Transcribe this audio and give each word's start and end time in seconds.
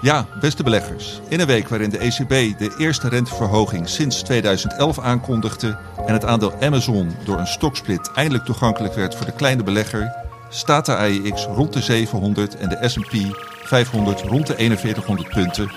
Ja, 0.00 0.26
beste 0.40 0.62
beleggers. 0.62 1.20
In 1.28 1.40
een 1.40 1.46
week 1.46 1.68
waarin 1.68 1.90
de 1.90 1.98
ECB 1.98 2.58
de 2.58 2.74
eerste 2.78 3.08
renteverhoging 3.08 3.88
sinds 3.88 4.22
2011 4.22 4.98
aankondigde 4.98 5.78
en 6.06 6.12
het 6.12 6.24
aandeel 6.24 6.54
Amazon 6.60 7.16
door 7.24 7.38
een 7.38 7.46
stoksplit 7.46 8.10
eindelijk 8.14 8.44
toegankelijk 8.44 8.94
werd 8.94 9.14
voor 9.14 9.26
de 9.26 9.32
kleine 9.32 9.62
belegger, 9.62 10.12
staat 10.48 10.86
de 10.86 10.96
AEX 10.96 11.44
rond 11.44 11.72
de 11.72 11.82
700 11.82 12.56
en 12.56 12.68
de 12.68 12.88
S&P 12.88 13.14
500 13.64 14.20
rond 14.20 14.46
de 14.46 14.54
4100 14.54 15.28
punten. 15.28 15.70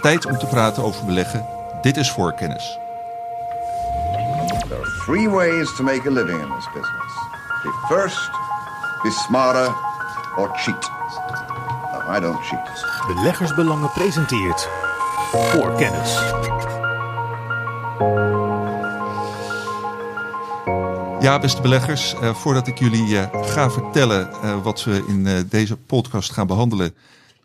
Tijd 0.00 0.26
om 0.26 0.38
te 0.38 0.46
praten 0.46 0.82
over 0.82 1.04
beleggen. 1.04 1.46
Dit 1.82 1.96
is 1.96 2.10
voorkennis. 2.10 2.78
There 4.68 4.80
are 4.80 5.02
three 5.04 5.28
ways 5.28 5.76
to 5.76 5.84
make 5.84 6.08
a 6.08 6.10
living 6.10 6.40
in 6.40 6.48
this 6.56 6.68
business. 6.74 7.12
Be 7.62 7.86
first, 7.88 8.30
be 9.02 9.10
smarter, 9.10 9.74
or 10.36 10.50
cheat. 10.56 10.90
No, 11.92 12.16
I 12.16 12.20
don't 12.20 12.44
cheat. 12.44 12.97
Beleggersbelangen 13.14 13.90
presenteert 13.90 14.68
voor 15.32 15.74
kennis. 15.74 16.14
Ja, 21.20 21.38
beste 21.40 21.62
beleggers, 21.62 22.14
eh, 22.14 22.34
voordat 22.34 22.66
ik 22.66 22.78
jullie 22.78 23.18
eh, 23.18 23.44
ga 23.44 23.70
vertellen 23.70 24.32
eh, 24.32 24.62
wat 24.62 24.84
we 24.84 25.04
in 25.06 25.46
deze 25.48 25.76
podcast 25.76 26.32
gaan 26.32 26.46
behandelen, 26.46 26.94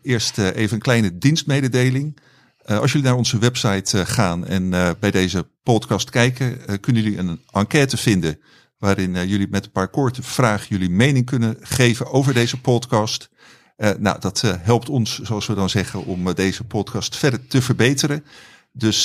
eerst 0.02 0.38
even 0.38 0.74
een 0.74 0.82
kleine 0.82 1.18
dienstmededeling. 1.18 2.18
Als 2.64 2.92
jullie 2.92 3.06
naar 3.06 3.16
onze 3.16 3.38
website 3.38 4.06
gaan 4.06 4.46
en 4.46 4.70
bij 5.00 5.10
deze 5.10 5.48
podcast 5.62 6.10
kijken, 6.10 6.80
kunnen 6.80 7.02
jullie 7.02 7.18
een 7.18 7.40
enquête 7.50 7.96
vinden 7.96 8.40
waarin 8.78 9.28
jullie 9.28 9.48
met 9.50 9.64
een 9.64 9.70
paar 9.70 9.88
korte 9.88 10.22
vragen 10.22 10.66
jullie 10.68 10.90
mening 10.90 11.26
kunnen 11.26 11.56
geven 11.60 12.10
over 12.10 12.34
deze 12.34 12.60
podcast. 12.60 13.28
Eh, 13.76 13.90
nou, 13.98 14.20
dat 14.20 14.42
eh, 14.42 14.52
helpt 14.58 14.88
ons, 14.88 15.20
zoals 15.20 15.46
we 15.46 15.54
dan 15.54 15.70
zeggen, 15.70 16.04
om 16.04 16.28
eh, 16.28 16.34
deze 16.34 16.64
podcast 16.64 17.16
verder 17.16 17.46
te 17.46 17.62
verbeteren. 17.62 18.24
Dus 18.72 19.04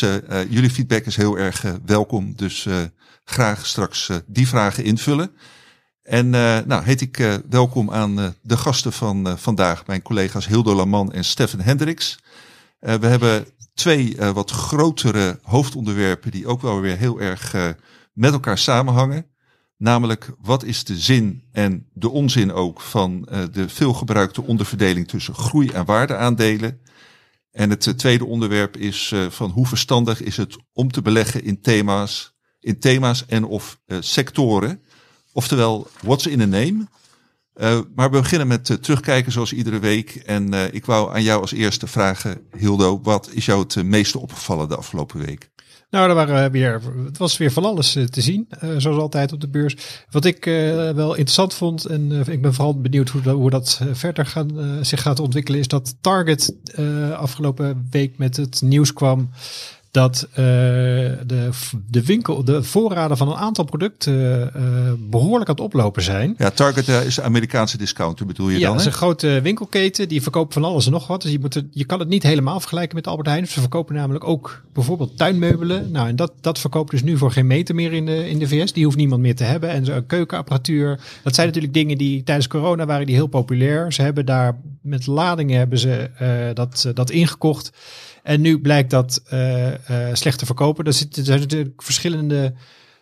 jullie 0.50 0.70
feedback 0.70 1.06
is 1.06 1.16
heel 1.16 1.38
erg 1.38 1.66
welkom. 1.86 2.34
Dus 2.36 2.67
graag 3.23 3.66
straks 3.66 4.09
die 4.25 4.47
vragen 4.47 4.84
invullen. 4.84 5.31
En 6.03 6.30
nou 6.67 6.84
heet 6.84 7.02
ik 7.02 7.40
welkom 7.50 7.92
aan 7.92 8.36
de 8.42 8.58
gasten 8.58 8.94
van 8.94 9.38
vandaag, 9.38 9.88
mijn 9.88 10.02
collega's 10.02 10.47
Hildo 10.47 10.73
Laman 10.73 11.12
en 11.12 11.25
Stefan 11.25 11.59
Hendricks. 11.59 12.20
We 12.80 13.08
hebben 13.08 13.45
twee 13.73 14.17
wat 14.34 14.52
grotere 14.52 15.40
hoofdonderwerpen 15.42 16.31
die 16.31 16.47
ook 16.47 16.62
wel 16.62 16.81
weer 16.81 16.97
heel 16.97 17.20
erg 17.22 17.56
met 18.14 18.34
elkaar 18.34 18.58
samenhangen. 18.58 19.25
Namelijk, 19.80 20.31
wat 20.41 20.63
is 20.63 20.83
de 20.83 20.97
zin 20.97 21.44
en 21.52 21.88
de 21.94 22.09
onzin 22.09 22.52
ook 22.52 22.81
van 22.81 23.25
eh, 23.25 23.44
de 23.52 23.69
veelgebruikte 23.69 24.44
onderverdeling 24.44 25.08
tussen 25.08 25.33
groei- 25.33 25.69
en 25.69 25.85
waardeaandelen? 25.85 26.80
En 27.52 27.69
het 27.69 27.88
eh, 27.88 27.94
tweede 27.94 28.25
onderwerp 28.25 28.77
is 28.77 29.11
eh, 29.13 29.30
van 29.30 29.50
hoe 29.50 29.67
verstandig 29.67 30.22
is 30.22 30.38
het 30.38 30.57
om 30.73 30.91
te 30.91 31.02
beleggen 31.02 31.44
in 31.44 31.61
thema's, 31.61 32.33
in 32.59 32.80
thema's 32.80 33.25
en 33.25 33.44
of 33.45 33.80
sectoren. 34.00 34.81
Oftewel, 35.33 35.88
what's 36.02 36.25
in 36.25 36.41
a 36.41 36.45
name? 36.45 36.88
Maar 37.95 38.11
we 38.11 38.19
beginnen 38.19 38.47
met 38.47 38.83
terugkijken 38.83 39.31
zoals 39.31 39.53
iedere 39.53 39.80
week. 39.80 40.16
En 40.16 40.53
ik 40.73 40.85
wou 40.85 41.13
aan 41.13 41.23
jou 41.23 41.41
als 41.41 41.52
eerste 41.52 41.88
vragen, 41.88 42.47
Hildo, 42.57 43.02
wat 43.02 43.30
is 43.31 43.45
jou 43.45 43.59
het 43.59 43.83
meeste 43.83 44.19
opgevallen 44.19 44.69
de 44.69 44.75
afgelopen 44.75 45.19
week? 45.25 45.50
Nou, 45.90 46.09
er 46.09 46.16
waren 46.16 46.52
weer, 46.52 46.82
het 47.06 47.18
was 47.18 47.38
weer 47.38 47.52
van 47.52 47.66
alles 47.66 47.95
eh, 47.95 48.04
te 48.04 48.22
zien, 48.22 48.45
eh, 48.50 48.70
zoals 48.78 49.02
altijd 49.02 49.34
op 49.34 49.42
de 49.42 49.48
beurs. 49.48 49.76
Wat 50.09 50.26
ik 50.26 50.46
eh, 50.46 50.54
wel 50.90 51.09
interessant 51.09 51.54
vond, 51.54 51.86
en 51.86 52.12
ik 52.28 52.42
ben 52.42 52.54
vooral 52.54 52.81
benieuwd 52.81 53.09
hoe, 53.09 53.30
hoe 53.30 53.50
dat 53.50 53.81
verder 53.92 54.26
gaan, 54.26 54.78
zich 54.81 55.02
gaat 55.02 55.20
ontwikkelen, 55.20 55.59
is 55.59 55.68
dat 55.68 55.96
Target 56.02 56.56
afgelopen 57.14 57.88
week 57.92 58.18
met 58.18 58.38
het 58.38 58.62
nieuws 58.62 58.94
kwam 58.94 59.30
dat 59.92 60.28
eh, 60.32 60.38
de, 60.38 61.50
de 61.88 62.06
winkel, 62.06 62.44
de 62.44 62.64
voorraden 62.64 63.18
van 63.18 63.28
een 63.30 63.38
aantal 63.38 63.66
producten 63.66 64.53
eh, 64.53 64.62
behoorlijk 65.00 65.50
aan 65.50 65.56
het 65.56 65.63
oplopen 65.63 66.02
zijn. 66.03 66.36
Ja, 66.38 66.50
Target 66.50 66.88
eh, 66.88 67.06
is 67.06 67.16
de 67.16 67.22
Amerikaanse 67.22 67.78
discounter, 67.78 68.25
bedoel 68.25 68.50
je 68.50 68.59
Ja, 68.59 68.66
dan? 68.66 68.72
dat 68.72 68.80
is 68.80 68.86
een 68.86 68.91
grote 68.91 69.40
winkelketen. 69.44 70.08
Die 70.08 70.22
verkopen 70.22 70.53
van 70.53 70.63
alles 70.63 70.86
en 70.86 70.91
nog 70.91 71.08
wat. 71.08 71.22
Dus 71.22 71.31
je, 71.31 71.40
moet 71.40 71.53
het, 71.53 71.66
je 71.72 71.86
kan 71.86 72.00
het 72.00 72.08
niet 72.08 72.24
helemaal 72.24 72.59
vergelijken 72.59 72.96
met 72.96 73.08
Albert 73.08 73.28
Heijn. 73.28 73.47
Ze 73.47 73.59
verkopen 73.59 73.96
namelijk 73.96 74.28
ook 74.28 74.62
bijvoorbeeld 74.74 75.18
tuinmeubelen. 75.18 75.92
Nou, 75.92 76.08
en 76.08 76.16
dat, 76.16 76.31
dat 76.42 76.59
verkoopt 76.59 76.92
dus 76.92 77.03
nu 77.03 77.18
voor 77.18 77.31
geen 77.31 77.47
meter 77.47 77.75
meer 77.75 77.94
in 77.94 78.06
de, 78.06 78.30
in 78.30 78.40
de 78.40 78.47
VS. 78.47 78.74
Die 78.74 78.86
hoeft 78.86 78.97
niemand 78.97 79.22
meer 79.22 79.36
te 79.36 79.44
hebben. 79.44 79.69
En 79.69 79.86
zo 79.86 80.02
keukenapparatuur. 80.08 81.00
Dat 81.24 81.36
zijn 81.36 81.47
natuurlijk 81.47 81.74
dingen 81.74 81.97
die 81.97 82.24
tijdens 82.24 82.47
corona 82.47 82.86
waren 82.86 83.06
die 83.06 83.16
heel 83.16 83.28
populair. 83.28 83.94
Ze 83.94 84.02
hebben 84.02 84.25
daar 84.25 84.58
met 84.81 85.08
ladingen 85.08 85.58
hebben 85.58 85.80
ze 85.80 86.09
eh, 86.18 86.30
dat, 86.53 86.84
eh, 86.88 86.94
dat 86.94 87.09
ingekocht. 87.09 87.72
En 88.29 88.41
nu 88.41 88.59
blijkt 88.59 88.90
dat 88.90 89.22
eh, 89.25 89.67
eh, 90.07 90.16
slecht 90.16 90.40
te 90.40 90.45
verkopen. 90.45 90.85
Er, 90.85 90.94
zitten, 90.94 91.40
natuurlijk 91.40 91.81
verschillende 91.81 92.53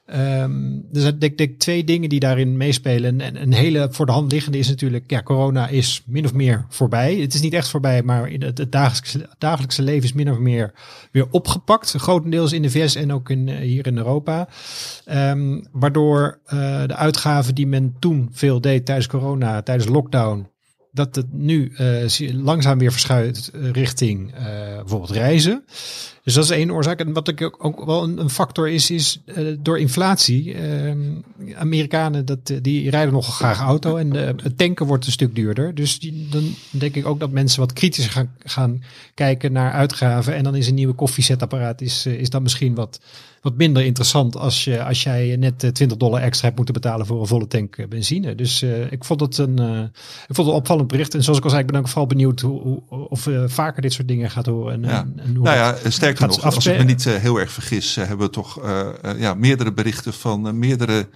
Ehm, 0.08 0.76
er 0.94 1.02
zijn 1.02 1.20
denk 1.20 1.60
twee 1.60 1.84
dingen 1.84 2.10
die 2.10 2.20
daarin 2.20 2.58
meespelen. 2.58 3.22
En 3.22 3.42
een 3.42 3.54
hele 3.54 3.88
voor 3.92 4.06
de 4.06 4.12
hand 4.12 4.32
liggende 4.32 4.58
is 4.58 4.68
natuurlijk, 4.68 5.12
ja, 5.12 5.24
corona 5.24 5.68
is 5.68 6.04
min 6.06 6.26
of 6.26 6.34
meer 6.34 6.66
voorbij. 6.70 7.16
Het 7.16 7.34
is 7.34 7.42
niet 7.42 7.54
echt 7.54 7.68
voorbij, 7.68 8.04
maar 8.04 8.30
in 8.30 8.44
het, 8.44 8.72
dagelijkse, 8.72 9.30
dagelijkse 9.38 9.82
leven 9.82 10.04
is 10.04 10.14
min 10.14 10.32
of 10.32 10.38
meer 10.38 10.74
weer 11.12 11.28
opgepakt. 11.32 11.94
Grotendeels 11.98 12.54
in 12.54 12.62
de 12.62 12.70
VS 12.70 12.96
en 12.96 13.14
ook 13.14 13.30
in, 13.30 13.50
eh, 13.50 13.58
hier 13.58 13.88
in 13.88 13.98
Europa. 13.98 14.48
Ehm, 15.06 15.62
waardoor 15.72 16.40
de 16.88 16.96
uitgaven 16.96 17.56
die 17.56 17.68
men 17.68 17.96
toen 18.00 18.30
veel 18.32 18.62
deed 18.62 18.86
tijdens 18.86 19.08
corona, 19.08 19.62
tijdens 19.62 19.90
lockdown, 19.90 20.48
dat 20.98 21.16
het 21.16 21.34
nu 21.34 21.72
eh, 21.76 22.34
langzaam 22.34 22.78
weer 22.78 22.92
verschuift 22.92 23.52
eh, 23.54 23.72
richting 23.72 24.34
eh, 24.34 24.46
bijvoorbeeld 24.76 25.12
reizen. 25.12 25.64
Dus 26.28 26.36
dat 26.36 26.44
is 26.44 26.50
één 26.50 26.72
oorzaak. 26.72 27.00
En 27.00 27.14
wat 27.14 27.28
ik 27.28 27.56
ook, 27.58 27.86
wel 27.86 28.04
een, 28.04 28.20
een 28.20 28.30
factor 28.30 28.70
is, 28.70 28.92
is 28.92 29.20
eh, 29.26 29.46
door 29.60 29.80
inflatie. 29.80 30.54
ehm, 30.54 31.00
Amerikanen 31.56 32.26
dat, 32.26 32.40
eh, 32.50 32.58
die 32.62 32.90
rijden 32.90 33.14
nogal 33.14 33.32
graag 33.34 33.60
auto 33.60 33.98
en 33.98 34.10
de, 34.10 34.34
het 34.44 34.58
tanken 34.58 34.86
wordt 34.86 35.06
een 35.06 35.12
stuk 35.12 35.36
duurder. 35.36 35.76
Dus 35.76 36.00
die, 36.00 36.28
dan 36.30 36.44
denk 36.70 36.96
ik 36.96 37.06
ook 37.06 37.20
dat 37.20 37.32
mensen 37.32 37.60
wat 37.60 37.74
kritischer 37.74 38.12
gaan, 38.14 38.32
gaan 38.40 38.84
kijken 39.14 39.52
naar 39.52 39.72
uitgaven. 39.72 40.36
En 40.36 40.44
dan 40.44 40.56
is 40.56 40.68
een 40.68 40.74
nieuwe 40.76 40.94
koffiezetapparaat 40.94 41.82
is, 41.82 42.06
eh, 42.06 42.14
is 42.14 42.30
dan 42.30 42.42
misschien 42.42 42.76
wat, 42.76 43.00
wat 43.42 43.58
minder 43.58 43.84
interessant 43.86 44.36
als, 44.38 44.64
je, 44.64 44.84
als 44.84 45.04
jij 45.04 45.36
net 45.40 45.64
eh, 45.64 45.70
20 45.70 45.98
dollar 45.98 46.22
extra 46.22 46.44
hebt 46.46 46.56
moeten 46.56 46.74
betalen 46.74 47.06
voor 47.06 47.20
een 47.22 47.28
volle 47.28 47.48
tank 47.48 47.76
eh, 47.76 47.88
benzine. 47.88 48.36
Dus 48.36 48.62
eh, 48.62 48.92
ik 48.92 49.04
vond 49.04 49.20
het 49.20 49.38
een, 49.38 49.60
eh, 49.60 49.80
ik 50.28 50.36
vond 50.36 50.38
het 50.38 50.48
een 50.48 50.54
opvallend 50.54 50.88
bericht. 50.88 51.14
En 51.16 51.24
zoals 51.24 51.38
ik 51.38 51.44
al 51.44 51.50
zei, 51.50 51.62
ik 51.62 51.68
ben 51.72 51.80
ook 51.80 51.88
vooral 51.88 52.08
benieuwd 52.08 52.40
hoe, 52.40 52.62
hoe, 52.62 52.82
of 53.10 53.28
vaker 53.46 53.82
dit 53.82 53.94
soort 53.94 54.08
dingen 54.08 54.30
gaat 54.32 54.46
horen. 54.46 54.74
En, 54.74 54.82
Ja. 54.90 55.00
en, 55.00 55.14
en 55.26 55.36
hoe 55.36 55.44
Nou 55.44 55.58
ja, 55.58 55.76
sterker 55.90 56.17
nog, 56.20 56.44
als 56.44 56.66
ik 56.66 56.78
me 56.78 56.84
niet 56.84 57.06
eh, 57.06 57.16
heel 57.16 57.40
erg 57.40 57.52
vergis, 57.52 57.98
eh, 57.98 58.08
hebben 58.08 58.26
we 58.26 58.34
toch 58.34 58.62
eh, 58.62 58.90
ja, 59.18 59.34
meerdere 59.34 59.74
berichten 59.74 60.14
van 60.14 60.60
meerdere 60.60 61.10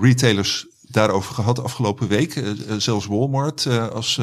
retailers 0.00 0.66
daarover 0.80 1.34
gehad 1.34 1.62
afgelopen 1.62 2.08
week. 2.08 2.42
Zelfs 2.78 3.06
Walmart 3.06 3.66
als 3.66 4.20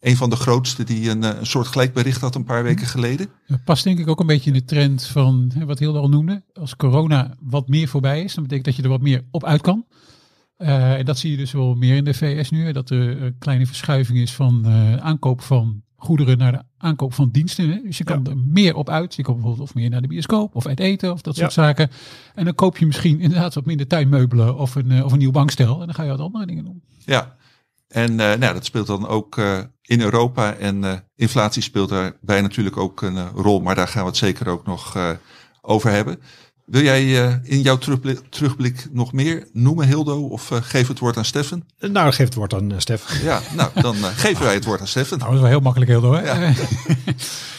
een 0.00 0.16
van 0.16 0.30
de 0.30 0.36
grootste 0.36 0.84
die 0.84 1.10
een, 1.10 1.22
een 1.22 1.46
soort 1.46 1.66
gelijk 1.66 1.92
bericht 1.92 2.20
had 2.20 2.34
een 2.34 2.44
paar 2.44 2.62
weken 2.62 2.86
geleden. 2.86 3.28
Dat 3.46 3.64
past 3.64 3.84
denk 3.84 3.98
ik 3.98 4.08
ook 4.08 4.20
een 4.20 4.26
beetje 4.26 4.50
in 4.50 4.56
de 4.56 4.64
trend 4.64 5.06
van 5.06 5.50
hè, 5.54 5.64
wat 5.64 5.78
Hilde 5.78 5.98
al 5.98 6.08
noemde. 6.08 6.42
Als 6.52 6.76
corona 6.76 7.36
wat 7.40 7.68
meer 7.68 7.88
voorbij 7.88 8.22
is, 8.22 8.34
dan 8.34 8.42
betekent 8.42 8.66
dat 8.66 8.76
je 8.76 8.82
er 8.82 8.88
wat 8.88 9.00
meer 9.00 9.24
op 9.30 9.44
uit 9.44 9.60
kan. 9.60 9.86
En 10.56 11.04
dat 11.04 11.18
zie 11.18 11.30
je 11.30 11.36
dus 11.36 11.52
wel 11.52 11.74
meer 11.74 11.96
in 11.96 12.04
de 12.04 12.14
VS 12.14 12.50
nu. 12.50 12.64
hè, 12.64 12.72
Dat 12.72 12.90
er 12.90 13.22
een 13.22 13.38
kleine 13.38 13.66
verschuiving 13.66 14.18
is 14.18 14.32
van 14.32 14.66
aankoop 15.00 15.40
van 15.40 15.82
goederen 15.96 16.38
naar 16.38 16.52
de 16.52 16.62
aankoop 16.78 17.14
van 17.14 17.30
diensten. 17.30 17.70
Hè. 17.70 17.80
Dus 17.82 17.98
je 17.98 18.04
kan 18.04 18.26
er 18.26 18.36
meer 18.36 18.74
op 18.74 18.88
uit. 18.88 19.14
Je 19.14 19.22
kan 19.22 19.34
bijvoorbeeld 19.34 19.68
of 19.68 19.74
meer 19.74 19.90
naar 19.90 20.02
de 20.02 20.08
bioscoop 20.08 20.54
of 20.54 20.66
uit 20.66 20.80
eten 20.80 21.12
of 21.12 21.20
dat 21.20 21.36
soort 21.36 21.52
zaken. 21.52 21.90
En 22.34 22.44
dan 22.44 22.54
koop 22.54 22.76
je 22.76 22.86
misschien 22.86 23.20
inderdaad 23.20 23.54
wat 23.54 23.64
minder 23.64 23.86
tuinmeubelen 23.86 24.56
of 24.56 24.74
een, 24.74 24.90
eh, 24.90 25.04
of 25.04 25.12
een 25.12 25.18
nieuw 25.18 25.30
bankstel. 25.30 25.80
En 25.80 25.86
dan 25.86 25.94
ga 25.94 26.02
je 26.02 26.10
wat 26.10 26.20
andere 26.20 26.46
dingen 26.46 26.64
doen. 26.64 26.82
Ja, 27.04 27.36
en 27.88 28.20
eh, 28.20 28.38
nou, 28.38 28.54
dat 28.54 28.64
speelt 28.64 28.86
dan 28.86 29.06
ook 29.06 29.38
eh, 29.38 29.58
in 29.82 30.00
Europa. 30.00 30.54
En 30.54 31.04
inflatie 31.14 31.62
speelt 31.62 31.88
daarbij 31.88 32.40
natuurlijk 32.40 32.76
ook 32.76 33.02
een 33.02 33.28
rol. 33.28 33.60
Maar 33.60 33.74
daar 33.74 33.88
gaan 33.88 34.02
we 34.02 34.08
het 34.08 34.16
zeker 34.16 34.48
ook 34.48 34.66
nog 34.66 34.96
over 35.60 35.90
hebben. 35.90 36.18
Wil 36.66 36.82
jij 36.82 37.24
eh, 37.24 37.34
in 37.42 37.60
jouw 37.60 37.78
terugblik, 37.78 38.20
terugblik 38.28 38.86
nog 38.92 39.12
meer 39.12 39.48
noemen, 39.52 39.86
Hildo? 39.86 40.26
Of 40.26 40.50
eh, 40.50 40.58
geef 40.62 40.88
het 40.88 40.98
woord 40.98 41.16
aan 41.16 41.24
Steffen? 41.24 41.64
Nou, 41.78 42.12
geef 42.12 42.26
het 42.26 42.34
woord 42.34 42.54
aan 42.54 42.70
uh, 42.70 42.78
Stef. 42.78 43.22
Ja, 43.22 43.40
nou, 43.56 43.70
dan 43.80 43.96
uh, 43.96 44.04
geven 44.04 44.44
wij 44.44 44.54
het 44.54 44.64
woord 44.64 44.80
aan 44.80 44.86
Steffen. 44.86 45.18
Nou, 45.18 45.30
dat 45.30 45.38
is 45.38 45.44
wel 45.44 45.54
heel 45.54 45.64
makkelijk, 45.64 45.90
Hildo. 45.90 46.12
Hè? 46.12 46.20
Ja. 46.20 46.34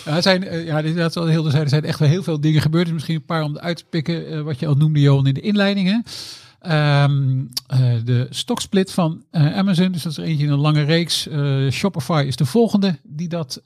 ja, 0.05 0.15
er 0.15 0.21
zijn, 0.21 0.43
uh, 0.43 0.65
ja, 0.65 0.77
inderdaad, 0.77 1.13
wat 1.13 1.27
Hildo 1.27 1.49
zei, 1.49 1.63
er 1.63 1.69
zijn 1.69 1.83
echt 1.83 1.99
wel 1.99 2.07
heel 2.07 2.23
veel 2.23 2.41
dingen 2.41 2.61
gebeurd. 2.61 2.85
Dus 2.85 2.93
misschien 2.93 3.15
een 3.15 3.25
paar 3.25 3.43
om 3.43 3.57
uit 3.57 3.77
te 3.77 3.85
pikken, 3.89 4.33
uh, 4.33 4.41
wat 4.41 4.59
je 4.59 4.67
al 4.67 4.75
noemde, 4.75 4.99
Johan, 4.99 5.27
in 5.27 5.33
de 5.33 5.41
inleidingen. 5.41 6.03
Um, 6.61 7.49
uh, 7.73 7.93
de 8.03 8.27
stoksplit 8.29 8.91
van 8.91 9.23
uh, 9.31 9.57
Amazon, 9.57 9.91
dus 9.91 10.03
dat 10.03 10.11
is 10.11 10.17
er 10.17 10.23
eentje 10.23 10.45
in 10.45 10.51
een 10.51 10.59
lange 10.59 10.81
reeks. 10.81 11.27
Uh, 11.27 11.71
Shopify 11.71 12.23
is 12.27 12.35
de 12.35 12.45
volgende 12.45 12.99
die 13.03 13.27
dat 13.27 13.61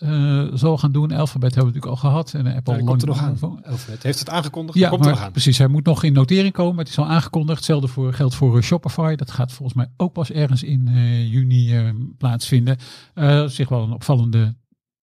zal 0.54 0.78
gaan 0.78 0.92
doen. 0.92 1.12
Alphabet 1.12 1.56
hebben 1.56 1.74
we 1.74 1.80
natuurlijk 1.80 2.04
al 2.04 2.10
gehad. 2.10 2.34
En 2.34 2.56
Apple 2.56 2.76
ja, 2.76 2.84
komt 2.84 3.02
er 3.02 3.08
nog 3.08 3.20
aan. 3.20 3.38
Alphabet 3.66 4.04
heeft 4.04 4.20
het 4.20 4.30
aangekondigd. 4.30 4.78
Ja, 4.78 4.90
komt 4.90 5.00
maar, 5.00 5.10
er 5.10 5.16
nog 5.16 5.26
aan. 5.26 5.32
precies. 5.32 5.58
Hij 5.58 5.68
moet 5.68 5.86
nog 5.86 6.04
in 6.04 6.14
notering 6.14 6.54
komen. 6.54 6.78
Het 6.78 6.90
is 6.90 6.98
al 6.98 7.08
aangekondigd. 7.08 7.58
Hetzelfde 7.58 7.88
voor, 7.88 8.14
geldt 8.14 8.36
voor 8.36 8.64
Shopify. 8.64 9.16
Dat 9.16 9.32
gaat 9.32 9.52
volgens 9.52 9.78
mij 9.78 9.88
ook 9.98 10.14
pas 10.14 10.32
ergens 10.32 10.64
in 10.64 10.90
juni 11.28 11.94
plaatsvinden. 12.18 12.78
Uh, 13.16 13.48
zich 13.48 13.70
wel 13.70 13.84
een 13.84 13.94
opvallende 13.94 14.56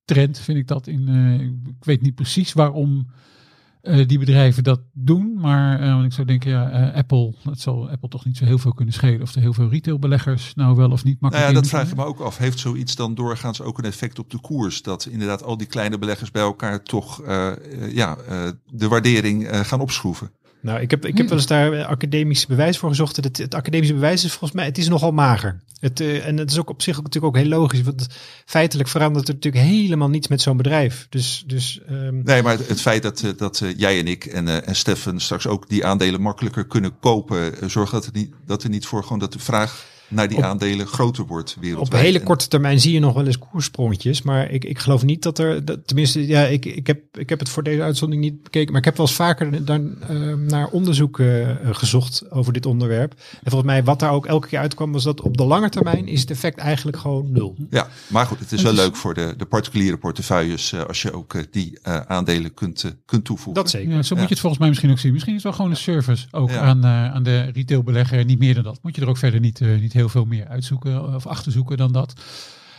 trend, 0.08 0.38
vind 0.38 0.58
ik 0.58 0.66
dat. 0.66 0.86
In, 0.86 1.08
eh, 1.08 1.46
ik 1.70 1.84
weet 1.84 2.02
niet 2.02 2.14
precies 2.14 2.52
waarom 2.52 3.06
eh, 3.88 4.08
die 4.08 4.18
bedrijven 4.18 4.64
dat 4.64 4.80
doen. 4.92 5.38
Maar 5.40 5.82
uh, 5.82 6.04
ik 6.04 6.12
zou 6.12 6.26
denken, 6.26 6.50
ja, 6.50 6.88
uh, 6.88 6.94
Apple, 6.94 7.34
het 7.42 7.60
zal 7.60 7.90
Apple 7.90 8.08
toch 8.08 8.24
niet 8.24 8.36
zo 8.36 8.44
heel 8.44 8.58
veel 8.58 8.72
kunnen 8.72 8.94
schelen. 8.94 9.22
Of 9.22 9.34
er 9.34 9.40
heel 9.40 9.52
veel 9.52 9.68
retailbeleggers 9.68 10.54
nou 10.54 10.76
wel 10.76 10.90
of 10.90 11.04
niet 11.04 11.20
makkelijk 11.20 11.52
nou 11.52 11.56
ja, 11.56 11.70
dat 11.70 11.70
vraag 11.70 11.90
ik 11.90 11.96
me 11.96 12.04
ook 12.04 12.20
af. 12.20 12.38
Heeft 12.38 12.58
zoiets 12.58 12.96
dan 12.96 13.14
doorgaans 13.14 13.60
ook 13.60 13.78
een 13.78 13.84
effect 13.84 14.18
op 14.18 14.30
de 14.30 14.40
koers? 14.40 14.82
Dat 14.82 15.06
inderdaad 15.06 15.42
al 15.42 15.56
die 15.56 15.66
kleine 15.66 15.98
beleggers 15.98 16.30
bij 16.30 16.42
elkaar 16.42 16.82
toch 16.82 17.22
ja, 17.92 18.16
de 18.72 18.88
waardering 18.88 19.48
gaan 19.66 19.80
opschroeven? 19.80 20.30
Nou, 20.60 20.80
ik 20.80 20.90
heb, 20.90 21.06
ik 21.06 21.16
heb 21.16 21.28
wel 21.28 21.38
eens 21.38 21.46
daar 21.46 21.84
academisch 21.84 22.46
bewijs 22.46 22.78
voor 22.78 22.88
gezocht. 22.88 23.16
Het, 23.16 23.38
het 23.38 23.54
academische 23.54 23.94
bewijs 23.94 24.24
is 24.24 24.30
volgens 24.30 24.52
mij, 24.52 24.64
het 24.64 24.78
is 24.78 24.88
nogal 24.88 25.12
mager. 25.12 25.60
Het, 25.80 26.00
uh, 26.00 26.26
en 26.26 26.36
het 26.36 26.50
is 26.50 26.58
ook 26.58 26.70
op 26.70 26.82
zich 26.82 26.98
ook, 26.98 27.04
natuurlijk 27.04 27.36
ook 27.36 27.42
heel 27.42 27.50
logisch. 27.50 27.82
Want 27.82 28.06
feitelijk 28.44 28.88
verandert 28.88 29.28
er 29.28 29.34
natuurlijk 29.34 29.64
helemaal 29.64 30.08
niets 30.08 30.28
met 30.28 30.42
zo'n 30.42 30.56
bedrijf. 30.56 31.06
Dus, 31.10 31.44
dus, 31.46 31.80
um... 31.90 32.22
Nee, 32.24 32.42
maar 32.42 32.58
het, 32.66 32.80
feit 32.80 33.02
dat, 33.02 33.22
uh, 33.22 33.30
dat 33.36 33.60
uh, 33.60 33.74
jij 33.76 33.98
en 33.98 34.06
ik 34.06 34.24
en, 34.24 34.46
uh, 34.46 34.68
en 34.68 34.76
Stefan 34.76 35.20
straks 35.20 35.46
ook 35.46 35.68
die 35.68 35.84
aandelen 35.84 36.20
makkelijker 36.20 36.66
kunnen 36.66 36.98
kopen, 37.00 37.70
zorgt 37.70 37.92
dat, 37.92 38.04
het 38.04 38.14
niet, 38.14 38.32
dat 38.46 38.62
er 38.62 38.70
niet 38.70 38.86
voor 38.86 39.02
gewoon 39.02 39.18
dat 39.18 39.32
de 39.32 39.38
vraag 39.38 39.86
naar 40.08 40.28
die 40.28 40.36
Op- 40.36 40.42
aandelen 40.42 40.86
groter 40.86 41.26
wordt 41.26 41.56
wereldwijd. 41.60 42.02
Op 42.02 42.08
hele 42.12 42.22
korte 42.22 42.48
termijn 42.48 42.80
zie 42.80 42.92
je 42.92 43.00
nog 43.00 43.14
wel 43.14 43.26
eens 43.26 43.38
koerssprongetjes. 43.38 44.22
Maar 44.22 44.50
ik, 44.50 44.64
ik 44.64 44.78
geloof 44.78 45.02
niet 45.04 45.22
dat 45.22 45.38
er. 45.38 45.64
Dat, 45.64 45.86
tenminste, 45.86 46.26
ja, 46.26 46.42
ik, 46.44 46.64
ik, 46.64 46.86
heb, 46.86 47.00
ik 47.18 47.28
heb 47.28 47.38
het 47.38 47.48
voor 47.48 47.62
deze 47.62 47.82
uitzending 47.82 48.20
niet 48.22 48.42
bekeken. 48.42 48.70
Maar 48.70 48.78
ik 48.80 48.84
heb 48.86 48.96
wel 48.96 49.06
eens 49.06 49.14
vaker 49.14 49.64
dan, 49.64 50.02
eh, 50.02 50.34
naar 50.34 50.66
onderzoek 50.68 51.18
eh, 51.20 51.48
gezocht 51.62 52.30
over 52.30 52.52
dit 52.52 52.66
onderwerp. 52.66 53.12
En 53.12 53.50
volgens 53.50 53.70
mij, 53.70 53.84
wat 53.84 54.00
daar 54.00 54.12
ook 54.12 54.26
elke 54.26 54.48
keer 54.48 54.58
uitkwam, 54.58 54.92
was 54.92 55.04
dat 55.04 55.20
op 55.20 55.36
de 55.36 55.44
lange 55.44 55.68
termijn 55.68 56.06
is 56.08 56.20
het 56.20 56.30
effect 56.30 56.58
eigenlijk 56.58 56.96
gewoon 56.96 57.32
nul. 57.32 57.56
Ja, 57.70 57.88
maar 58.06 58.26
goed, 58.26 58.38
het 58.38 58.52
is 58.52 58.62
wel 58.62 58.72
leuk 58.72 58.96
voor 58.96 59.14
de, 59.14 59.34
de 59.36 59.44
particuliere 59.46 59.96
portefeuilles 59.96 60.72
eh, 60.72 60.82
als 60.84 61.02
je 61.02 61.12
ook 61.12 61.34
eh, 61.34 61.42
die 61.50 61.78
eh, 61.82 62.00
aandelen 62.00 62.54
kunt, 62.54 62.96
kunt 63.06 63.24
toevoegen. 63.24 63.54
Dat 63.62 63.70
zeker. 63.70 63.88
Ja, 63.94 64.02
zo 64.02 64.08
moet 64.14 64.16
Ja. 64.16 64.22
je 64.22 64.28
het 64.28 64.38
volgens 64.38 64.60
mij 64.60 64.68
misschien 64.68 64.90
ook 64.90 64.98
zien. 64.98 65.12
Misschien 65.12 65.34
is 65.34 65.42
het 65.42 65.48
wel 65.48 65.58
gewoon 65.60 65.70
een 65.76 65.82
service 65.82 66.26
ook 66.30 66.50
Ja. 66.50 66.60
aan, 66.60 66.84
eh, 66.84 67.14
aan 67.14 67.22
de 67.22 67.40
retailbelegger. 67.40 68.24
Niet 68.24 68.38
meer 68.38 68.54
dan 68.54 68.62
dat. 68.62 68.78
Moet 68.82 68.94
je 68.96 69.02
er 69.02 69.08
ook 69.08 69.16
verder 69.16 69.40
niet, 69.40 69.60
eh, 69.60 69.68
niet 69.80 69.92
heel 69.98 70.08
veel 70.08 70.24
meer 70.24 70.48
uitzoeken 70.48 71.14
of 71.14 71.26
achterzoeken 71.26 71.76
dan 71.76 71.92
dat. 71.92 72.12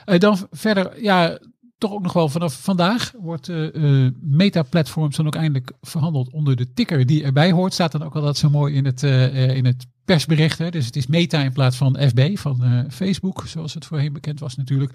Eh, 0.06 0.20
dan 0.20 0.38
verder, 0.52 1.04
ja, 1.04 1.40
toch 1.78 1.92
ook 1.92 2.02
nog 2.02 2.14
wel 2.14 2.30
vanaf 2.30 2.62
vandaag 2.62 3.14
wordt 3.20 3.50
eh 3.50 4.06
eh, 4.06 4.14
Meta 4.22 4.64
Platforms 4.64 5.16
dan 5.16 5.28
ook 5.28 5.36
eindelijk 5.36 5.72
verhandeld 5.82 6.32
onder 6.32 6.56
de 6.56 6.74
ticker 6.74 7.06
die 7.06 7.24
erbij 7.24 7.52
hoort. 7.52 7.74
Staat 7.74 7.92
dan 7.92 8.04
ook 8.04 8.16
altijd 8.16 8.38
zo 8.38 8.50
mooi 8.50 8.76
in 8.76 8.86
het, 8.86 9.04
eh, 9.04 9.26
eh, 9.26 9.56
in 9.56 9.66
het 9.66 9.88
persbericht. 10.10 10.58
Hè. 10.58 10.70
Dus 10.70 10.86
het 10.86 10.96
is 10.96 11.08
Meta 11.08 11.42
in 11.42 11.54
plaats 11.54 11.78
van 11.78 11.98
FB, 12.00 12.38
van 12.38 12.64
eh, 12.64 12.80
Facebook, 12.90 13.44
zoals 13.48 13.74
het 13.74 13.86
voorheen 13.86 14.14
bekend 14.14 14.40
was 14.40 14.56
natuurlijk. 14.56 14.94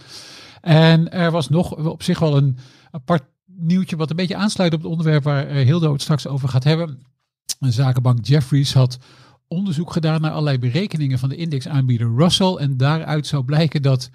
En 0.61 1.13
er 1.13 1.31
was 1.31 1.49
nog 1.49 1.77
op 1.77 2.03
zich 2.03 2.19
wel 2.19 2.37
een 2.37 2.59
apart 2.91 3.23
nieuwtje 3.47 3.97
wat 3.97 4.11
een 4.11 4.17
beetje 4.17 4.37
aansluit 4.37 4.75
op 4.75 4.83
het 4.83 4.91
onderwerp 4.91 5.23
waar 5.23 5.47
eh, 5.47 5.65
Hildo 5.65 5.93
het 5.93 6.03
straks 6.03 6.27
over 6.27 6.49
gaat 6.49 6.65
hebben. 6.65 7.03
Een 7.61 7.73
zakenbank 7.73 8.27
Jeffries 8.27 8.75
had 8.75 8.99
onderzoek 9.49 9.93
gedaan 9.93 10.21
naar 10.21 10.31
allerlei 10.31 10.59
berekeningen 10.59 11.19
van 11.19 11.29
de 11.29 11.37
indexaanbieder 11.37 12.15
Russell. 12.17 12.55
En 12.55 12.77
daaruit 12.77 13.27
zou 13.27 13.45
blijken 13.45 13.83
dat 13.83 14.11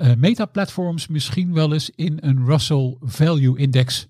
eh 0.00 0.14
Meta-platforms 0.16 1.06
misschien 1.06 1.52
wel 1.52 1.72
eens 1.72 1.90
in 1.94 2.18
een 2.20 2.44
Russell 2.46 2.96
Value 3.00 3.58
Index 3.58 4.06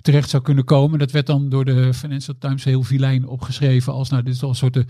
terecht 0.00 0.30
zou 0.30 0.42
kunnen 0.42 0.64
komen. 0.64 0.98
Dat 0.98 1.10
werd 1.10 1.26
dan 1.26 1.48
door 1.48 1.64
de 1.64 1.94
Financial 1.94 2.36
Times 2.38 2.64
heel 2.64 2.82
vilijn 2.82 3.26
opgeschreven 3.26 3.92
als 3.92 4.10
nou 4.10 4.22
dit 4.22 4.34
is 4.34 4.42
al 4.42 4.48
een 4.48 4.54
soort 4.54 4.84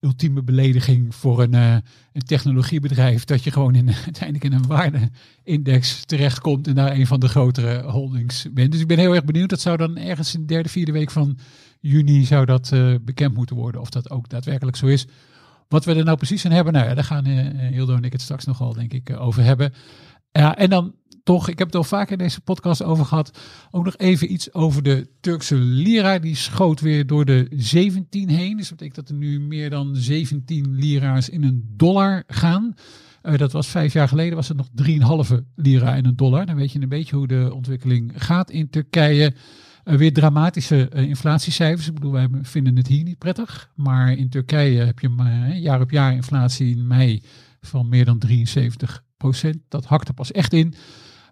ultieme 0.00 0.42
belediging 0.42 1.14
voor 1.14 1.42
een, 1.42 1.54
eh, 1.54 1.72
een 2.12 2.24
technologiebedrijf 2.26 3.24
dat 3.24 3.44
je 3.44 3.50
gewoon 3.50 3.74
in, 3.74 3.90
uiteindelijk 4.04 4.44
in 4.44 4.52
een 4.52 4.66
waardeindex 4.66 6.04
terechtkomt 6.04 6.66
en 6.66 6.74
daar 6.74 6.92
een 6.92 7.06
van 7.06 7.20
de 7.20 7.28
grotere 7.28 7.82
holdings 7.82 8.46
bent. 8.52 8.72
Dus 8.72 8.80
ik 8.80 8.86
ben 8.86 8.98
heel 8.98 9.14
erg 9.14 9.24
benieuwd. 9.24 9.50
Dat 9.50 9.60
zou 9.60 9.76
dan 9.76 9.96
ergens 9.96 10.34
in 10.34 10.40
de 10.40 10.46
derde, 10.46 10.68
vierde 10.68 10.92
week 10.92 11.10
van 11.10 11.38
juni 11.80 12.24
zou 12.24 12.44
dat 12.44 12.72
eh, 12.72 12.94
bekend 13.02 13.34
moeten 13.34 13.56
worden 13.56 13.80
of 13.80 13.90
dat 13.90 14.10
ook 14.10 14.28
daadwerkelijk 14.28 14.76
zo 14.76 14.86
is. 14.86 15.06
Wat 15.68 15.84
we 15.84 15.94
er 15.94 16.04
nou 16.04 16.16
precies 16.16 16.44
aan 16.44 16.52
hebben, 16.52 16.72
nou 16.72 16.94
daar 16.94 17.04
gaan 17.04 17.24
eh, 17.24 17.68
Hildo 17.70 17.94
en 17.94 18.04
ik 18.04 18.12
het 18.12 18.22
straks 18.22 18.44
nogal 18.44 18.72
denk 18.72 18.92
ik 18.92 19.10
eh, 19.10 19.22
over 19.22 19.42
hebben. 19.42 19.72
Ja, 20.32 20.56
en 20.56 20.70
dan 20.70 20.94
toch, 21.22 21.48
ik 21.48 21.58
heb 21.58 21.66
het 21.66 21.76
al 21.76 21.84
vaker 21.84 22.12
in 22.12 22.18
deze 22.18 22.40
podcast 22.40 22.82
over 22.82 23.04
gehad, 23.04 23.38
ook 23.70 23.84
nog 23.84 23.96
even 23.96 24.32
iets 24.32 24.54
over 24.54 24.82
de 24.82 25.08
Turkse 25.20 25.54
lira. 25.54 26.18
Die 26.18 26.36
schoot 26.36 26.80
weer 26.80 27.06
door 27.06 27.24
de 27.24 27.46
17 27.50 28.28
heen. 28.28 28.56
Dus 28.56 28.68
dat 28.68 28.78
betekent 28.78 29.06
dat 29.06 29.08
er 29.08 29.22
nu 29.22 29.40
meer 29.40 29.70
dan 29.70 29.96
17 29.96 30.74
lira's 30.74 31.28
in 31.28 31.42
een 31.42 31.72
dollar 31.76 32.24
gaan. 32.26 32.74
Eh, 33.22 33.38
dat 33.38 33.52
was 33.52 33.66
vijf 33.66 33.92
jaar 33.92 34.08
geleden, 34.08 34.36
was 34.36 34.48
het 34.48 34.56
nog 34.56 34.68
3,5 34.74 35.40
lira 35.54 35.94
in 35.94 36.04
een 36.04 36.16
dollar. 36.16 36.46
Dan 36.46 36.56
weet 36.56 36.72
je 36.72 36.80
een 36.80 36.88
beetje 36.88 37.16
hoe 37.16 37.26
de 37.26 37.50
ontwikkeling 37.54 38.12
gaat 38.16 38.50
in 38.50 38.70
Turkije. 38.70 39.34
Eh, 39.86 39.96
weer 39.96 40.12
dramatische 40.12 40.88
eh, 40.88 41.02
inflatiecijfers. 41.02 41.86
Ik 41.86 41.94
bedoel, 41.94 42.12
wij 42.12 42.28
vinden 42.42 42.76
het 42.76 42.86
hier 42.86 43.04
niet 43.04 43.18
prettig. 43.18 43.70
Maar 43.74 44.12
in 44.12 44.28
Turkije 44.28 44.84
heb 44.84 44.98
je 44.98 45.14
eh, 45.18 45.62
jaar 45.62 45.80
op 45.80 45.90
jaar 45.90 46.12
inflatie 46.12 46.76
in 46.76 46.86
mei 46.86 47.22
van 47.60 47.88
meer 47.88 48.04
dan 48.04 48.18
73 48.18 49.04
procent. 49.16 49.58
Dat 49.68 49.84
hakt 49.84 50.08
er 50.08 50.14
pas 50.14 50.32
echt 50.32 50.52
in. 50.52 50.74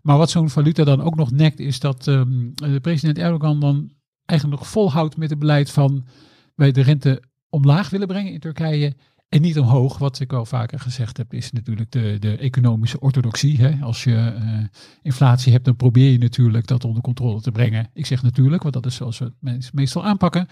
Maar 0.03 0.19
wat 0.19 0.31
zo'n 0.31 0.51
valuta 0.51 0.85
dan 0.85 1.01
ook 1.01 1.15
nog 1.15 1.31
nekt, 1.31 1.61
is 1.61 1.81
dat 1.81 2.09
ehm, 2.09 2.51
de 2.55 2.81
president 2.81 3.19
Erdogan 3.19 3.61
dan 3.61 3.93
eigenlijk 4.25 4.61
nog 4.61 4.71
volhoudt 4.71 5.17
met 5.17 5.31
het 5.31 5.39
beleid 5.39 5.71
van 5.71 6.07
wij 6.55 6.73
de 6.73 6.83
rente 6.83 7.23
omlaag 7.49 7.91
willen 7.91 8.07
brengen 8.07 8.33
in 8.33 8.41
Turkije. 8.41 8.97
En 9.35 9.43
niet 9.43 9.59
omhoog, 9.59 9.99
wat 9.99 10.21
ik 10.21 10.33
al 10.33 10.47
vaker 10.47 10.81
gezegd 10.81 11.17
heb, 11.17 11.35
is 11.35 11.53
natuurlijk 11.53 11.93
de, 11.93 12.17
de 12.21 12.37
economische 12.37 13.01
orthodoxie. 13.01 13.61
Hè? 13.61 13.79
Als 13.83 14.05
je 14.05 14.15
eh, 14.15 14.59
inflatie 15.03 15.53
hebt, 15.53 15.65
dan 15.65 15.77
probeer 15.77 16.11
je 16.11 16.19
natuurlijk 16.19 16.67
dat 16.67 16.85
onder 16.85 17.03
controle 17.03 17.41
te 17.41 17.51
brengen. 17.51 17.91
Ik 17.95 18.07
zeg 18.07 18.23
natuurlijk, 18.23 18.63
want 18.63 18.75
dat 18.75 18.87
is 18.87 18.95
zoals 18.95 19.19
we 19.19 19.25
het 19.25 19.35
me- 19.39 19.59
meestal 19.73 20.05
aanpakken. 20.05 20.49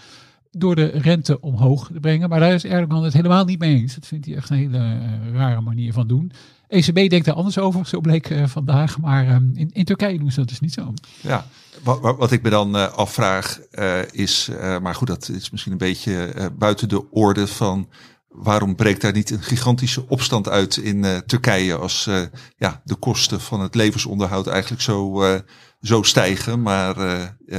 Door 0.50 0.76
de 0.76 0.86
rente 0.86 1.40
omhoog 1.40 1.86
te 1.86 2.00
brengen. 2.00 2.28
Maar 2.28 2.40
daar 2.40 2.52
is 2.52 2.64
Erdogan 2.64 3.04
het 3.04 3.12
helemaal 3.12 3.44
niet 3.44 3.58
mee 3.58 3.76
eens. 3.76 3.94
Dat 3.94 4.06
vindt 4.06 4.26
hij 4.26 4.36
echt 4.36 4.50
een 4.50 4.56
hele 4.56 4.78
eh, 4.78 5.32
rare 5.32 5.60
manier 5.60 5.92
van 5.92 6.06
doen. 6.06 6.32
ECB 6.68 6.94
denkt 6.94 7.24
daar 7.24 7.34
anders 7.34 7.58
over, 7.58 7.86
zo 7.86 8.00
bleek 8.00 8.30
eh, 8.30 8.46
vandaag. 8.46 8.98
Maar 8.98 9.26
ehm, 9.26 9.50
in, 9.54 9.70
in 9.72 9.84
Turkije 9.84 10.18
doen 10.18 10.30
ze 10.30 10.40
dat 10.40 10.48
dus 10.48 10.60
niet 10.60 10.72
zo. 10.72 10.94
Ja, 11.20 11.46
wat, 11.82 12.00
wat, 12.00 12.32
ik 12.32 12.42
me 12.42 12.50
dan 12.50 12.94
afvraag 12.96 13.60
is, 14.10 14.50
maar 14.82 14.94
goed, 14.94 15.08
dat 15.08 15.28
is 15.28 15.50
misschien 15.50 15.72
een 15.72 15.78
beetje 15.78 16.50
buiten 16.58 16.88
de 16.88 17.10
orde 17.10 17.46
van 17.46 17.88
waarom 18.34 18.74
breekt 18.76 19.00
daar 19.00 19.12
niet 19.12 19.30
een 19.30 19.42
gigantische 19.42 20.08
opstand 20.08 20.48
uit 20.48 20.76
in 20.76 21.04
eh, 21.04 21.16
Turkije 21.16 21.76
als 21.76 22.06
eh, 22.06 22.22
ja, 22.56 22.80
de 22.84 22.94
kosten 22.94 23.40
van 23.40 23.60
het 23.60 23.74
levensonderhoud 23.74 24.46
eigenlijk 24.46 24.82
zo, 24.82 25.22
eh, 25.22 25.40
zo 25.80 26.02
stijgen. 26.02 26.62
Maar 26.62 26.96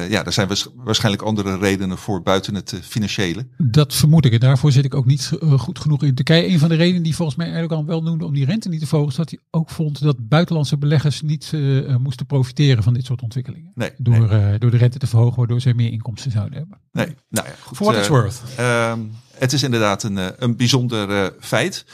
ja, 0.09 0.25
er 0.25 0.31
zijn 0.33 0.47
waars- 0.47 0.67
waarschijnlijk 0.75 1.23
andere 1.23 1.57
redenen 1.57 1.97
voor 1.97 2.21
buiten 2.21 2.55
het 2.55 2.79
financiële. 2.83 3.47
Dat 3.57 3.93
vermoed 3.93 4.25
ik. 4.25 4.33
En 4.33 4.39
daarvoor 4.39 4.71
zit 4.71 4.85
ik 4.85 4.95
ook 4.95 5.05
niet 5.05 5.31
goed 5.57 5.79
genoeg 5.79 6.03
in 6.03 6.15
Turkije. 6.15 6.47
Een 6.47 6.59
van 6.59 6.69
de 6.69 6.75
redenen 6.75 7.03
die 7.03 7.15
volgens 7.15 7.37
mij 7.37 7.51
Erdogan 7.51 7.85
wel 7.85 8.03
noemde 8.03 8.25
om 8.25 8.33
die 8.33 8.45
rente 8.45 8.69
niet 8.69 8.79
te 8.79 8.87
verhogen, 8.87 9.11
is 9.11 9.17
dat 9.17 9.29
hij 9.29 9.39
ook 9.51 9.69
vond 9.69 10.01
dat 10.01 10.27
buitenlandse 10.29 10.77
beleggers 10.77 11.21
niet 11.21 11.51
moesten 11.97 12.25
profiteren 12.25 12.83
van 12.83 12.93
dit 12.93 13.05
soort 13.05 13.21
ontwikkelingen. 13.21 13.71
Nee, 13.75 13.91
Door, 13.97 14.27
nee, 14.27 14.59
door 14.59 14.71
de 14.71 14.77
rente 14.77 14.97
te 14.97 15.07
verhogen, 15.07 15.37
waardoor 15.37 15.61
zij 15.61 15.73
meer 15.73 15.91
inkomsten 15.91 16.31
zouden 16.31 16.57
hebben. 16.57 16.77
nee. 16.91 17.15
Nou 17.29 17.47
ja, 17.47 17.53
goed, 17.61 17.77
For 17.77 17.85
what 17.85 17.97
it's 17.99 18.07
worth. 18.07 18.41
Ehm, 18.57 18.99
het 19.43 19.53
is 19.53 19.63
inderdaad 19.63 20.03
een, 20.03 20.17
eh, 20.17 20.27
een 20.37 20.55
bijzonder 20.55 21.09
eh, 21.09 21.29
feit. 21.39 21.85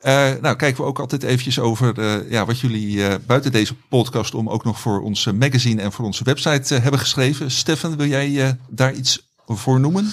Eh, 0.00 0.32
nou, 0.40 0.56
kijken 0.56 0.82
we 0.82 0.88
ook 0.88 0.98
altijd 0.98 1.22
eventjes 1.22 1.58
over 1.58 1.94
ja, 2.30 2.44
wat 2.44 2.60
jullie 2.60 3.18
buiten 3.26 3.52
deze 3.52 3.74
podcast 3.74 4.34
om 4.34 4.48
ook 4.48 4.64
nog 4.64 4.80
voor 4.80 5.02
onze 5.02 5.32
magazine 5.32 5.82
en 5.82 5.92
voor 5.92 6.04
onze 6.04 6.24
website 6.24 6.74
hebben 6.74 7.00
geschreven. 7.00 7.50
Stefan, 7.50 7.96
wil 7.96 8.06
jij 8.06 8.58
daar 8.68 8.94
iets 8.94 9.28
voor 9.46 9.80
noemen? 9.80 10.06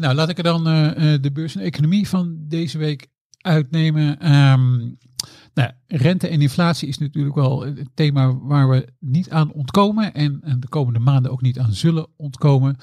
Nou, 0.00 0.14
laat 0.14 0.28
ik 0.28 0.38
er 0.38 0.44
dan 0.44 0.64
de 1.20 1.30
beurs 1.32 1.56
en 1.56 1.62
economie 1.62 2.08
van 2.08 2.36
deze 2.38 2.78
week 2.78 3.06
uitnemen. 3.38 4.20
Ehm, 4.20 4.76
nou, 5.54 5.70
rente 5.86 6.28
en 6.28 6.40
inflatie 6.40 6.88
is 6.88 6.98
natuurlijk 6.98 7.34
wel 7.34 7.60
het 7.60 7.88
thema 7.94 8.36
waar 8.36 8.68
we 8.68 8.88
niet 9.00 9.30
aan 9.30 9.52
ontkomen 9.52 10.14
en, 10.14 10.40
en 10.42 10.60
de 10.60 10.68
komende 10.68 10.98
maanden 10.98 11.32
ook 11.32 11.42
niet 11.42 11.58
aan 11.58 11.72
zullen 11.72 12.06
ontkomen. 12.16 12.76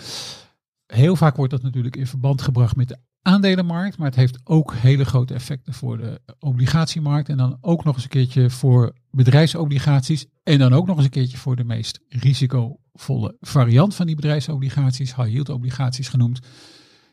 Heel 0.88 1.16
vaak 1.16 1.36
wordt 1.36 1.52
dat 1.52 1.62
natuurlijk 1.62 1.96
in 1.96 2.08
verband 2.08 2.42
gebracht 2.42 2.76
met 2.76 2.88
de 2.88 2.98
aandelenmarkt, 3.22 3.98
maar 3.98 4.08
het 4.08 4.16
heeft 4.16 4.40
ook 4.44 4.74
hele 4.74 5.06
grote 5.06 5.34
effecten 5.34 5.74
voor 5.74 5.98
de 5.98 6.22
obligatiemarkt 6.40 7.30
en 7.30 7.38
dan 7.38 7.58
ook 7.62 7.84
nog 7.84 7.96
eens 7.96 8.04
een 8.04 8.10
keertje 8.10 8.50
voor 8.50 8.94
bedrijfsobligaties 9.12 10.26
en 10.44 10.60
dan 10.60 10.74
ook 10.74 10.88
nog 10.88 10.96
eens 10.96 11.06
een 11.06 11.12
keertje 11.12 11.38
voor 11.38 11.56
de 11.56 11.64
meest 11.64 12.00
risicovolle 12.10 13.38
variant 13.40 13.96
van 13.96 14.06
die 14.06 14.16
bedrijfsobligaties, 14.16 15.16
high 15.16 15.30
yield 15.30 15.50
obligaties 15.50 16.08
genoemd. 16.08 16.40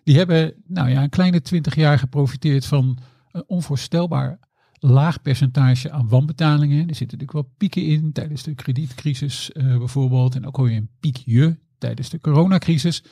Die 0.05 0.17
hebben 0.17 0.55
nou 0.67 0.88
ja, 0.88 1.02
een 1.02 1.09
kleine 1.09 1.41
20 1.41 1.75
jaar 1.75 1.99
geprofiteerd 1.99 2.67
van 2.67 2.99
een 3.31 3.45
onvoorstelbaar 3.47 4.38
laag 4.79 5.23
percentage 5.23 5.91
aan 5.91 6.09
wanbetalingen. 6.09 6.88
Er 6.88 6.95
zitten 6.95 7.19
natuurlijk 7.19 7.33
wel 7.33 7.55
pieken 7.57 7.87
in 7.87 8.12
tijdens 8.12 8.43
de 8.43 8.55
kredietcrisis 8.55 9.52
eh, 9.52 9.79
bijvoorbeeld. 9.79 10.35
En 10.35 10.47
ook 10.47 10.59
al 10.59 10.69
een 10.69 10.91
piekje 11.00 11.59
tijdens 11.79 12.11
de 12.11 12.21
coronacrisis. 12.21 13.05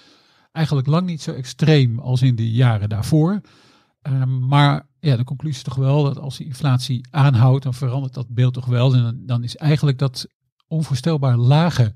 Eigenlijk 0.53 0.87
lang 0.87 1.07
niet 1.07 1.23
zo 1.23 1.33
extreem 1.33 1.99
als 1.99 2.23
in 2.23 2.37
de 2.37 2.51
jaren 2.51 2.89
daarvoor. 2.89 3.41
Ehm, 4.03 4.47
maar 4.47 4.87
ja, 5.01 5.17
de 5.17 5.25
conclusie 5.25 5.57
is 5.57 5.65
toch 5.65 5.75
wel 5.75 6.05
dat 6.05 6.19
als 6.19 6.37
die 6.37 6.47
inflatie 6.47 7.07
aanhoudt, 7.11 7.63
dan 7.63 7.75
verandert 7.75 8.15
dat 8.15 8.29
beeld 8.29 8.55
toch 8.55 8.67
wel. 8.67 8.95
En 8.95 9.23
dan, 9.27 9.45
is 9.45 9.57
eigenlijk 9.57 9.99
dat 9.99 10.27
onvoorstelbaar 10.69 11.37
lage 11.37 11.95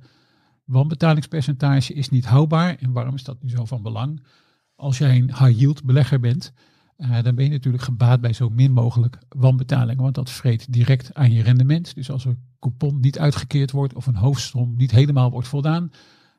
wanbetalingspercentage 0.64 1.94
is 1.94 2.08
niet 2.08 2.24
houdbaar. 2.26 2.76
En 2.76 2.92
waarom 2.92 3.14
is 3.14 3.24
dat 3.24 3.42
nu 3.42 3.48
zo 3.48 3.64
van 3.64 3.82
belang? 3.82 4.26
Als 4.74 4.98
jij 4.98 5.16
een 5.16 5.36
high 5.36 5.58
yield 5.58 5.84
belegger 5.84 6.20
bent, 6.20 6.52
uh, 6.96 7.22
dan 7.22 7.34
ben 7.34 7.44
je 7.44 7.50
natuurlijk 7.50 7.82
gebaat 7.82 8.20
bij 8.20 8.32
zo 8.32 8.48
min 8.48 8.72
mogelijk 8.72 9.18
wanbetalingen. 9.28 10.02
Want 10.02 10.14
dat 10.14 10.30
vreet 10.30 10.72
direct 10.72 11.14
aan 11.14 11.32
je 11.32 11.42
rendement. 11.42 11.94
Dus 11.94 12.10
als 12.10 12.24
een 12.24 12.38
coupon 12.58 13.00
niet 13.00 13.18
uitgekeerd 13.18 13.70
wordt 13.70 13.94
of 13.94 14.06
een 14.06 14.16
hoofdstrom 14.16 14.76
niet 14.76 14.90
helemaal 14.90 15.30
wordt 15.30 15.48
voldaan, 15.48 15.90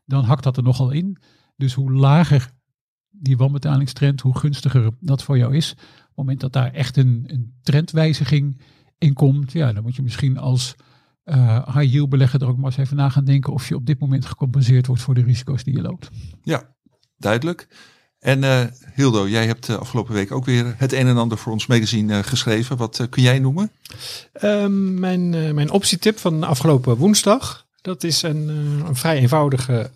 dan 0.06 0.24
hakt 0.24 0.44
dat 0.44 0.58
er 0.58 0.64
nogal 0.64 0.92
in. 0.92 1.18
Dus 1.56 1.74
hoe 1.74 1.92
lager 1.92 2.54
die 3.10 3.38
wanbetalingstrend, 3.38 4.22
hoe 4.22 4.38
gunstiger 4.38 4.90
dat 5.00 5.24
voor 5.24 5.38
jou 5.38 5.56
is. 5.56 5.72
Op 5.72 5.78
het 5.78 6.16
moment 6.16 6.40
dat 6.40 6.54
daar 6.54 6.74
echt 6.74 6.98
een, 6.98 7.24
een 7.28 7.54
trendwijziging 7.62 8.62
in 8.98 9.14
komt, 9.14 9.52
ja, 9.52 9.74
dan 9.74 9.84
moet 9.84 9.96
je 9.96 10.02
misschien 10.02 10.38
als 10.38 10.76
uh, 11.26 11.76
high 11.76 11.94
yield 11.94 12.10
belegger 12.10 12.42
er 12.42 12.48
ook 12.48 12.58
maar 12.58 12.66
eens 12.66 12.78
even 12.78 12.98
na 12.98 13.10
gaan 13.10 13.26
denken 13.26 13.54
of 13.54 13.68
je 13.68 13.76
op 13.76 13.86
dit 13.86 14.00
moment 14.00 14.26
gecompenseerd 14.26 14.88
wordt 14.88 15.02
voor 15.02 15.14
de 15.14 15.24
risico's 15.24 15.64
die 15.64 15.76
je 15.76 15.82
loopt. 15.82 16.10
Ja, 16.44 16.76
duidelijk. 17.18 17.68
En 18.20 18.44
uh, 18.44 18.64
Hildo, 18.94 19.28
jij 19.28 19.46
hebt 19.46 19.70
uh, 19.70 19.76
afgelopen 19.76 20.14
week 20.14 20.32
ook 20.32 20.46
weer 20.46 20.74
het 20.78 20.94
een 20.94 21.08
en 21.08 21.18
ander 21.18 21.38
voor 21.38 21.52
ons 21.52 21.68
magazine 21.68 22.24
geschreven. 22.24 22.78
Wat 22.78 23.08
kun 23.10 23.22
jij 23.22 23.40
noemen? 23.40 23.72
Um, 24.42 25.00
mijn, 25.00 25.30
mijn 25.30 25.70
optietip 25.70 26.18
van 26.18 26.44
afgelopen 26.44 26.98
woensdag. 26.98 27.68
Dat 27.82 28.04
is 28.04 28.22
een, 28.22 28.48
een 28.88 28.96
vrij 28.96 29.18
eenvoudige 29.18 29.92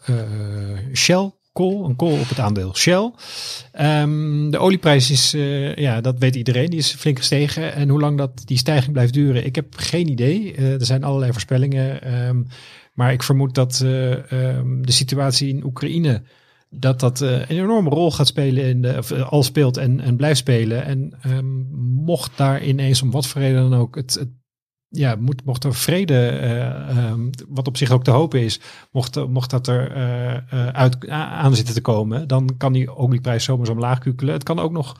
Shell 0.93 1.31
call, 1.53 1.83
een 1.83 1.95
call 1.95 2.19
op 2.19 2.29
het 2.29 2.39
aandeel 2.39 2.75
Shell. 2.75 3.11
Um, 3.81 4.51
de 4.51 4.57
olieprijs 4.57 5.11
is, 5.11 5.33
uh, 5.33 5.75
ja, 5.75 6.01
dat 6.01 6.19
weet 6.19 6.35
iedereen, 6.35 6.69
die 6.69 6.79
is 6.79 6.93
flink 6.93 7.17
gestegen. 7.17 7.73
En 7.73 7.89
hoe 7.89 7.99
lang 7.99 8.17
dat 8.17 8.41
die 8.45 8.57
stijging 8.57 8.93
blijft 8.93 9.13
duren, 9.13 9.45
ik 9.45 9.55
heb 9.55 9.75
geen 9.77 10.09
idee. 10.09 10.55
Uh, 10.55 10.73
er 10.73 10.85
zijn 10.85 11.03
allerlei 11.03 11.31
voorspellingen. 11.31 12.13
Um, 12.27 12.47
maar 12.93 13.13
ik 13.13 13.23
vermoed 13.23 13.55
dat 13.55 13.81
uh, 13.83 14.11
um, 14.57 14.85
de 14.85 14.91
situatie 14.91 15.49
in 15.49 15.63
Oekraïne 15.63 16.21
dat 16.71 16.99
dat 16.99 17.19
een 17.19 17.43
enorme 17.47 17.89
rol 17.89 18.11
gaat 18.11 18.27
spelen 18.27 18.63
in 18.63 18.81
de, 18.81 18.95
of 18.97 19.11
al 19.11 19.43
speelt 19.43 19.77
en, 19.77 19.99
en 19.99 20.15
blijft 20.15 20.39
spelen. 20.39 20.85
En 20.85 21.13
mocht 22.03 22.37
daar 22.37 22.63
ineens 22.63 23.01
om 23.01 23.11
wat 23.11 23.27
voor 23.27 23.41
reden 23.41 23.69
dan 23.69 23.79
ook 23.79 23.95
het 23.95 24.27
ja, 24.89 25.15
moet, 25.15 25.45
mocht 25.45 25.63
er 25.63 25.75
vrede, 25.75 26.39
uh, 26.93 27.13
wat 27.47 27.67
op 27.67 27.77
zich 27.77 27.91
ook 27.91 28.03
te 28.03 28.11
hopen 28.11 28.41
is, 28.41 28.59
mocht, 28.91 29.27
mocht 29.27 29.49
dat 29.49 29.67
er 29.67 29.97
uh, 29.97 30.59
uh, 30.59 30.67
uit, 30.67 31.09
aan 31.09 31.55
zitten 31.55 31.73
te 31.73 31.81
komen, 31.81 32.27
dan 32.27 32.49
kan 32.57 32.73
die 32.73 32.95
olieprijs 32.95 33.43
zomaar 33.43 33.65
zo 33.65 33.71
omlaag 33.71 33.99
kukelen. 33.99 34.33
Het 34.33 34.43
kan 34.43 34.59
ook 34.59 34.71
nog 34.71 34.97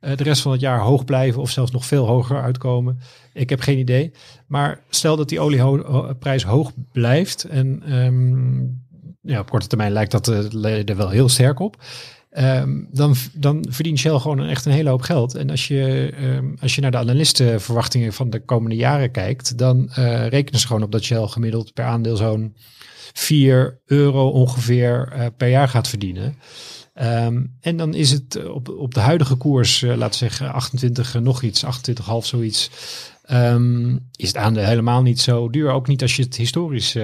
de 0.00 0.22
rest 0.22 0.42
van 0.42 0.52
het 0.52 0.60
jaar 0.60 0.80
hoog 0.80 1.04
blijven 1.04 1.40
of 1.40 1.50
zelfs 1.50 1.70
nog 1.70 1.86
veel 1.86 2.06
hoger 2.06 2.42
uitkomen. 2.42 2.98
Ik 3.32 3.50
heb 3.50 3.60
geen 3.60 3.78
idee. 3.78 4.12
Maar 4.46 4.80
stel 4.88 5.16
dat 5.16 5.28
die 5.28 5.40
olieprijs 5.40 6.44
ho 6.44 6.56
hoog 6.56 6.72
blijft 6.92 7.44
en 7.44 7.94
um, 7.96 8.82
ja, 9.20 9.40
op 9.40 9.50
korte 9.50 9.66
termijn 9.66 9.92
lijkt 9.92 10.10
dat 10.10 10.26
er 10.26 10.96
wel 10.96 11.08
heel 11.08 11.28
sterk 11.28 11.60
op. 11.60 11.76
Um, 12.38 12.88
dan, 12.90 13.14
dan 13.32 13.66
verdient 13.68 13.98
Shell 13.98 14.18
gewoon 14.18 14.44
echt 14.46 14.64
een 14.64 14.72
hele 14.72 14.88
hoop 14.88 15.02
geld. 15.02 15.34
En 15.34 15.50
als 15.50 15.68
je, 15.68 16.12
um, 16.22 16.56
als 16.60 16.74
je 16.74 16.80
naar 16.80 16.90
de 16.90 16.96
analistenverwachtingen 16.96 18.12
van 18.12 18.30
de 18.30 18.44
komende 18.44 18.76
jaren 18.76 19.10
kijkt, 19.10 19.58
dan 19.58 19.90
uh, 19.98 20.26
rekenen 20.26 20.60
ze 20.60 20.66
gewoon 20.66 20.82
op 20.82 20.92
dat 20.92 21.02
Shell 21.02 21.26
gemiddeld 21.26 21.72
per 21.72 21.84
aandeel 21.84 22.16
zo'n 22.16 22.56
4 23.12 23.80
euro 23.86 24.28
ongeveer 24.28 25.12
uh, 25.16 25.26
per 25.36 25.48
jaar 25.48 25.68
gaat 25.68 25.88
verdienen. 25.88 26.36
Um, 27.00 27.56
en 27.60 27.76
dan 27.76 27.94
is 27.94 28.10
het 28.10 28.48
op, 28.48 28.68
op 28.68 28.94
de 28.94 29.00
huidige 29.00 29.34
koers, 29.34 29.80
laten 29.80 30.10
we 30.10 30.16
zeggen 30.16 30.52
28 30.52 31.20
nog 31.20 31.42
iets, 31.42 31.64
28,5 31.64 31.70
zoiets. 32.20 32.70
is 34.16 34.26
het 34.26 34.36
aandeel 34.36 34.64
helemaal 34.64 35.02
niet 35.02 35.20
zo 35.20 35.50
duur. 35.50 35.70
Ook 35.70 35.88
niet 35.88 36.02
als 36.02 36.16
je 36.16 36.22
het 36.22 36.36
historisch 36.36 36.96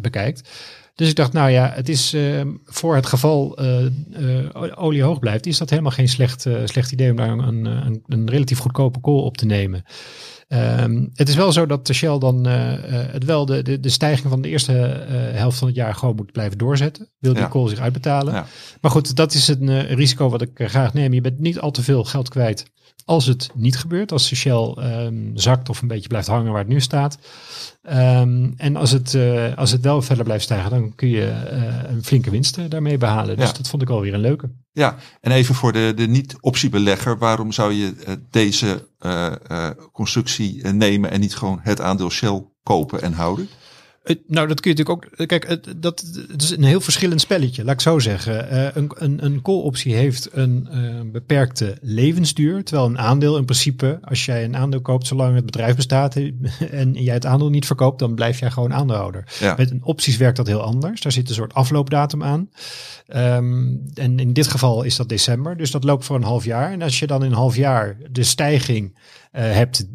bekijkt. 0.00 0.48
Dus 0.94 1.08
ik 1.08 1.16
dacht, 1.16 1.32
nou 1.32 1.50
ja, 1.50 1.72
het 1.74 1.88
is 1.88 2.14
uh, 2.14 2.40
voor 2.64 2.94
het 2.94 3.06
geval 3.06 3.62
uh, 3.62 3.84
uh, 4.18 4.72
olie 4.74 5.02
hoog 5.02 5.18
blijft, 5.18 5.46
is 5.46 5.58
dat 5.58 5.70
helemaal 5.70 5.90
geen 5.90 6.08
slecht, 6.08 6.46
slecht 6.64 6.92
idee 6.92 7.10
om 7.10 7.16
daar 7.16 7.28
een, 7.28 7.64
een, 7.64 8.02
een, 8.06 8.30
relatief 8.30 8.58
goedkope 8.58 9.00
kool 9.00 9.22
op 9.22 9.36
te 9.36 9.46
nemen. 9.46 9.84
Um, 10.48 11.10
het 11.14 11.28
is 11.28 11.34
wel 11.34 11.52
zo 11.52 11.66
dat 11.66 11.86
de 11.86 11.92
Shell 11.92 12.18
dan 12.18 12.44
het 12.44 13.24
wel 13.24 13.46
de, 13.46 13.62
de, 13.62 13.80
de, 13.80 13.88
stijging 13.88 14.28
van 14.28 14.42
de 14.42 14.48
eerste 14.48 14.72
helft 15.32 15.58
van 15.58 15.68
het 15.68 15.76
jaar 15.76 15.94
gewoon 15.94 16.14
moet 16.14 16.32
blijven 16.32 16.58
doorzetten. 16.58 17.08
Wil 17.18 17.32
die 17.32 17.42
ja. 17.42 17.48
kool 17.48 17.68
zich 17.68 17.78
uitbetalen. 17.78 18.34
Ja. 18.34 18.46
Maar 18.80 18.90
goed, 18.90 19.16
dat 19.16 19.34
is 19.34 19.48
een 19.48 19.86
risico 19.86 20.28
wat 20.28 20.42
ik 20.42 20.50
graag 20.54 20.94
neem. 20.94 21.12
Je 21.12 21.20
bent 21.20 21.38
niet 21.38 21.60
al 21.60 21.70
te 21.70 21.82
veel 21.82 22.04
geld 22.04 22.28
kwijt 22.28 22.64
als 23.04 23.26
het 23.26 23.50
niet 23.54 23.76
gebeurt, 23.76 24.12
als 24.12 24.28
de 24.28 24.36
Shell 24.36 24.74
um, 24.78 25.30
zakt 25.34 25.68
of 25.68 25.82
een 25.82 25.88
beetje 25.88 26.08
blijft 26.08 26.28
hangen 26.28 26.52
waar 26.52 26.60
het 26.60 26.68
nu 26.68 26.80
staat. 26.80 27.18
Um, 27.82 28.54
en 28.56 28.76
als 28.76 28.90
het, 28.90 29.12
uh, 29.12 29.56
als 29.56 29.70
het 29.70 29.80
wel 29.82 30.02
verder 30.02 30.24
blijft 30.24 30.44
stijgen, 30.44 30.70
dan 30.70 30.94
kun 30.94 31.08
je 31.08 31.42
uh, 31.52 31.90
een 31.90 32.04
flinke 32.04 32.30
winst 32.30 32.58
uh, 32.58 32.64
daarmee 32.68 32.98
behalen. 32.98 33.36
Dus 33.36 33.48
ja. 33.48 33.56
dat 33.56 33.68
vond 33.68 33.82
ik 33.82 33.90
alweer 33.90 34.14
een 34.14 34.20
leuke. 34.20 34.50
Ja, 34.72 34.96
en 35.20 35.32
even 35.32 35.54
voor 35.54 35.72
de, 35.72 35.92
de 35.96 36.06
niet-optiebelegger, 36.06 37.18
waarom 37.18 37.52
zou 37.52 37.72
je 37.72 38.18
deze 38.30 38.88
constructie 39.92 40.66
nemen 40.66 41.10
en 41.10 41.20
niet 41.20 41.36
gewoon 41.36 41.60
het 41.62 41.80
aandeel 41.80 42.10
Shell 42.10 42.44
kopen 42.62 43.02
en 43.02 43.12
houden? 43.12 43.48
Nou, 44.26 44.48
dat 44.48 44.60
kun 44.60 44.70
je 44.70 44.76
natuurlijk 44.76 45.14
ook. 45.20 45.26
Kijk, 45.26 45.48
het, 45.48 45.74
dat, 45.76 46.04
het 46.30 46.42
is 46.42 46.50
een 46.50 46.64
heel 46.64 46.80
verschillend 46.80 47.20
spelletje, 47.20 47.64
laat 47.64 47.74
ik 47.74 47.80
zo 47.80 47.98
zeggen. 47.98 48.52
Uh, 48.52 48.66
een, 48.74 48.90
een, 48.94 49.24
een 49.24 49.42
call-optie 49.42 49.94
heeft 49.94 50.28
een 50.32 50.68
uh, 50.72 51.00
beperkte 51.12 51.76
levensduur. 51.80 52.64
Terwijl 52.64 52.88
een 52.88 52.98
aandeel 52.98 53.36
in 53.36 53.44
principe, 53.44 53.98
als 54.02 54.24
jij 54.24 54.44
een 54.44 54.56
aandeel 54.56 54.80
koopt, 54.80 55.06
zolang 55.06 55.34
het 55.34 55.46
bedrijf 55.46 55.76
bestaat 55.76 56.16
en 56.70 56.92
jij 56.92 57.14
het 57.14 57.26
aandeel 57.26 57.50
niet 57.50 57.66
verkoopt, 57.66 57.98
dan 57.98 58.14
blijf 58.14 58.38
jij 58.38 58.50
gewoon 58.50 58.72
aandeelhouder. 58.72 59.24
Ja. 59.40 59.54
Met 59.56 59.70
een 59.70 59.84
opties 59.84 60.16
werkt 60.16 60.36
dat 60.36 60.46
heel 60.46 60.62
anders. 60.62 61.00
Daar 61.00 61.12
zit 61.12 61.28
een 61.28 61.34
soort 61.34 61.54
afloopdatum 61.54 62.22
aan. 62.22 62.50
Um, 63.16 63.82
en 63.94 64.18
in 64.18 64.32
dit 64.32 64.46
geval 64.46 64.82
is 64.82 64.96
dat 64.96 65.08
december, 65.08 65.56
dus 65.56 65.70
dat 65.70 65.84
loopt 65.84 66.04
voor 66.04 66.16
een 66.16 66.22
half 66.22 66.44
jaar. 66.44 66.72
En 66.72 66.82
als 66.82 66.98
je 66.98 67.06
dan 67.06 67.24
in 67.24 67.30
een 67.30 67.36
half 67.36 67.56
jaar 67.56 67.96
de 68.10 68.22
stijging 68.22 68.94
hebt 69.40 69.86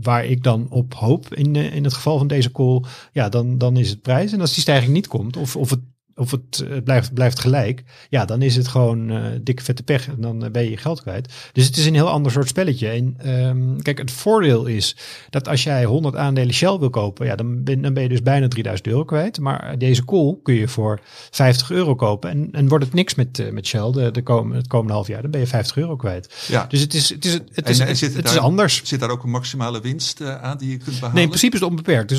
waar 0.00 0.24
ik 0.24 0.42
dan 0.42 0.66
op 0.70 0.94
hoop 0.94 1.34
in, 1.34 1.56
in 1.56 1.84
het 1.84 1.94
geval 1.94 2.18
van 2.18 2.26
deze 2.26 2.52
call, 2.52 2.82
ja, 3.12 3.28
dan, 3.28 3.58
dan 3.58 3.76
is 3.76 3.90
het 3.90 4.02
prijs. 4.02 4.32
En 4.32 4.40
als 4.40 4.52
die 4.52 4.62
stijging 4.62 4.92
niet 4.92 5.06
komt, 5.06 5.36
of, 5.36 5.56
of 5.56 5.70
het 5.70 5.80
of 6.16 6.30
het, 6.30 6.64
het, 6.68 6.84
blijft, 6.84 7.14
blijft 7.14 7.40
gelijk, 7.40 7.84
ja, 8.08 8.24
dan 8.24 8.42
is 8.42 8.56
het 8.56 8.68
gewoon 8.68 9.10
uh, 9.10 9.24
dikke 9.42 9.62
vette 9.62 9.82
pech 9.82 10.08
en 10.08 10.20
dan 10.20 10.44
uh, 10.44 10.50
ben 10.50 10.62
je 10.62 10.70
je 10.70 10.76
geld 10.76 11.02
kwijt. 11.02 11.32
Dus 11.52 11.66
het 11.66 11.76
is 11.76 11.86
een 11.86 11.94
heel 11.94 12.08
ander 12.08 12.32
soort 12.32 12.48
spelletje. 12.48 12.88
En 12.88 13.34
um, 13.46 13.82
kijk, 13.82 13.98
het 13.98 14.10
voordeel 14.10 14.66
is 14.66 14.96
dat 15.30 15.48
als 15.48 15.62
jij 15.62 15.84
100 15.84 16.16
aandelen 16.16 16.54
Shell 16.54 16.78
wil 16.78 16.90
kopen, 16.90 17.26
ja, 17.26 17.36
dan 17.36 17.64
ben, 17.64 17.82
dan 17.82 17.94
ben 17.94 18.02
je 18.02 18.08
dus 18.08 18.22
bijna 18.22 18.48
3000 18.48 18.88
euro 18.88 19.04
kwijt. 19.04 19.38
Maar 19.38 19.78
deze 19.78 20.04
call 20.04 20.36
kun 20.42 20.54
je 20.54 20.68
voor 20.68 21.00
50 21.30 21.70
euro 21.70 21.94
kopen. 21.94 22.30
En, 22.30 22.48
en 22.52 22.68
wordt 22.68 22.84
het 22.84 22.94
niks 22.94 23.14
met, 23.14 23.52
met 23.52 23.66
Shell 23.66 23.90
de, 23.90 24.10
de 24.10 24.22
komende, 24.22 24.56
het 24.56 24.66
komende 24.66 24.92
half 24.92 25.06
jaar, 25.06 25.22
dan 25.22 25.30
ben 25.30 25.40
je 25.40 25.46
50 25.46 25.76
euro 25.76 25.96
kwijt. 25.96 26.34
Ja. 26.48 26.66
Dus 26.68 26.80
het 26.80 26.94
is, 26.94 27.08
het 27.08 27.24
is, 27.24 27.32
het 27.32 27.68
is, 27.68 27.78
en, 27.78 27.86
het, 27.86 28.00
het 28.00 28.14
daar, 28.14 28.32
is 28.32 28.38
anders. 28.38 28.80
Zit 28.84 29.00
daar 29.00 29.10
ook 29.10 29.22
een 29.22 29.30
maximale 29.30 29.80
winst 29.80 30.22
aan 30.22 30.58
die 30.58 30.70
je 30.70 30.76
kunt 30.76 30.94
behalen? 30.94 31.14
Nee, 31.14 31.22
in 31.22 31.28
principe 31.28 31.54
is 31.54 31.60
het 31.60 31.70
onbeperkt. 31.70 32.08
Dus, 32.08 32.18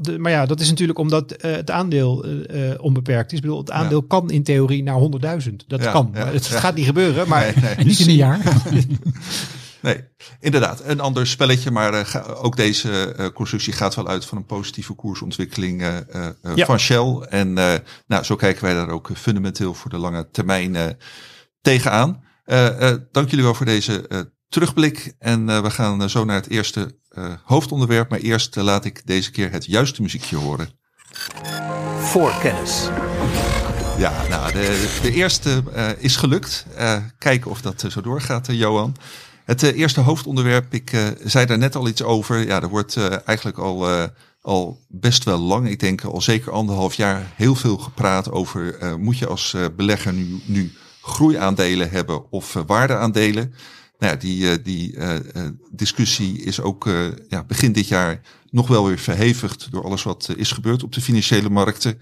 de, 0.00 0.18
maar 0.18 0.32
ja, 0.32 0.46
dat 0.46 0.60
is 0.60 0.68
natuurlijk 0.68 0.98
omdat 0.98 1.34
het 1.40 1.70
aandeel 1.70 2.24
onbeperkt 2.80 3.32
is. 3.32 3.37
Ik 3.38 3.44
bedoel, 3.44 3.58
het 3.58 3.70
aandeel 3.70 4.00
ja. 4.00 4.06
kan 4.08 4.30
in 4.30 4.42
theorie 4.42 4.82
naar 4.82 5.00
100.000. 5.48 5.54
Dat 5.66 5.82
ja, 5.82 5.92
kan. 5.92 6.10
Ja, 6.14 6.26
het 6.26 6.46
gaat 6.46 6.74
niet 6.74 6.84
gebeuren. 6.84 7.28
Maar 7.28 7.52
nee, 7.60 7.74
nee. 7.76 7.84
niet 7.86 7.98
in 7.98 8.08
een 8.08 8.14
jaar. 8.14 8.40
nee, 9.82 10.04
inderdaad. 10.40 10.82
Een 10.84 11.00
ander 11.00 11.26
spelletje. 11.26 11.70
Maar 11.70 11.94
uh, 11.94 12.44
ook 12.44 12.56
deze 12.56 13.14
uh, 13.18 13.26
constructie 13.26 13.72
gaat 13.72 13.94
wel 13.94 14.08
uit 14.08 14.24
van 14.24 14.38
een 14.38 14.46
positieve 14.46 14.92
koersontwikkeling 14.92 15.82
uh, 15.82 15.96
van 16.42 16.78
Shell. 16.78 17.26
En 17.28 17.52
nou, 18.06 18.22
zo 18.22 18.36
kijken 18.36 18.64
wij 18.64 18.74
daar 18.74 18.88
ook 18.88 19.10
fundamenteel 19.14 19.74
voor 19.74 19.90
de 19.90 19.98
lange 19.98 20.30
termijn 20.30 20.96
tegenaan. 21.60 22.22
dank 23.12 23.30
jullie 23.30 23.44
wel 23.44 23.54
voor 23.54 23.66
deze 23.66 24.28
terugblik. 24.48 25.14
En 25.18 25.62
we 25.62 25.70
gaan 25.70 26.10
zo 26.10 26.24
naar 26.24 26.36
het 26.36 26.48
eerste 26.48 26.98
hoofdonderwerp. 27.44 28.10
Maar 28.10 28.18
eerst 28.18 28.56
laat 28.56 28.84
ik 28.84 29.06
deze 29.06 29.30
keer 29.30 29.50
het 29.50 29.64
juiste 29.64 30.02
muziekje 30.02 30.36
horen. 30.36 30.68
Voorkennis. 31.98 32.88
Ja, 33.98 34.26
nou, 34.28 34.52
de, 34.52 34.98
de 35.02 35.12
eerste 35.12 35.62
uh, 35.76 35.88
is 35.98 36.16
gelukt. 36.16 36.66
Uh, 36.78 36.96
kijken 37.18 37.50
of 37.50 37.60
dat 37.60 37.82
uh, 37.82 37.90
zo 37.90 38.00
doorgaat, 38.00 38.46
Johan. 38.50 38.96
Het 39.44 39.62
eerste 39.62 40.00
hoofdonderwerp, 40.00 40.74
ik 40.74 41.14
zei 41.24 41.46
daar 41.46 41.58
net 41.58 41.76
al 41.76 41.88
iets 41.88 42.02
over. 42.02 42.46
Ja, 42.46 42.62
er 42.62 42.68
wordt 42.68 42.96
eigenlijk 43.24 43.58
al, 43.58 44.08
al 44.42 44.80
best 44.88 45.24
wel 45.24 45.38
lang, 45.38 45.68
ik 45.68 45.80
denk 45.80 46.04
al 46.04 46.20
zeker 46.20 46.52
anderhalf 46.52 46.94
jaar, 46.94 47.32
heel 47.34 47.54
veel 47.54 47.76
gepraat 47.76 48.30
over 48.30 48.78
moet 48.98 49.18
je 49.18 49.26
als 49.26 49.56
belegger 49.76 50.12
nu, 50.12 50.40
nu 50.44 50.72
groeiaandelen 51.02 51.90
hebben 51.90 52.30
of 52.30 52.52
waardeaandelen. 52.66 53.54
Nou 53.98 54.12
ja, 54.12 54.18
die, 54.18 54.62
die 54.62 54.98
discussie 55.70 56.42
is 56.42 56.60
ook 56.60 56.88
ja, 57.28 57.44
begin 57.44 57.72
dit 57.72 57.88
jaar 57.88 58.20
nog 58.50 58.68
wel 58.68 58.86
weer 58.86 58.98
verhevigd 58.98 59.68
door 59.70 59.84
alles 59.84 60.02
wat 60.02 60.28
is 60.36 60.52
gebeurd 60.52 60.82
op 60.82 60.92
de 60.92 61.00
financiële 61.00 61.50
markten. 61.50 62.00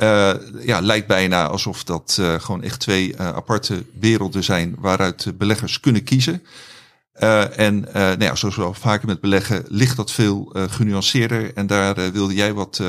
Uh, 0.00 0.32
ja, 0.60 0.80
lijkt 0.80 1.06
bijna 1.06 1.46
alsof 1.46 1.84
dat 1.84 2.16
uh, 2.20 2.34
gewoon 2.34 2.62
echt 2.62 2.80
twee 2.80 3.12
uh, 3.12 3.18
aparte 3.18 3.84
werelden 4.00 4.44
zijn 4.44 4.76
waaruit 4.78 5.38
beleggers 5.38 5.80
kunnen 5.80 6.04
kiezen. 6.04 6.42
En 7.56 7.80
nou 7.92 8.22
ja, 8.22 8.34
zoals 8.34 8.56
wel 8.56 8.74
vaker 8.74 9.06
met 9.06 9.20
beleggen 9.20 9.64
ligt 9.68 9.96
dat 9.96 10.10
veel 10.10 10.52
genuanceerder. 10.52 11.54
En 11.54 11.66
daar 11.66 12.12
wilde 12.12 12.34
jij 12.34 12.52
wat 12.52 12.80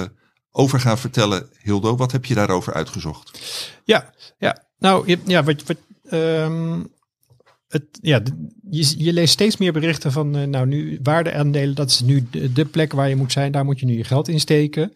over 0.52 0.80
gaan 0.80 0.98
vertellen, 0.98 1.50
Hildo. 1.62 1.96
Wat 1.96 2.12
heb 2.12 2.26
je 2.26 2.34
daarover 2.34 2.74
uitgezocht? 2.74 3.40
Ja, 3.84 4.14
ja. 4.38 4.64
Nou, 4.80 5.18
ja, 5.26 5.44
wat, 5.44 5.64
wat, 5.64 5.78
ehm, 6.10 6.82
het, 7.68 7.84
ja, 8.02 8.22
je, 8.70 8.94
je 8.98 9.14
leest 9.14 9.34
steeds 9.34 9.58
meer 9.58 9.74
berichten 9.74 10.12
van, 10.12 10.36
eh, 10.36 10.48
nou 10.48 10.68
nu 10.68 11.00
waardeaandelen, 11.04 11.76
dat 11.76 11.90
is 11.90 12.02
nu 12.02 12.28
de, 12.32 12.54
de 12.54 12.66
plek 12.66 12.94
waar 12.94 13.10
je 13.10 13.16
moet 13.16 13.32
zijn, 13.32 13.52
daar 13.52 13.66
moet 13.66 13.80
je 13.80 13.86
nu 13.86 13.98
je 13.98 14.04
geld 14.04 14.28
in 14.28 14.40
steken. 14.40 14.94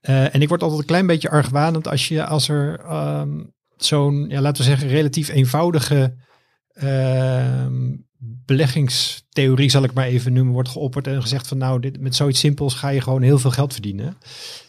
Eh, 0.00 0.34
en 0.34 0.42
ik 0.42 0.48
word 0.48 0.62
altijd 0.62 0.80
een 0.80 0.86
klein 0.86 1.06
beetje 1.06 1.30
argwanend 1.30 1.88
als 1.88 2.08
je, 2.08 2.24
als 2.24 2.48
er 2.48 2.80
ehm, 2.80 3.44
zo'n, 3.76 4.28
ja, 4.28 4.40
laten 4.40 4.62
we 4.62 4.68
zeggen, 4.68 4.88
relatief 4.88 5.28
eenvoudige 5.28 6.14
ehm, 6.72 7.96
beleggingstheorie, 8.50 9.70
zal 9.70 9.82
ik 9.82 9.92
maar 9.92 10.06
even 10.06 10.32
noemen, 10.32 10.52
wordt 10.52 10.68
geopperd 10.68 11.06
en 11.06 11.22
gezegd 11.22 11.48
van 11.48 11.58
nou, 11.58 11.80
dit, 11.80 12.00
met 12.00 12.16
zoiets 12.16 12.40
simpels 12.40 12.74
ga 12.74 12.88
je 12.88 13.00
gewoon 13.00 13.22
heel 13.22 13.38
veel 13.38 13.50
geld 13.50 13.72
verdienen. 13.72 14.16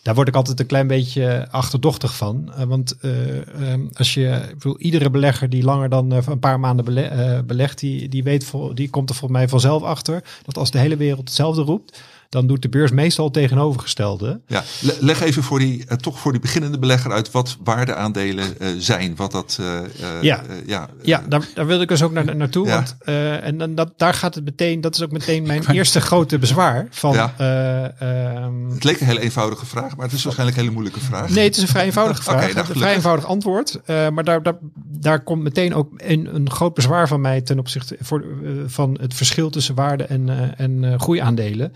Daar 0.01 0.15
word 0.15 0.27
ik 0.27 0.35
altijd 0.35 0.59
een 0.59 0.65
klein 0.65 0.87
beetje 0.87 1.47
achterdochtig 1.51 2.15
van. 2.15 2.53
Eh, 2.53 2.63
want 2.63 2.97
eh, 2.99 3.71
ehm, 3.71 3.87
als 3.93 4.13
je, 4.13 4.47
ik 4.49 4.53
bedoel, 4.53 4.79
iedere 4.79 5.09
belegger 5.09 5.49
die 5.49 5.63
langer 5.63 5.89
dan 5.89 6.13
eh, 6.13 6.27
een 6.27 6.39
paar 6.39 6.59
maanden 6.59 6.85
bele- 6.85 7.43
belegt, 7.47 7.79
die, 7.79 8.09
die, 8.09 8.23
weet 8.23 8.51
die 8.73 8.89
komt 8.89 9.09
er 9.09 9.15
volgens 9.15 9.39
mij 9.39 9.49
vanzelf 9.49 9.83
achter 9.83 10.23
dat 10.45 10.57
als 10.57 10.71
de 10.71 10.79
hele 10.79 10.97
wereld 10.97 11.27
hetzelfde 11.27 11.61
roept, 11.61 12.01
dan 12.31 12.47
doet 12.47 12.61
de 12.61 12.69
beurs 12.69 12.91
meestal 12.91 13.25
het 13.25 13.33
tegenovergestelde. 13.33 14.41
Ja, 14.47 14.63
le- 14.81 14.95
leg 14.99 15.21
even 15.21 15.43
voor 15.43 15.59
die, 15.59 15.85
eh, 15.87 15.97
toch 15.97 16.19
voor 16.19 16.31
die 16.31 16.41
beginnende 16.41 16.79
belegger 16.79 17.11
uit 17.11 17.31
wat 17.31 17.57
waardeaandelen 17.63 18.59
eh, 18.59 18.67
zijn. 18.77 19.15
Wat 19.15 19.31
dat, 19.31 19.57
eh, 19.61 19.79
Ja. 20.21 20.41
ja, 20.65 20.89
Ja, 21.03 21.23
daar, 21.29 21.47
daar 21.55 21.65
wil 21.65 21.81
ik 21.81 21.87
dus 21.87 22.03
ook 22.03 22.11
naar, 22.11 22.35
naartoe. 22.35 22.67
Ja. 22.67 22.73
Want, 22.75 22.95
en 23.43 23.57
dan, 23.57 23.75
dat, 23.75 23.93
daar 23.97 24.13
gaat 24.13 24.35
het 24.35 24.43
meteen, 24.43 24.81
dat 24.81 24.95
is 24.95 25.01
ook 25.01 25.11
meteen 25.11 25.43
mijn 25.51 25.65
eerste 25.71 26.01
grote 26.01 26.37
bezwaar. 26.39 26.87
Van, 26.89 27.13
Ja. 27.13 27.33
eh, 27.37 28.35
ehm, 28.35 28.69
Het 28.69 28.83
leek 28.83 28.99
een 28.99 29.07
hele 29.07 29.21
eenvoudige 29.21 29.65
vraag, 29.65 29.95
maar 29.95 30.05
het 30.05 30.15
is 30.15 30.23
waarschijnlijk 30.23 30.57
een 30.57 30.63
hele 30.63 30.75
moeilijke 30.75 31.05
vraag. 31.05 31.29
Nee, 31.29 31.43
het 31.45 31.55
is 31.55 31.61
een 31.61 31.67
vrij 31.67 31.85
eenvoudige 31.85 32.23
vraag. 32.31 32.35
Oké, 32.49 32.59
een 32.59 32.65
nou, 32.65 32.77
vrij 32.79 32.95
eenvoudig 32.95 33.25
antwoord. 33.25 33.79
Maar 33.87 34.23
daar, 34.23 34.43
daar, 34.43 34.57
daar 34.75 35.23
komt 35.23 35.43
meteen 35.43 35.73
ook 35.73 35.89
een, 35.97 36.35
een 36.35 36.49
groot 36.51 36.73
bezwaar 36.73 37.07
van 37.07 37.21
mij 37.21 37.41
ten 37.41 37.59
opzichte 37.59 37.97
voor, 38.01 38.25
van 38.67 38.97
het 39.01 39.13
verschil 39.13 39.49
tussen 39.49 39.75
waarde 39.75 40.03
en, 40.03 40.53
en 40.57 40.99
groeiaandelen. 40.99 41.71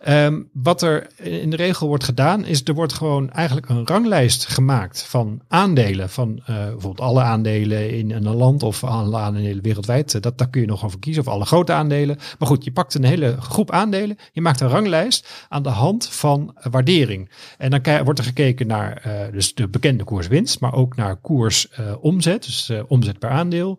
Ehm, 0.00 0.42
wat 0.52 0.82
er 0.82 1.06
in 1.16 1.50
de 1.50 1.56
regel 1.56 1.86
wordt 1.88 2.04
gedaan, 2.04 2.44
is 2.44 2.60
er 2.64 2.74
wordt 2.74 2.92
gewoon 2.92 3.30
eigenlijk 3.30 3.68
een 3.68 3.86
ranglijst 3.86 4.46
gemaakt 4.46 5.02
van 5.02 5.40
aandelen. 5.48 6.10
Van 6.10 6.40
eh, 6.46 6.54
bijvoorbeeld 6.54 7.00
alle 7.00 7.22
aandelen 7.22 7.90
in 7.90 8.10
een 8.10 8.34
land 8.34 8.62
of 8.62 8.84
alle 8.84 9.16
aandelen 9.16 9.62
wereldwijd. 9.62 10.14
Eh, 10.14 10.20
Dat, 10.20 10.38
daar 10.38 10.48
kun 10.48 10.60
je 10.60 10.66
nog 10.66 10.84
over 10.84 10.98
kiezen. 10.98 11.22
Of 11.22 11.28
alle 11.28 11.44
grote 11.44 11.72
aandelen. 11.72 12.18
Maar 12.38 12.48
goed, 12.48 12.64
je 12.64 12.72
pakt 12.72 12.94
een 12.94 13.04
hele 13.04 13.36
groep 13.40 13.70
aandelen. 13.70 14.16
Je 14.32 14.40
maakt 14.40 14.60
een 14.60 14.68
ranglijst 14.68 15.46
aan 15.48 15.62
de 15.62 15.68
hand 15.68 16.08
van 16.08 16.54
waardering. 16.70 17.30
En 17.58 17.70
dan 17.70 18.04
wordt 18.04 18.18
er 18.18 18.24
gekeken 18.24 18.66
naar 18.66 18.96
eh, 18.96 19.32
dus 19.32 19.54
de 19.54 19.68
bekende 19.68 20.04
koers-winst, 20.04 20.60
maar 20.60 20.74
ook 20.74 20.96
naar 20.96 21.16
koers-omzet. 21.16 22.44
dus 22.44 22.68
eh, 22.68 22.82
omzet 22.88 23.18
per 23.18 23.30
aandeel. 23.30 23.78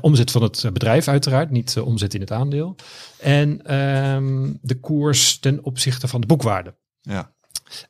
Omzet 0.00 0.30
van 0.30 0.42
het 0.42 0.64
bedrijf 0.72 1.08
uiteraard, 1.08 1.50
niet 1.50 1.78
omzet 1.78 2.14
in 2.14 2.20
het 2.20 2.32
aandeel. 2.32 2.76
En 3.18 3.66
ehm, 3.66 4.52
de 4.60 4.74
koers 4.74 5.39
ten 5.40 5.64
opzichte 5.64 6.08
van 6.08 6.20
de 6.20 6.26
boekwaarde. 6.26 6.74
Ja. 7.00 7.32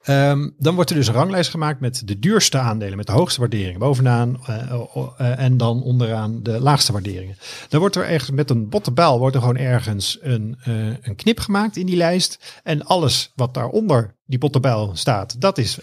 Ehm, 0.02 0.48
dan 0.58 0.74
wordt 0.74 0.90
er 0.90 0.96
dus 0.96 1.06
een 1.06 1.14
ranglijst 1.14 1.50
gemaakt 1.50 1.80
met 1.80 2.02
de 2.04 2.18
duurste 2.18 2.58
aandelen, 2.58 2.96
met 2.96 3.06
de 3.06 3.12
hoogste 3.12 3.40
waarderingen 3.40 3.78
bovenaan 3.78 4.40
eh, 4.46 4.70
eh, 5.16 5.38
en 5.38 5.56
dan 5.56 5.82
onderaan 5.82 6.42
de 6.42 6.60
laagste 6.60 6.92
waarderingen. 6.92 7.36
Dan 7.68 7.80
wordt 7.80 7.96
er 7.96 8.08
ergens 8.08 8.30
met 8.30 8.50
een 8.50 8.68
botte 8.68 8.92
bijl 8.92 9.18
wordt 9.18 9.34
er 9.34 9.40
gewoon 9.40 9.56
ergens 9.56 10.18
een, 10.20 10.56
eh, 10.62 10.86
een 11.02 11.16
knip 11.16 11.40
gemaakt 11.40 11.76
in 11.76 11.86
die 11.86 11.96
lijst 11.96 12.60
en 12.62 12.84
alles 12.84 13.32
wat 13.34 13.54
daaronder 13.54 14.18
die 14.26 14.38
botte 14.38 14.60
bijl 14.60 14.90
staat, 14.94 15.40
dat 15.40 15.58
is 15.58 15.78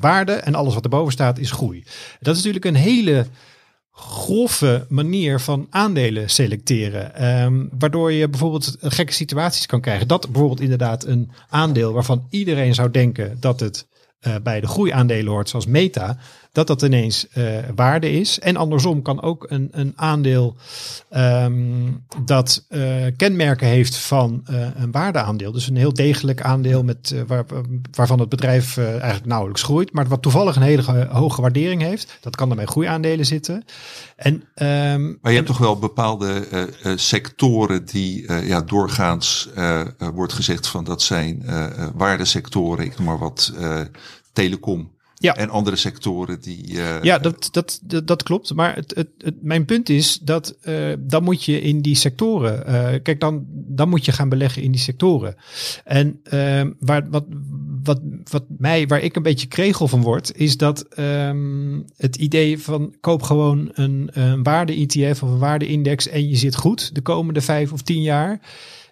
waarde 0.00 0.32
en 0.32 0.54
alles 0.54 0.74
wat 0.74 0.84
erboven 0.84 1.12
staat 1.12 1.38
is 1.38 1.50
groei. 1.50 1.84
Dat 2.20 2.36
is 2.36 2.44
natuurlijk 2.44 2.64
een 2.64 2.82
hele 2.82 3.26
grove 3.98 4.86
manier 4.88 5.40
van 5.40 5.66
aandelen 5.70 6.30
selecteren. 6.30 7.14
Ehm, 7.14 7.64
waardoor 7.78 8.12
je 8.12 8.28
bijvoorbeeld 8.28 8.76
gekke 8.80 9.12
situaties 9.12 9.66
kan 9.66 9.80
krijgen. 9.80 10.08
Dat 10.08 10.28
bijvoorbeeld 10.28 10.60
inderdaad 10.60 11.04
een 11.04 11.30
aandeel 11.48 11.92
waarvan 11.92 12.26
iedereen 12.30 12.74
zou 12.74 12.90
denken 12.90 13.36
dat 13.40 13.60
het 13.60 13.86
eh, 14.18 14.34
bij 14.42 14.60
de 14.60 14.66
groeiaandelen 14.66 15.32
hoort, 15.32 15.48
zoals 15.48 15.66
Meta, 15.66 16.18
dat 16.52 16.66
dat 16.66 16.82
ineens 16.82 17.28
eh, 17.28 17.44
waarde 17.74 18.10
is. 18.10 18.38
En 18.38 18.56
andersom 18.56 19.02
kan 19.02 19.22
ook 19.22 19.46
een, 19.48 19.68
een 19.70 19.92
aandeel 19.96 20.56
ehm, 21.08 21.90
dat 22.24 22.64
eh, 22.68 22.82
kenmerken 23.16 23.66
heeft 23.66 23.96
van 23.96 24.42
eh, 24.44 24.66
een 24.76 24.90
waardeaandeel. 24.90 25.52
Dus 25.52 25.68
een 25.68 25.76
heel 25.76 25.92
degelijk 25.94 26.42
aandeel 26.42 26.82
met, 26.84 27.14
waar, 27.26 27.44
waarvan 27.90 28.20
het 28.20 28.28
bedrijf 28.28 28.78
eigenlijk 28.78 29.26
nauwelijks 29.26 29.62
groeit, 29.62 29.92
maar 29.92 30.08
wat 30.08 30.22
toevallig 30.22 30.56
een 30.56 30.62
hele 30.62 30.82
ge- 30.82 31.06
hoge 31.10 31.40
waardering 31.40 31.82
heeft. 31.82 32.18
Dat 32.20 32.36
kan 32.36 32.48
dan 32.48 32.56
bij 32.56 32.66
groeiaandelen 32.66 33.26
zitten. 33.26 33.64
En, 34.16 34.42
ehm, 34.54 35.04
Maar 35.06 35.30
je 35.30 35.36
hebt 35.36 35.46
toch 35.46 35.58
wel 35.58 35.78
bepaalde 35.78 36.44
sectoren 36.96 37.84
die 37.84 38.32
ja, 38.32 38.62
doorgaans 38.62 39.48
wordt 40.14 40.32
gezegd 40.32 40.66
van 40.66 40.84
dat 40.84 41.02
zijn 41.02 41.44
waardesectoren. 41.94 42.84
Ik 42.84 42.98
noem 42.98 43.06
maar 43.06 43.18
wat 43.18 43.52
telecom. 44.32 44.96
Ja. 45.20 45.36
En 45.36 45.50
andere 45.50 45.76
sectoren 45.76 46.40
die. 46.40 46.82
eh, 46.82 47.02
Ja, 47.02 47.18
dat, 47.18 47.48
dat, 47.50 47.80
dat, 47.82 48.06
dat 48.06 48.22
klopt. 48.22 48.54
Maar 48.54 48.74
het, 48.74 48.94
het, 48.94 49.08
het, 49.18 49.42
mijn 49.42 49.64
punt 49.64 49.88
is 49.88 50.18
dat 50.18 50.56
eh, 50.60 50.92
dan 50.98 51.22
moet 51.24 51.44
je 51.44 51.60
in 51.60 51.80
die 51.80 51.94
sectoren. 51.94 52.66
eh, 52.66 53.02
kijk, 53.02 53.20
dan, 53.20 53.44
dan 53.50 53.88
moet 53.88 54.04
je 54.04 54.12
gaan 54.12 54.28
beleggen 54.28 54.62
in 54.62 54.70
die 54.72 54.80
sectoren. 54.80 55.34
En 55.84 56.20
ehm, 56.22 56.70
waar, 56.80 57.10
wat, 57.10 57.24
wat, 57.82 58.00
wat 58.30 58.44
mij, 58.58 58.86
waar 58.86 59.00
ik 59.00 59.16
een 59.16 59.22
beetje 59.22 59.46
kregel 59.46 59.88
van 59.88 60.02
word, 60.02 60.36
is 60.36 60.56
dat 60.56 60.82
ehm, 60.82 61.80
het 61.96 62.16
idee 62.16 62.58
van 62.62 62.94
koop 63.00 63.22
gewoon 63.22 63.70
een, 63.72 64.08
een 64.12 64.42
waarde-ETF 64.42 65.22
of 65.22 65.30
een 65.30 65.38
waarde-index 65.38 66.08
en 66.08 66.28
je 66.28 66.36
zit 66.36 66.56
goed 66.56 66.94
de 66.94 67.00
komende 67.02 67.40
vijf 67.40 67.72
of 67.72 67.82
tien 67.82 68.02
jaar. 68.02 68.40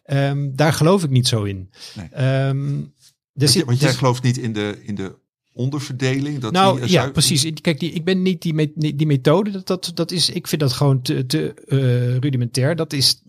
Ehm, 0.05 0.49
daar 0.55 0.73
geloof 0.73 1.05
ik 1.05 1.11
niet 1.11 1.29
zo 1.29 1.43
in. 1.45 1.71
Nee. 1.97 2.09
Ehm, 2.13 2.25
er 2.69 2.85
want, 3.33 3.53
je- 3.53 3.65
want 3.65 3.79
jij 3.81 3.89
dus- 3.89 3.99
gelooft 3.99 4.23
niet 4.23 4.37
in 4.39 4.53
de, 4.53 4.79
in 4.85 4.95
de 4.95 5.15
onderverdeling. 5.57 6.39
Dat 6.39 6.53
nou 6.53 6.75
die, 6.77 6.85
eh, 6.85 6.91
ja, 6.91 7.11
precies. 7.11 7.53
Kijk, 7.61 7.81
die, 7.81 7.93
ik 7.93 8.05
ben 8.05 8.23
niet 8.23 8.43
die, 8.43 8.55
me- 8.55 8.73
die 8.75 8.97
die 8.97 9.07
methode. 9.07 9.51
Dat, 9.51 9.67
dat, 9.67 9.91
dat 9.95 10.11
is, 10.11 10.31
ik 10.31 10.47
vind 10.47 10.61
dat 10.61 10.73
gewoon 10.73 11.03
te, 11.03 11.27
te 11.27 11.55
eh, 11.69 12.17
rudimentair. 12.17 12.77
Dat 12.77 12.93
is. 12.93 13.23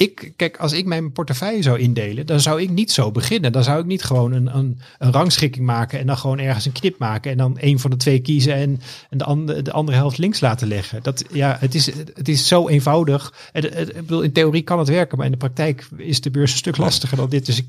Ik, 0.00 0.32
kijk, 0.36 0.56
als 0.56 0.72
ik 0.72 0.86
mijn 0.86 1.12
portefeuille 1.12 1.62
zou 1.62 1.78
indelen, 1.78 2.26
dan 2.26 2.40
zou 2.40 2.62
ik 2.62 2.70
niet 2.70 2.92
zo 2.92 3.10
beginnen. 3.10 3.52
Dan 3.52 3.64
zou 3.64 3.80
ik 3.80 3.86
niet 3.86 4.02
gewoon 4.02 4.32
een, 4.32 4.56
een, 4.56 4.78
een 4.98 5.12
rangschikking 5.12 5.66
maken 5.66 5.98
en 5.98 6.06
dan 6.06 6.16
gewoon 6.18 6.38
ergens 6.38 6.64
een 6.66 6.72
knip 6.72 6.98
maken 6.98 7.30
en 7.30 7.36
dan 7.36 7.56
een 7.60 7.78
van 7.78 7.90
de 7.90 7.96
twee 7.96 8.20
kiezen 8.20 8.54
en, 8.54 8.80
en 9.10 9.18
de, 9.18 9.24
andere, 9.24 9.62
de 9.62 9.72
andere 9.72 9.96
helft 9.96 10.18
links 10.18 10.40
laten 10.40 10.68
leggen. 10.68 11.02
Dat, 11.02 11.24
ja, 11.32 11.56
het, 11.60 11.74
is, 11.74 11.86
het 12.14 12.28
is 12.28 12.48
zo 12.48 12.68
eenvoudig. 12.68 13.34
En, 13.52 13.62
het- 13.62 13.88
ik 13.88 13.94
bedoel, 13.94 14.20
in 14.22 14.32
theorie 14.32 14.62
kan 14.62 14.78
het 14.78 14.88
werken, 14.88 15.16
maar 15.16 15.26
in 15.26 15.32
de 15.32 15.38
praktijk 15.38 15.88
is 15.96 16.20
de 16.20 16.30
beurs 16.30 16.50
een 16.52 16.58
stuk 16.58 16.76
lastiger 16.76 17.16
dan 17.16 17.28
dit. 17.28 17.46
Dus 17.46 17.58
ik, 17.58 17.66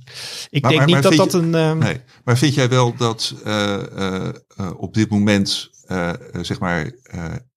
ik 0.49 0.61
Maar- 0.61 0.71
denk 0.71 0.75
maar- 0.75 0.85
niet 0.85 0.93
maar 1.09 1.15
dat 1.17 1.31
dat 1.31 1.31
je- 1.31 1.37
een. 1.47 1.55
ehm, 1.55 1.77
Nee, 1.77 1.97
maar 2.23 2.37
vind 2.37 2.53
jij 2.53 2.69
wel 2.69 2.95
dat 2.95 3.33
eh, 3.45 3.73
eh, 3.97 4.29
op 4.77 4.93
dit 4.93 5.09
moment, 5.09 5.69
eh, 5.87 6.11
zeg 6.41 6.59
maar, 6.59 6.91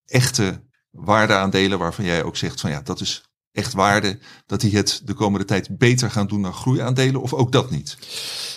echte 0.07 0.63
waardeaandelen 0.91 1.79
waarvan 1.79 2.05
jij 2.05 2.23
ook 2.23 2.37
zegt 2.37 2.61
van 2.61 2.71
ja, 2.71 2.81
dat 2.81 3.01
is 3.01 3.33
echt 3.55 3.73
waarde, 3.73 4.19
dat 4.47 4.61
die 4.61 4.77
het 4.77 5.01
de 5.05 5.15
komende 5.15 5.47
tijd 5.47 5.79
beter 5.79 6.11
gaan 6.11 6.27
doen 6.27 6.43
dan 6.43 6.53
groeiaandelen 6.55 7.21
of 7.23 7.33
ook 7.35 7.53
dat 7.53 7.71
niet? 7.71 7.97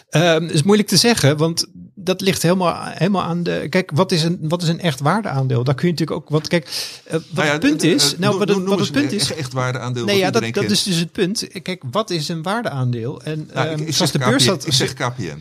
Ehm, 0.09 0.43
is 0.43 0.63
moeilijk 0.63 0.87
te 0.89 0.97
zeggen, 0.97 1.37
want 1.37 1.65
dat 1.95 2.21
ligt 2.21 2.41
helemaal, 2.41 2.85
helemaal 2.85 3.21
aan 3.23 3.43
de. 3.43 3.67
Kijk, 3.69 3.91
wat 3.93 4.11
is 4.11 4.23
een, 4.23 4.37
wat 4.41 4.61
is 4.61 4.67
een 4.67 4.79
echt 4.79 4.99
waardeaandeel? 4.99 5.63
Daar 5.63 5.75
kun 5.75 5.85
je 5.87 5.91
natuurlijk 5.93 6.19
ook. 6.21 6.29
Want 6.29 6.47
kijk, 6.47 6.65
eh, 7.03 7.13
wat 7.13 7.23
Nou 7.29 7.45
ja, 7.45 7.51
het 7.51 7.61
punt 7.61 7.79
de- 7.81 7.93
is. 7.93 8.13
eh, 8.13 8.19
nou, 8.19 8.37
wat 8.37 8.47
het, 8.49 8.63
wat 8.63 8.79
het 8.79 8.91
punt 8.91 9.11
is. 9.11 9.33
echt 9.33 9.53
waardeaandeel 9.53 10.05
Nee, 10.05 10.17
ja, 10.17 10.31
dat, 10.31 10.41
dat 10.41 10.51
kent. 10.51 10.71
is 10.71 10.83
dus 10.83 10.95
het 10.95 11.11
punt. 11.11 11.47
Kijk, 11.61 11.83
wat 11.91 12.09
is 12.09 12.27
een 12.27 12.41
waardeaandeel? 12.41 13.21
En 13.21 13.49
Nou, 13.53 13.67
ehm, 13.67 13.81
ik, 13.81 13.87
ik, 13.87 13.93
zoals 13.93 14.11
de 14.11 14.19
beurs 14.19 14.45
dat. 14.45 14.67
ik 14.67 14.73
zeg 14.73 14.93
KPN. 14.93 15.37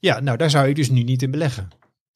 Ja, 0.00 0.20
nou, 0.20 0.36
daar 0.36 0.50
zou 0.50 0.68
je 0.68 0.74
dus 0.74 0.90
nu 0.90 1.02
niet 1.02 1.22
in 1.22 1.30
beleggen. 1.30 1.68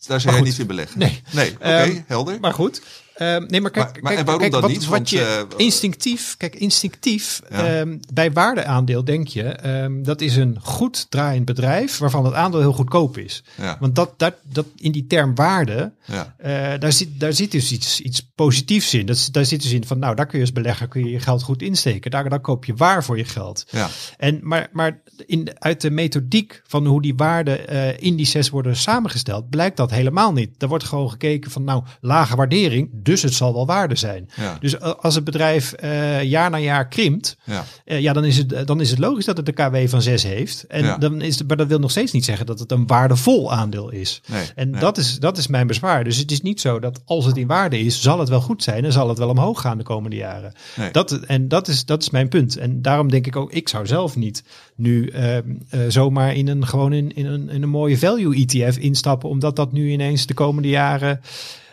Daar 0.07 0.21
zou 0.21 0.37
goed. 0.37 0.45
niet 0.45 0.59
in 0.59 0.67
beleggen. 0.67 0.99
Nee. 0.99 1.23
nee 1.33 1.51
oké, 1.55 1.65
Ehm, 1.65 2.01
helder. 2.07 2.41
Maar 2.41 2.53
goed. 2.53 2.83
Ehm, 3.17 3.45
nee, 3.47 3.61
maar 3.61 3.71
kijk, 3.71 4.03
Maar- 4.03 4.03
maar 4.15 4.25
kijk, 4.25 4.39
kijk, 4.39 4.53
dan 4.53 4.61
wat, 4.61 4.71
niet? 4.71 4.81
wat 4.81 4.89
Want, 4.89 5.11
je 5.11 5.21
eh, 5.21 5.43
instinctief, 5.57 6.35
kijk, 6.37 6.55
instinctief 6.55 7.41
Ja. 7.51 7.67
ehm, 7.81 7.99
bij 8.13 8.33
waardeaandeel 8.33 9.05
denk 9.05 9.29
je, 9.29 9.43
ehm, 9.43 10.03
dat 10.03 10.21
is 10.21 10.37
een 10.37 10.57
goed 10.63 11.11
draaiend 11.11 11.45
bedrijf 11.45 11.99
waarvan 11.99 12.25
het 12.25 12.35
aandeel 12.35 12.61
heel 12.61 12.73
goedkoop 12.73 13.19
is. 13.19 13.43
ja, 13.57 13.77
Want 13.81 13.95
dat, 13.95 14.19
dat, 14.19 14.35
dat 14.43 14.67
in 14.77 14.93
die 14.93 15.07
term 15.07 15.35
waarde, 15.35 15.93
ja. 16.05 16.35
eh, 16.39 16.81
daar, 16.81 16.93
zit, 16.93 17.21
daar 17.21 17.33
zit 17.33 17.51
dus 17.53 17.73
iets, 17.73 18.01
iets 18.01 18.31
positiefs 18.35 18.95
in. 18.95 19.07
Dat, 19.07 19.29
daar 19.33 19.45
zit 19.45 19.63
dus 19.63 19.73
in 19.73 19.87
van, 19.87 19.99
nou, 19.99 20.15
daar 20.15 20.27
kun 20.27 20.39
je 20.39 20.45
als 20.45 20.53
belegger 20.53 20.89
kun 20.89 21.05
je 21.05 21.11
je 21.11 21.21
geld 21.21 21.43
goed 21.43 21.63
insteken. 21.63 22.11
Daar, 22.11 22.29
daar 22.29 22.41
koop 22.41 22.65
je 22.65 22.75
waar 22.75 23.05
voor 23.05 23.17
je 23.19 23.25
geld. 23.25 23.65
ja. 23.71 23.89
En, 24.17 24.41
maar 24.43 24.69
maar 24.73 25.01
in, 25.27 25.49
uit 25.59 25.81
de 25.81 25.91
methodiek 25.91 26.63
van 26.67 26.87
hoe 26.87 27.03
die 27.03 27.15
waarden 27.17 27.69
eh 27.69 28.03
indices 28.03 28.49
worden 28.51 28.77
samengesteld, 28.77 29.51
blijkt 29.51 29.77
dat 29.77 29.91
helemaal 29.91 30.33
niet. 30.33 30.63
Er 30.63 30.69
wordt 30.69 30.85
gewoon 30.85 31.11
gekeken 31.11 31.51
van, 31.51 31.65
nou, 31.65 31.83
lage 32.01 32.37
waardering, 32.37 32.89
dus 33.07 33.23
het 33.23 33.35
zal 33.35 33.53
wel 33.55 33.67
waarde 33.67 33.95
zijn. 33.97 34.29
Ja. 34.37 34.57
Dus 34.61 34.79
eh, 34.79 34.93
als 35.01 35.15
het 35.15 35.25
bedrijf 35.25 35.73
eh, 35.73 36.23
jaar 36.23 36.51
na 36.51 36.59
jaar 36.59 36.89
krimpt, 36.89 37.37
Ja. 37.45 37.65
eh, 37.85 38.01
ja, 38.01 38.13
dan, 38.13 38.25
is 38.25 38.37
het, 38.37 38.67
dan 38.67 38.81
is 38.81 38.91
het 38.91 38.99
logisch 38.99 39.25
dat 39.25 39.37
het 39.37 39.47
de 39.47 39.53
KW 39.53 39.77
van 39.89 40.03
6 40.03 40.23
heeft. 40.23 40.65
En 40.69 40.85
Ja. 40.85 40.99
dan 40.99 41.21
is 41.21 41.39
het, 41.39 41.49
maar 41.49 41.57
dat 41.57 41.67
wil 41.67 41.79
nog 41.79 41.91
steeds 41.91 42.13
niet 42.13 42.25
zeggen 42.25 42.47
dat 42.47 42.59
het 42.59 42.73
een 42.73 42.87
waardevol 42.87 43.53
aandeel 43.53 43.91
is. 43.91 44.21
Nee, 44.27 44.43
En 44.55 44.71
nee. 44.71 44.81
dat, 44.81 44.99
is, 44.99 45.19
dat 45.19 45.39
is 45.39 45.47
mijn 45.47 45.67
bezwaar. 45.67 46.05
Dus 46.05 46.17
het 46.17 46.31
is 46.31 46.41
niet 46.41 46.61
zo 46.61 46.79
dat 46.79 47.01
als 47.05 47.25
het 47.25 47.37
in 47.37 47.47
waarde 47.47 47.79
is, 47.79 48.03
zal 48.03 48.19
het 48.19 48.29
wel 48.29 48.41
goed 48.41 48.63
zijn 48.63 48.85
en 48.85 48.93
zal 48.93 49.09
het 49.09 49.19
wel 49.19 49.29
omhoog 49.29 49.61
gaan 49.61 49.79
de 49.79 49.85
komende 49.85 50.17
jaren. 50.17 50.53
Nee. 50.77 50.91
Dat, 50.91 51.13
en 51.13 51.49
dat 51.49 51.69
is, 51.69 51.85
dat 51.85 52.03
is 52.03 52.11
mijn 52.11 52.29
punt. 52.29 52.57
En 52.57 52.83
daarom 52.83 53.11
denk 53.11 53.27
ik 53.27 53.37
ook, 53.37 53.53
ik 53.53 53.69
zou 53.69 53.87
zelf 53.87 54.17
niet 54.17 54.43
nu 54.77 55.09
ehm, 55.09 55.43
eh, 55.71 55.81
zomaar 55.89 56.35
in 56.35 56.49
een, 56.49 56.67
gewoon 56.67 56.93
in, 56.93 57.15
in, 57.15 57.27
een, 57.27 57.49
in 57.49 57.63
een 57.63 57.69
mooie 57.69 57.99
value 57.99 58.37
ETF 58.47 58.77
instappen, 58.77 59.29
omdat 59.29 59.57
dat 59.57 59.73
nu 59.73 59.91
ineens 59.91 60.27
de 60.27 60.35
komende 60.35 60.69
jaren 60.69 61.21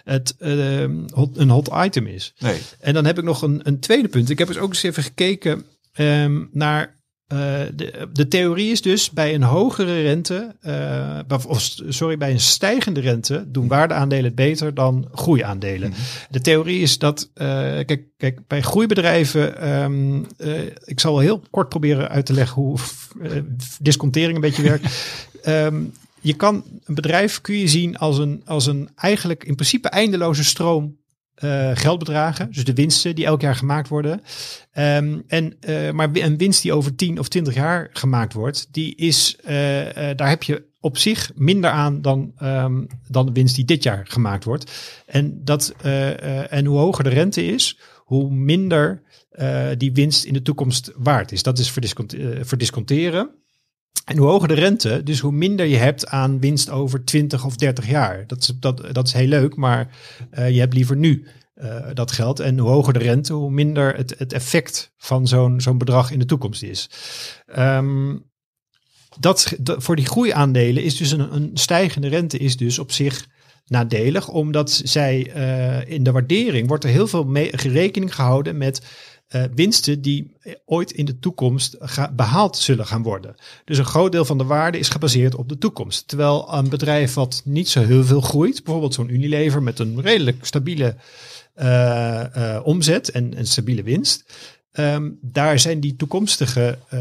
het, 0.03 0.35
hot, 1.13 1.37
een 1.37 1.49
hot 1.49 1.69
item 1.85 2.07
is. 2.07 2.33
Nee. 2.39 2.59
En 2.79 2.93
dan 2.93 3.05
heb 3.05 3.17
ik 3.17 3.23
nog 3.23 3.41
een, 3.41 3.59
een 3.63 3.79
tweede 3.79 4.07
punt. 4.07 4.29
Ik 4.29 4.39
heb 4.39 4.47
eens 4.47 4.57
ook 4.57 4.69
eens 4.69 4.83
even 4.83 5.03
gekeken 5.03 5.65
ehm, 5.93 6.43
naar. 6.51 7.01
eh, 7.27 7.37
de, 7.75 8.07
de 8.13 8.27
theorie 8.27 8.71
is 8.71 8.81
dus 8.81 9.09
bij 9.09 9.33
een 9.33 9.43
hogere 9.43 10.01
rente, 10.01 10.55
eh, 10.61 11.19
of 11.47 11.75
sorry, 11.89 12.17
bij 12.17 12.31
een 12.31 12.39
stijgende 12.39 12.99
rente 12.99 13.45
doen 13.47 13.67
waardeaandelen 13.67 14.25
het 14.25 14.35
beter 14.35 14.73
dan 14.73 15.07
groeiaandelen. 15.13 15.93
De 16.29 16.41
theorie 16.41 16.81
is 16.81 16.97
dat, 16.97 17.29
eh, 17.33 17.47
kijk, 17.85 18.01
kijk, 18.17 18.39
bij 18.47 18.61
groeibedrijven, 18.61 19.57
ehm, 19.57 20.23
eh, 20.37 20.61
ik 20.85 20.99
zal 20.99 21.13
wel 21.13 21.21
heel 21.21 21.43
kort 21.49 21.69
proberen 21.69 22.09
uit 22.09 22.25
te 22.25 22.33
leggen 22.33 22.61
hoe 22.61 22.77
discontering 23.79 24.35
een 24.35 24.41
beetje 24.41 24.61
werkt. 24.63 24.85
je 26.23 26.33
kan 26.33 26.63
een 26.83 26.95
bedrijf 26.95 27.41
kun 27.41 27.57
je 27.57 27.67
zien 27.67 27.97
als 27.97 28.17
een, 28.17 28.41
als 28.45 28.65
een 28.65 28.89
eigenlijk 28.95 29.43
in 29.43 29.55
principe 29.55 29.89
eindeloze 29.89 30.43
stroom 30.43 30.97
eh, 31.33 31.71
geldbedragen. 31.73 32.51
Dus 32.51 32.63
de 32.63 32.73
winsten 32.73 33.15
die 33.15 33.25
elk 33.25 33.41
jaar 33.41 33.55
gemaakt 33.55 33.87
worden. 33.87 34.21
Ehm, 34.71 35.19
en, 35.27 35.55
eh, 35.59 35.91
maar 35.91 36.09
een 36.13 36.37
winst 36.37 36.61
die 36.61 36.73
over 36.73 36.95
10 36.95 37.19
of 37.19 37.27
20 37.27 37.53
jaar 37.53 37.89
gemaakt 37.93 38.33
wordt, 38.33 38.67
die 38.71 38.95
is, 38.95 39.35
eh, 39.43 39.53
daar 40.15 40.29
heb 40.29 40.43
je 40.43 40.71
op 40.79 40.97
zich 40.97 41.31
minder 41.35 41.69
aan 41.69 42.01
dan, 42.01 42.31
ehm, 42.37 42.83
dan 43.07 43.25
de 43.25 43.31
winst 43.31 43.55
die 43.55 43.65
dit 43.65 43.83
jaar 43.83 44.05
gemaakt 44.07 44.43
wordt. 44.43 44.71
En, 45.05 45.43
dat, 45.43 45.73
en 46.49 46.65
hoe 46.65 46.77
hoger 46.77 47.03
de 47.03 47.09
rente 47.09 47.45
is, 47.45 47.79
hoe 47.97 48.31
minder 48.31 49.01
die 49.77 49.93
winst 49.93 50.23
in 50.23 50.33
de 50.33 50.41
toekomst 50.41 50.91
waard 50.95 51.31
is. 51.31 51.43
Dat 51.43 51.59
is 51.59 51.73
eh, 51.77 52.39
verdisconteren. 52.41 53.29
En 54.05 54.17
hoe 54.17 54.27
hoger 54.27 54.47
de 54.47 54.53
rente, 54.53 55.01
dus 55.03 55.19
hoe 55.19 55.31
minder 55.31 55.65
je 55.65 55.77
hebt 55.77 56.07
aan 56.07 56.39
winst 56.39 56.69
over 56.69 57.03
20 57.03 57.45
of 57.45 57.55
30 57.55 57.87
jaar. 57.87 58.27
Dat 58.27 58.41
is, 58.41 58.53
dat, 58.59 58.93
dat 58.93 59.07
is 59.07 59.13
heel 59.13 59.27
leuk, 59.27 59.55
maar 59.55 59.97
eh, 60.29 60.49
je 60.49 60.59
hebt 60.59 60.73
liever 60.73 60.95
nu 60.95 61.27
eh, 61.53 61.89
dat 61.93 62.11
geld. 62.11 62.39
En 62.39 62.57
hoe 62.57 62.69
hoger 62.69 62.93
de 62.93 62.99
rente, 62.99 63.33
hoe 63.33 63.51
minder 63.51 63.95
het, 63.95 64.15
het 64.17 64.33
effect 64.33 64.93
van 64.97 65.27
zo'n 65.27 65.61
zo'n 65.61 65.77
bedrag 65.77 66.11
in 66.11 66.19
de 66.19 66.25
toekomst 66.25 66.63
is. 66.63 66.89
Ehm, 67.45 68.17
dat, 69.19 69.55
voor 69.59 69.95
die 69.95 70.05
groeiaandelen 70.05 70.83
is 70.83 70.97
dus 70.97 71.11
een, 71.11 71.33
een 71.33 71.51
stijgende 71.53 72.07
rente 72.07 72.37
is 72.37 72.57
dus 72.57 72.79
op 72.79 72.91
zich 72.91 73.27
nadelig, 73.65 74.29
omdat 74.29 74.81
zij 74.83 75.31
eh, 75.31 75.93
in 75.93 76.03
de 76.03 76.11
waardering 76.11 76.67
wordt 76.67 76.83
er 76.83 76.89
heel 76.89 77.07
veel 77.07 77.23
mee, 77.23 77.49
rekening 77.55 78.15
gehouden 78.15 78.57
met 78.57 78.81
eh, 79.27 79.43
winsten 79.55 80.01
die 80.01 80.35
ooit 80.65 80.91
in 80.91 81.05
de 81.05 81.19
toekomst 81.19 81.77
behaald 82.15 82.57
zullen 82.57 82.85
gaan 82.85 83.03
worden. 83.03 83.35
Dus 83.65 83.77
een 83.77 83.85
groot 83.85 84.11
deel 84.11 84.25
van 84.25 84.37
de 84.37 84.43
waarde 84.43 84.77
is 84.77 84.89
gebaseerd 84.89 85.35
op 85.35 85.49
de 85.49 85.57
toekomst. 85.57 86.07
Terwijl 86.07 86.53
een 86.53 86.69
bedrijf 86.69 87.13
wat 87.13 87.41
niet 87.45 87.69
zo 87.69 87.81
heel 87.81 88.03
veel 88.03 88.21
groeit, 88.21 88.63
bijvoorbeeld 88.63 88.93
zo'n 88.93 89.13
Unilever 89.13 89.63
met 89.63 89.79
een 89.79 90.01
redelijk 90.01 90.45
stabiele 90.45 90.95
eh, 91.53 92.55
eh, 92.55 92.65
omzet 92.65 93.11
en 93.11 93.37
een 93.37 93.47
stabiele 93.47 93.83
winst. 93.83 94.33
Ehm, 94.73 95.09
daar 95.21 95.59
zijn 95.59 95.79
die 95.79 95.95
toekomstige 95.95 96.77
eh, 96.89 96.99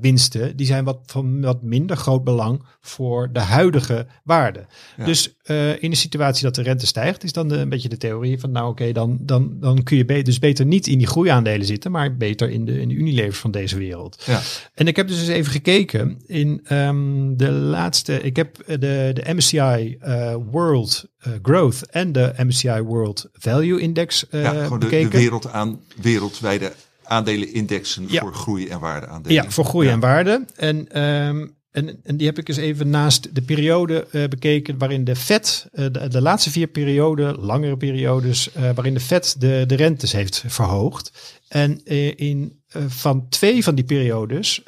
winsten, 0.00 0.56
die 0.56 0.66
zijn 0.66 0.84
wat 0.84 0.98
van 1.06 1.40
wat 1.40 1.62
minder 1.62 1.96
groot 1.96 2.24
belang 2.24 2.62
voor 2.80 3.28
de 3.32 3.40
huidige 3.40 4.06
waarde. 4.24 4.66
Ja. 4.96 5.04
Dus 5.04 5.34
eh, 5.42 5.82
in 5.82 5.90
de 5.90 5.96
situatie 5.96 6.42
dat 6.44 6.54
de 6.54 6.62
rente 6.62 6.86
stijgt, 6.86 7.24
is 7.24 7.32
dan 7.32 7.48
de- 7.48 7.56
een 7.56 7.68
beetje 7.68 7.88
de 7.88 7.96
theorie 7.96 8.40
van 8.40 8.50
nou 8.50 8.68
oké, 8.70 8.92
dan, 8.92 9.18
dan, 9.20 9.56
dan 9.60 9.82
kun 9.82 9.96
je 9.96 10.04
be- 10.04 10.22
dus 10.22 10.38
beter 10.38 10.66
niet 10.66 10.86
in 10.86 10.98
die 10.98 11.06
groeiaandelen 11.06 11.66
zitten, 11.66 11.90
maar 11.90 12.16
beter 12.16 12.50
in 12.50 12.64
de, 12.64 12.80
in 12.80 12.88
de 12.88 12.94
Unilevers 12.94 13.38
van 13.38 13.50
deze 13.50 13.78
wereld. 13.78 14.22
Ja. 14.26 14.40
En 14.74 14.86
ik 14.86 14.96
heb 14.96 15.08
dus 15.08 15.18
eens 15.18 15.28
even 15.28 15.52
gekeken 15.52 16.18
in 16.26 16.60
ehm, 16.64 17.36
de 17.36 17.50
laatste. 17.50 18.20
Ik 18.22 18.36
heb 18.36 18.56
de, 18.66 19.10
de 19.14 19.22
MSCI 19.34 19.96
eh, 20.00 20.34
World 20.50 21.04
eh, 21.18 21.32
Growth 21.42 21.86
en 21.90 22.12
de 22.12 22.32
MSCI 22.36 22.80
World 22.80 23.28
Value 23.32 23.80
Index 23.80 24.28
eh, 24.28 24.42
ja, 24.42 24.50
gewoon 24.50 24.78
de, 24.80 24.84
de 24.86 24.90
bekeken. 24.90 25.18
wereld 25.18 25.46
aan, 25.52 25.80
wereldwijde 26.02 26.72
aandelenindexen 27.06 28.04
Ja. 28.08 28.20
voor 28.20 28.34
groei- 28.34 28.68
en 28.68 28.80
waardeaandelen. 28.80 29.42
Ja, 29.42 29.50
voor 29.50 29.64
groei 29.64 29.86
Ja. 29.86 29.92
en 29.92 30.00
waarde. 30.00 30.44
En, 30.56 30.88
ehm, 30.92 31.46
en, 31.70 32.00
en 32.02 32.16
die 32.16 32.26
heb 32.26 32.38
ik 32.38 32.48
eens 32.48 32.56
even 32.56 32.90
naast 32.90 33.34
de 33.34 33.42
periode 33.42 34.06
eh, 34.10 34.28
bekeken 34.28 34.78
waarin 34.78 35.04
de 35.04 35.16
Fed, 35.16 35.68
eh, 35.72 35.86
de, 35.92 36.08
de 36.08 36.22
laatste 36.22 36.50
vier 36.50 36.66
perioden, 36.66 37.38
langere 37.38 37.76
periodes, 37.76 38.52
eh, 38.52 38.62
waarin 38.74 38.94
de 38.94 39.00
Fed 39.00 39.36
de, 39.38 39.64
de 39.66 39.74
rentes 39.76 40.12
heeft 40.12 40.44
verhoogd. 40.46 41.34
En 41.48 41.84
in, 42.16 42.60
van 42.86 43.28
twee 43.28 43.64
van 43.64 43.74
die 43.74 43.84
periodes 43.84 44.62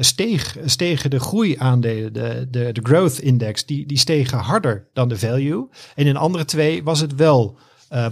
steeg, 0.00 0.56
stegen 0.64 1.10
de 1.10 1.20
groeiaandelen, 1.20 2.12
de, 2.12 2.46
de, 2.50 2.72
de 2.72 2.80
growth 2.82 3.18
index, 3.18 3.66
die, 3.66 3.86
die 3.86 3.98
stegen 3.98 4.38
harder 4.38 4.88
dan 4.92 5.08
de 5.08 5.18
value. 5.18 5.68
En 5.94 6.06
in 6.06 6.12
de 6.12 6.18
andere 6.18 6.44
twee 6.44 6.82
was 6.82 7.00
het 7.00 7.14
wel 7.14 7.58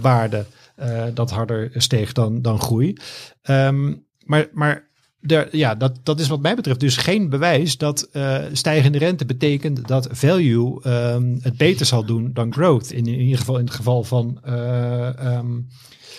waarde 0.01 0.45
eh, 0.77 1.05
dat 1.13 1.31
harder 1.31 1.71
steeg 1.73 2.11
dan, 2.11 2.41
dan 2.41 2.59
groei. 2.59 2.97
Ehm, 3.41 3.93
maar, 4.23 4.47
maar 4.53 4.89
de, 5.19 5.47
ja, 5.51 5.75
dat, 5.75 5.99
dat 6.03 6.19
is 6.19 6.27
wat 6.27 6.41
mij 6.41 6.55
betreft 6.55 6.79
dus 6.79 6.97
geen 6.97 7.29
bewijs 7.29 7.77
dat 7.77 8.07
eh, 8.11 8.43
stijgende 8.51 8.97
rente 8.97 9.25
betekent 9.25 9.87
dat 9.87 10.07
value 10.11 10.83
ehm, 10.83 11.35
het 11.41 11.57
beter 11.57 11.85
zal 11.85 12.05
doen 12.05 12.33
dan 12.33 12.53
growth. 12.53 12.91
In, 12.91 13.05
in 13.05 13.19
ieder 13.19 13.37
geval 13.37 13.57
in 13.57 13.65
het 13.65 13.73
geval 13.73 14.03
van, 14.03 14.39
eh, 14.43 15.19
ehm, 15.19 15.61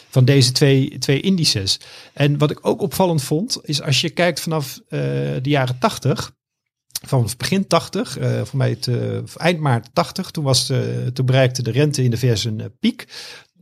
van 0.09 0.25
deze 0.25 0.53
twee, 0.53 0.99
twee 0.99 1.21
indices. 1.21 1.81
En 2.15 2.39
wat 2.39 2.51
ik 2.51 2.67
ook 2.67 2.81
opvallend 2.81 3.23
vond, 3.23 3.59
is 3.63 3.83
als 3.83 4.01
je 4.01 4.11
kijkt 4.11 4.41
vanaf 4.41 4.81
de 4.89 5.41
jaren 5.43 5.79
80, 5.79 6.33
vanaf 7.07 7.37
begin 7.37 7.67
80, 7.67 8.19
eh 8.19 8.43
voor 8.45 8.59
mij 8.59 8.71
het, 8.71 8.91
eind 9.37 9.61
maart 9.61 9.89
80, 9.93 10.31
toen, 10.31 10.45
was, 10.45 10.73
toen 11.13 11.27
bereikte 11.27 11.63
de 11.63 11.71
rente 11.71 12.03
in 12.03 12.11
de 12.11 12.19
VS 12.19 12.45
een 12.45 12.77
piek. 12.81 13.07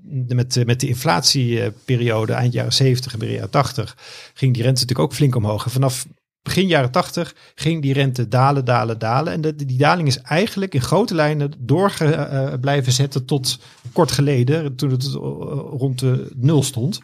Met, 0.09 0.57
eh, 0.57 0.64
met 0.64 0.81
de 0.81 0.88
inflatieperiode 0.88 2.33
eind 2.33 2.53
jaren 2.53 2.73
70 2.73 3.12
en 3.12 3.19
begin 3.19 3.35
jaren 3.35 3.51
80 3.51 3.97
ging 4.35 4.55
die 4.55 4.62
rente 4.62 4.81
natuurlijk 4.81 5.09
ook 5.09 5.14
flink 5.16 5.35
omhoog. 5.35 5.64
En 5.64 5.71
vanaf 5.71 6.07
begin 6.47 6.66
jaren 6.66 6.90
80 6.90 7.35
ging 7.55 7.83
die 7.83 7.92
rente 7.92 8.29
dalen, 8.29 8.64
dalen, 8.64 8.99
dalen. 8.99 9.33
En 9.33 9.40
de, 9.40 9.55
die 9.55 9.79
daling 9.79 10.09
is 10.09 10.21
eigenlijk 10.21 10.75
in 10.75 10.81
grote 10.81 11.14
lijnen 11.14 11.53
door 11.59 11.95
eh, 11.99 12.53
blijven 12.61 12.92
zetten 12.92 13.25
tot 13.25 13.59
kort 13.92 14.11
geleden, 14.11 14.77
toen 14.77 14.90
het 14.90 15.05
eh, 15.05 15.12
rond 15.71 15.99
de 15.99 16.31
nul 16.35 16.62
stond. 16.62 17.01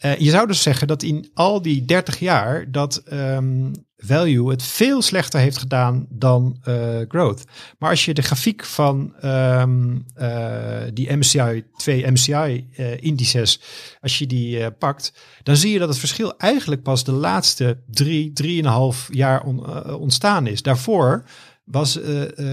Eh, 0.00 0.18
je 0.18 0.30
zou 0.30 0.46
dus 0.46 0.62
zeggen 0.62 0.86
dat 0.86 1.02
in 1.02 1.30
al 1.34 1.62
die 1.62 1.84
30 1.84 2.18
jaar 2.18 2.70
dat 2.70 2.96
ehm, 2.96 3.72
value 3.96 4.50
het 4.50 4.62
veel 4.62 5.02
slechter 5.02 5.40
heeft 5.40 5.58
gedaan 5.58 6.06
dan 6.08 6.58
eh, 6.62 6.98
growth. 7.08 7.44
Maar 7.78 7.90
als 7.90 8.04
je 8.04 8.14
de 8.14 8.22
grafiek 8.22 8.64
van 8.64 9.14
ehm, 9.20 9.98
eh, 10.14 10.82
die 10.94 11.16
MSCI, 11.16 11.64
twee 11.76 12.10
MSCI-indices, 12.10 13.60
als 14.00 14.18
je 14.18 14.26
die 14.26 14.70
pakt, 14.70 15.12
dan 15.42 15.56
zie 15.56 15.72
je 15.72 15.78
dat 15.78 15.88
het 15.88 15.98
verschil 15.98 16.36
eigenlijk 16.38 16.82
pas 16.82 17.04
de 17.04 17.12
laatste 17.12 17.82
drie, 17.86 18.32
drieënhalf 18.32 19.08
jaar 19.12 19.42
on- 19.44 19.94
ontstaan 19.94 20.46
is. 20.46 20.62
Daarvoor 20.62 21.24
was, 21.64 21.98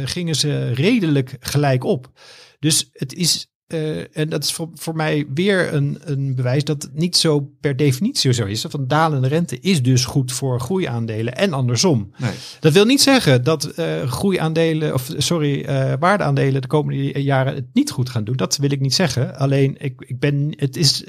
gingen 0.03 0.35
ze 0.35 0.71
redelijk 0.71 1.37
gelijk 1.39 1.83
op. 1.83 2.11
Dus 2.59 2.89
het 2.93 3.13
is 3.13 3.47
eh, 3.67 4.17
en 4.17 4.29
dat 4.29 4.43
is 4.43 4.53
voor, 4.53 4.69
voor 4.73 4.95
mij 4.95 5.27
weer 5.33 5.73
een, 5.73 5.99
een 6.03 6.35
bewijs 6.35 6.63
dat 6.63 6.81
het 6.81 6.93
niet 6.93 7.17
zo 7.17 7.39
per 7.61 7.75
definitie 7.75 8.33
zo 8.33 8.45
is. 8.45 8.65
Van 8.69 8.87
dalende 8.87 9.27
rente 9.27 9.59
is 9.59 9.83
dus 9.83 10.05
goed 10.05 10.31
voor 10.31 10.59
groeiaandelen 10.59 11.35
en 11.35 11.53
andersom. 11.53 12.11
Nee. 12.17 12.31
Dat 12.59 12.73
wil 12.73 12.85
niet 12.85 13.01
zeggen 13.01 13.43
dat 13.43 13.65
eh 13.65 14.07
groeiaandelen, 14.07 14.93
of 14.93 15.09
sorry, 15.17 15.61
eh 15.61 15.93
waardeaandelen 15.99 16.61
de 16.61 16.67
komende 16.67 17.21
jaren 17.23 17.55
het 17.55 17.65
niet 17.73 17.91
goed 17.91 18.09
gaan 18.09 18.23
doen. 18.23 18.35
Dat 18.35 18.57
wil 18.57 18.71
ik 18.71 18.79
niet 18.79 18.93
zeggen. 18.93 19.37
Alleen 19.37 19.75
ik, 19.79 20.01
ik 20.05 20.19
ben, 20.19 20.53
het 20.57 20.77
is, 20.77 21.03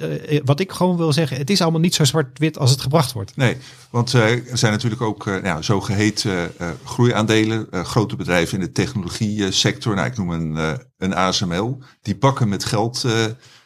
wat 0.44 0.60
ik 0.60 0.72
gewoon 0.72 0.96
wil 0.96 1.12
zeggen, 1.12 1.36
het 1.36 1.50
is 1.50 1.60
allemaal 1.60 1.80
niet 1.80 1.94
zo 1.94 2.04
zwart-wit 2.04 2.58
als 2.58 2.70
het 2.70 2.80
gebracht 2.80 3.12
wordt. 3.12 3.36
Nee, 3.36 3.56
want 3.90 4.12
er 4.12 4.42
zijn 4.52 4.72
natuurlijk 4.72 5.02
ook 5.02 5.24
nou, 5.42 5.62
zogeheten 5.62 6.58
eh, 6.58 6.70
groeiaandelen, 6.84 7.66
grote 7.70 8.16
bedrijven 8.16 8.58
in 8.58 8.64
de 8.64 8.72
technologie 8.72 9.52
sector. 9.52 9.94
Nou, 9.94 10.06
ik 10.06 10.16
noem 10.16 10.30
een, 10.30 10.78
een 10.98 11.14
ASML. 11.14 11.78
Die 12.02 12.16
bakken 12.16 12.48
met 12.48 12.64
geld 12.64 13.04
eh, 13.04 13.24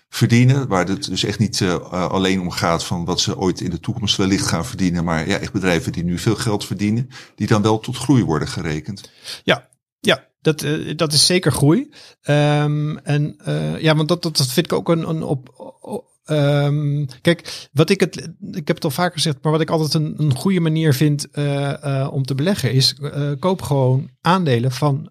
verdienen, 0.08 0.68
waar 0.68 0.86
het 0.86 1.04
dus 1.04 1.24
echt 1.24 1.38
niet 1.38 1.60
eh, 1.60 1.90
alleen 1.90 2.40
om 2.40 2.50
gaat 2.50 2.84
van 2.84 3.04
wat 3.04 3.20
ze 3.20 3.38
ooit 3.38 3.60
in 3.60 3.70
de 3.70 3.80
toekomst 3.80 4.16
wellicht 4.16 4.46
gaan 4.46 4.66
verdienen, 4.66 5.04
maar 5.04 5.28
ja, 5.28 5.38
echt 5.38 5.52
bedrijven 5.52 5.92
die 5.92 6.04
nu 6.04 6.18
veel 6.18 6.36
geld 6.36 6.66
verdienen, 6.66 7.08
die 7.34 7.46
dan 7.46 7.62
wel 7.62 7.78
tot 7.78 7.96
groei 7.96 8.24
worden 8.24 8.48
gerekend. 8.48 9.10
Ja, 9.44 9.68
ja. 10.00 10.26
dat, 10.40 10.62
eh, 10.62 10.96
dat 10.96 11.12
is 11.12 11.26
zeker 11.26 11.52
groei. 11.52 11.90
Ehm, 12.22 12.96
en 12.96 13.36
ja, 13.78 13.94
want 13.96 14.08
dat, 14.08 14.22
dat, 14.22 14.36
dat 14.36 14.46
vind 14.46 14.66
ik 14.66 14.72
ook 14.72 14.88
een, 14.88 15.08
een 15.08 15.22
op. 15.22 16.10
ehm, 16.36 17.04
kijk, 17.20 17.68
wat 17.72 17.90
ik 17.90 18.00
het, 18.00 18.16
ik 18.50 18.66
heb 18.66 18.76
het 18.76 18.84
al 18.84 18.90
vaker 18.90 19.12
gezegd, 19.12 19.38
maar 19.42 19.52
wat 19.52 19.60
ik 19.60 19.70
altijd 19.70 19.94
een, 19.94 20.14
een 20.16 20.34
goede 20.34 20.60
manier 20.60 20.94
vind 20.94 21.30
eh, 21.30 22.00
eh, 22.00 22.12
om 22.12 22.24
te 22.24 22.34
beleggen 22.34 22.72
is 22.72 22.94
eh, 22.94 23.30
koop 23.38 23.62
gewoon 23.62 24.10
aandelen 24.20 24.72
van 24.72 25.10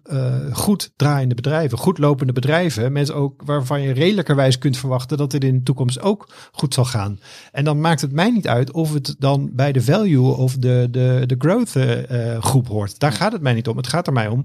goed 0.52 0.92
draaiende 0.96 1.34
bedrijven, 1.34 1.78
goed 1.78 1.98
lopende 1.98 2.32
bedrijven, 2.32 2.92
met 2.92 3.12
ook 3.12 3.42
waarvan 3.44 3.80
je 3.80 3.92
redelijkerwijs 3.92 4.58
kunt 4.58 4.76
verwachten 4.76 5.16
dat 5.16 5.32
het 5.32 5.44
in 5.44 5.56
de 5.56 5.62
toekomst 5.62 6.00
ook 6.00 6.28
goed 6.52 6.74
zal 6.74 6.84
gaan. 6.84 7.20
En 7.52 7.64
dan 7.64 7.80
maakt 7.80 8.00
het 8.00 8.12
mij 8.12 8.30
niet 8.30 8.48
uit 8.48 8.72
of 8.72 8.92
het 8.92 9.14
dan 9.18 9.50
bij 9.52 9.72
de 9.72 9.82
value 9.82 10.36
of 10.36 10.56
de, 10.56 10.88
de, 10.90 11.22
de 11.26 11.36
growth 11.38 11.76
groep 12.44 12.68
hoort. 12.68 12.98
Daar 12.98 13.12
gaat 13.12 13.32
het 13.32 13.42
mij 13.42 13.52
niet 13.52 13.68
om. 13.68 13.76
Het 13.76 13.86
gaat 13.86 14.06
er 14.06 14.12
mij 14.12 14.28
om 14.28 14.44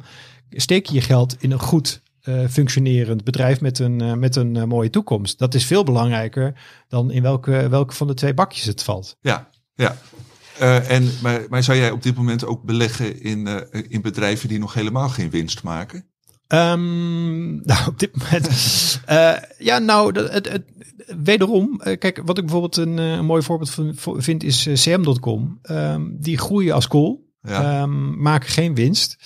steek 0.52 0.86
je 0.86 0.94
je 0.94 1.02
geld 1.02 1.36
in 1.40 1.52
een 1.52 1.60
goed 1.60 2.02
functionerend 2.50 3.24
bedrijf 3.24 3.62
met 3.62 3.80
een, 3.80 4.02
eh, 4.02 4.14
met 4.14 4.36
een 4.36 4.56
eh, 4.56 4.64
mooie 4.64 4.90
toekomst. 4.90 5.40
Dat 5.40 5.54
is 5.54 5.66
veel 5.66 5.84
belangrijker 5.84 6.60
dan 6.88 7.12
in 7.12 7.22
welke, 7.22 7.70
welke 7.70 7.94
van 7.94 8.08
de 8.08 8.14
twee 8.14 8.34
bakjes 8.34 8.66
het 8.66 8.84
valt. 8.84 9.18
Ja, 9.22 9.50
ja. 9.76 9.98
Eh, 10.60 10.92
en, 10.92 11.10
maar, 11.22 11.42
maar 11.50 11.64
zou 11.64 11.78
jij 11.78 11.92
op 11.92 12.04
dit 12.04 12.16
moment 12.16 12.46
ook 12.46 12.64
beleggen 12.64 13.22
in, 13.22 13.48
eh, 13.48 13.84
in 13.88 14.02
bedrijven 14.02 14.50
die 14.50 14.60
nog 14.60 14.74
helemaal 14.74 15.10
geen 15.10 15.30
winst 15.30 15.64
maken? 15.64 16.06
Ehm, 16.48 17.56
nou, 17.70 17.88
op 17.88 18.00
dit 18.00 18.18
moment. 18.18 18.48
eh, 19.06 19.34
ja, 19.58 19.78
nou, 19.80 20.20
het, 20.20 20.50
het, 20.50 20.64
wederom. 21.24 21.82
eh, 21.82 21.98
kijk, 21.98 22.22
wat 22.26 22.38
ik 22.38 22.44
bijvoorbeeld 22.44 22.78
een, 22.78 23.00
eh, 23.00 23.12
een 23.12 23.26
mooi 23.26 23.42
voorbeeld 23.42 23.70
van, 23.70 23.96
vind 24.22 24.44
is 24.44 24.66
eh, 24.66 24.74
cm.com. 24.74 25.60
Ehm, 25.62 26.02
die 26.12 26.38
groeien 26.38 26.74
als 26.74 26.88
kool. 26.88 27.26
Ja. 27.42 27.82
Ehm, 27.82 28.22
maken 28.22 28.50
geen 28.50 28.76
winst. 28.76 29.18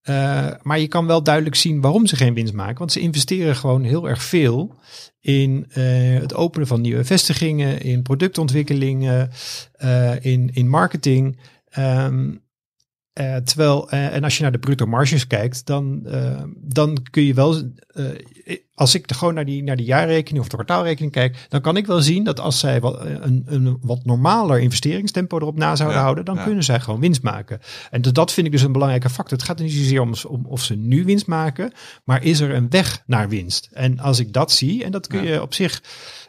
Eh, 0.00 0.46
maar 0.62 0.78
je 0.78 0.88
kan 0.88 1.06
wel 1.06 1.22
duidelijk 1.22 1.54
zien 1.56 1.80
waarom 1.80 2.06
ze 2.06 2.16
geen 2.16 2.34
winst 2.34 2.52
maken. 2.52 2.78
Want 2.78 2.92
ze 2.92 3.00
investeren 3.00 3.56
gewoon 3.56 3.82
heel 3.82 4.08
erg 4.08 4.22
veel 4.22 4.74
in 5.20 5.66
eh, 5.70 5.84
het 6.20 6.34
openen 6.34 6.66
van 6.66 6.80
nieuwe 6.80 7.04
vestigingen, 7.04 7.80
in 7.80 8.02
productontwikkelingen, 8.02 9.30
eh, 9.72 10.24
in, 10.24 10.50
in 10.52 10.68
marketing. 10.68 11.38
Ehm, 11.68 12.30
eh, 13.20 13.36
terwijl, 13.36 13.90
eh, 13.90 14.14
en 14.14 14.24
als 14.24 14.36
je 14.36 14.42
naar 14.42 14.52
de 14.52 14.58
bruto 14.58 14.86
marges 14.86 15.26
kijkt, 15.26 15.66
dan, 15.66 16.00
eh, 16.06 16.42
dan 16.56 16.98
kun 17.10 17.22
je 17.22 17.34
wel, 17.34 17.62
als 18.74 18.94
ik 18.94 19.12
gewoon 19.12 19.34
naar 19.34 19.44
die, 19.44 19.62
naar 19.62 19.76
die 19.76 19.86
jaarrekening 19.86 20.42
of 20.42 20.48
de 20.48 20.54
kwartaalrekening 20.54 21.12
kijk, 21.12 21.46
dan 21.48 21.60
kan 21.60 21.76
ik 21.76 21.86
wel 21.86 22.00
zien 22.00 22.24
dat 22.24 22.40
als 22.40 22.58
zij 22.58 22.80
wat, 22.80 23.04
een, 23.04 23.42
een 23.46 23.78
wat 23.80 24.04
normaler 24.04 24.60
investeringstempo 24.60 25.38
erop 25.38 25.56
na 25.56 25.76
zouden 25.76 25.96
Ja, 25.98 26.02
houden, 26.04 26.24
dan 26.24 26.34
ja. 26.34 26.44
kunnen 26.44 26.64
zij 26.64 26.80
gewoon 26.80 27.00
winst 27.00 27.22
maken. 27.22 27.60
En 27.90 28.02
dus 28.02 28.12
dat 28.12 28.32
vind 28.32 28.46
ik 28.46 28.52
dus 28.52 28.62
een 28.62 28.72
belangrijke 28.72 29.10
factor. 29.10 29.38
Het 29.38 29.46
gaat 29.46 29.58
niet 29.58 29.72
zozeer 29.72 30.00
om, 30.00 30.12
om 30.28 30.46
of 30.46 30.62
ze 30.62 30.74
nu 30.74 31.04
winst 31.04 31.26
maken, 31.26 31.72
maar 32.04 32.22
is 32.24 32.40
er 32.40 32.54
een 32.54 32.70
weg 32.70 33.02
naar 33.06 33.28
winst? 33.28 33.68
En 33.72 33.98
als 33.98 34.18
ik 34.18 34.32
dat 34.32 34.52
zie, 34.52 34.84
en 34.84 34.90
dat 34.90 35.06
kun 35.06 35.22
Ja. 35.22 35.32
je 35.32 35.42
op 35.42 35.54
zich, 35.54 35.82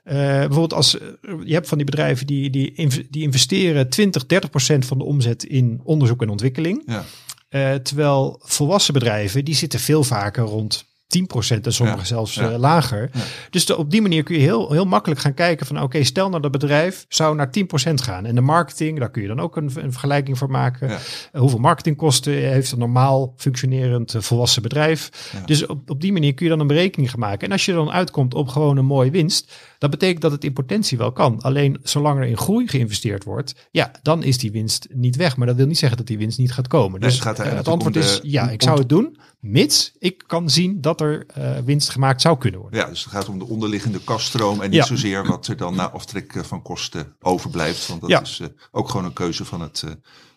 eh, 0.04 0.16
bijvoorbeeld 0.16 0.74
als 0.74 1.00
eh, 1.00 1.08
je 1.44 1.54
hebt 1.54 1.68
van 1.68 1.78
die 1.78 1.86
bedrijven 1.86 2.28
die, 2.28 2.50
die, 2.50 2.74
inv- 2.74 3.02
die 3.10 3.22
investeren 3.24 3.90
20, 3.90 4.26
30 4.26 4.50
procent 4.50 4.86
van 4.86 4.98
de 4.98 5.04
omzet 5.04 5.44
in 5.44 5.82
onderzoek 5.84 6.22
en 6.22 6.30
ontwikkeling. 6.30 6.84
Ja. 6.86 7.04
Eh, 7.50 7.74
terwijl 7.74 8.40
volwassen 8.44 8.94
bedrijven, 8.94 9.46
die 9.46 9.56
zitten 9.56 9.80
veel 9.80 10.04
vaker 10.04 10.44
rond 10.44 10.90
10% 11.08 11.66
en 11.66 11.74
sommige 11.74 11.98
Ja, 12.00 12.04
zelfs 12.06 12.34
ja. 12.36 12.58
lager. 12.58 13.10
Ja. 13.14 13.20
Dus 13.50 13.66
de- 13.66 13.78
op 13.78 13.92
die 13.92 14.02
manier 14.02 14.24
kun 14.24 14.36
je 14.36 14.42
heel, 14.42 14.72
heel 14.72 14.86
makkelijk 14.86 15.20
gaan 15.22 15.34
kijken 15.34 15.66
van 15.66 15.82
oké, 15.82 16.04
stel 16.04 16.30
nou 16.30 16.42
dat 16.42 16.52
bedrijf 16.52 17.06
zou 17.10 17.36
naar 17.36 17.52
10% 17.52 18.02
gaan. 18.02 18.26
En 18.26 18.36
de 18.36 18.42
marketing, 18.42 19.00
daar 19.00 19.12
kun 19.12 19.22
je 19.22 19.28
dan 19.28 19.40
ook 19.40 19.56
een, 19.58 19.72
een 19.76 19.92
vergelijking 19.92 20.38
voor 20.38 20.50
maken. 20.50 20.98
Hoeveel 21.34 21.60
marketingkosten 21.60 22.34
heeft 22.34 22.72
een 22.72 22.80
normaal 22.80 23.34
functionerend 23.38 24.16
volwassen 24.18 24.62
bedrijf. 24.62 25.10
Dus 25.46 25.66
op, 25.66 25.90
op 25.90 26.02
die 26.02 26.12
manier 26.14 26.34
kun 26.34 26.46
je 26.46 26.52
dan 26.52 26.60
een 26.60 26.68
berekening 26.68 27.10
gaan 27.10 27.20
maken. 27.20 27.48
En 27.48 27.52
als 27.52 27.66
je 27.66 27.74
dan 27.74 27.92
uitkomt 27.92 28.34
op 28.34 28.48
gewoon 28.48 28.78
een 28.78 28.86
mooie 28.86 29.12
winst, 29.12 29.52
dat 29.82 29.90
betekent 29.90 30.22
dat 30.22 30.32
het 30.32 30.44
in 30.44 30.54
potentie 30.54 30.98
wel 30.98 31.12
kan. 31.12 31.42
Alleen 31.42 31.80
zolang 31.84 32.20
er 32.20 32.26
in 32.26 32.38
groei 32.38 32.68
geïnvesteerd 32.68 33.24
wordt, 33.24 33.68
ja, 33.72 33.92
dan 34.02 34.24
is 34.24 34.38
die 34.38 34.52
winst 34.52 34.88
niet 34.94 35.16
weg. 35.16 35.38
Maar 35.38 35.48
dat 35.48 35.56
wil 35.56 35.66
niet 35.66 35.78
zeggen 35.78 35.98
dat 35.98 36.08
die 36.08 36.18
winst 36.18 36.38
niet 36.38 36.52
gaat 36.52 36.68
komen. 36.68 37.00
Dus 37.00 37.14
het 37.14 37.22
gaat 37.22 37.38
het 37.38 37.68
antwoord 37.68 37.96
is 37.96 38.20
ja, 38.24 38.50
ik 38.50 38.62
zou 38.62 38.80
het 38.80 38.90
doen, 38.90 39.18
mits 39.40 39.92
ik 40.00 40.24
kan 40.28 40.50
zien 40.50 40.82
dat 40.82 41.02
er 41.02 41.26
eh, 41.28 41.58
winst 41.66 41.90
gemaakt 41.90 42.22
zou 42.22 42.38
kunnen 42.38 42.60
worden. 42.60 42.80
Ja, 42.80 42.86
dus 42.88 43.04
het 43.04 43.14
gaat 43.14 43.30
om 43.30 43.40
de 43.40 43.46
onderliggende 43.48 44.00
kaststroom 44.04 44.62
en 44.62 44.70
niet 44.70 44.80
Ja. 44.80 44.86
zozeer 44.86 45.26
wat 45.28 45.48
er 45.48 45.58
dan 45.58 45.76
na 45.76 45.90
aftrek 45.90 46.36
eh, 46.36 46.44
van 46.44 46.62
kosten 46.62 47.16
overblijft. 47.22 47.88
Want 47.88 48.02
dat 48.02 48.10
Ja. 48.10 48.22
is 48.22 48.40
eh, 48.40 48.48
ook 48.72 48.90
gewoon 48.90 49.06
een 49.06 49.14
keuze 49.14 49.46
van 49.46 49.62
het 49.62 49.84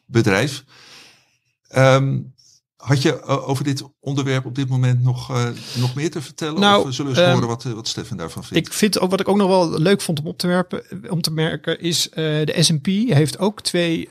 bedrijf. 0.07 0.65
Ehm, 1.69 2.19
had 2.85 3.03
je 3.03 3.21
eh, 3.21 3.49
over 3.49 3.65
dit 3.65 3.85
onderwerp 4.01 4.45
op 4.45 4.55
dit 4.55 4.69
moment 4.69 5.03
nog, 5.03 5.31
eh, 5.31 5.49
nog 5.75 5.95
meer 5.95 6.11
te 6.11 6.23
vertellen? 6.23 6.61
Nou, 6.61 6.81
of 6.81 6.87
eh, 6.87 6.93
zullen 6.93 7.13
we 7.13 7.19
eens 7.19 7.27
ehm, 7.27 7.35
horen 7.35 7.49
wat, 7.49 7.63
wat 7.63 7.89
Stefan 7.89 8.17
daarvan 8.17 8.45
vindt? 8.45 8.67
Ik 8.67 8.73
vind 8.73 8.99
ook 8.99 9.11
wat 9.11 9.21
ik 9.21 9.29
ook 9.29 9.37
nog 9.37 9.49
wel 9.49 9.81
leuk 9.81 10.01
vond 10.01 10.21
om 10.21 10.27
op 10.27 10.39
te, 10.39 10.47
werpen, 10.47 10.83
om 11.09 11.21
te 11.21 11.31
merken 11.31 11.81
is 11.81 12.09
de 12.15 12.55
S&P 12.59 12.87
heeft 12.87 13.39
ook 13.39 13.61
twee 13.61 14.09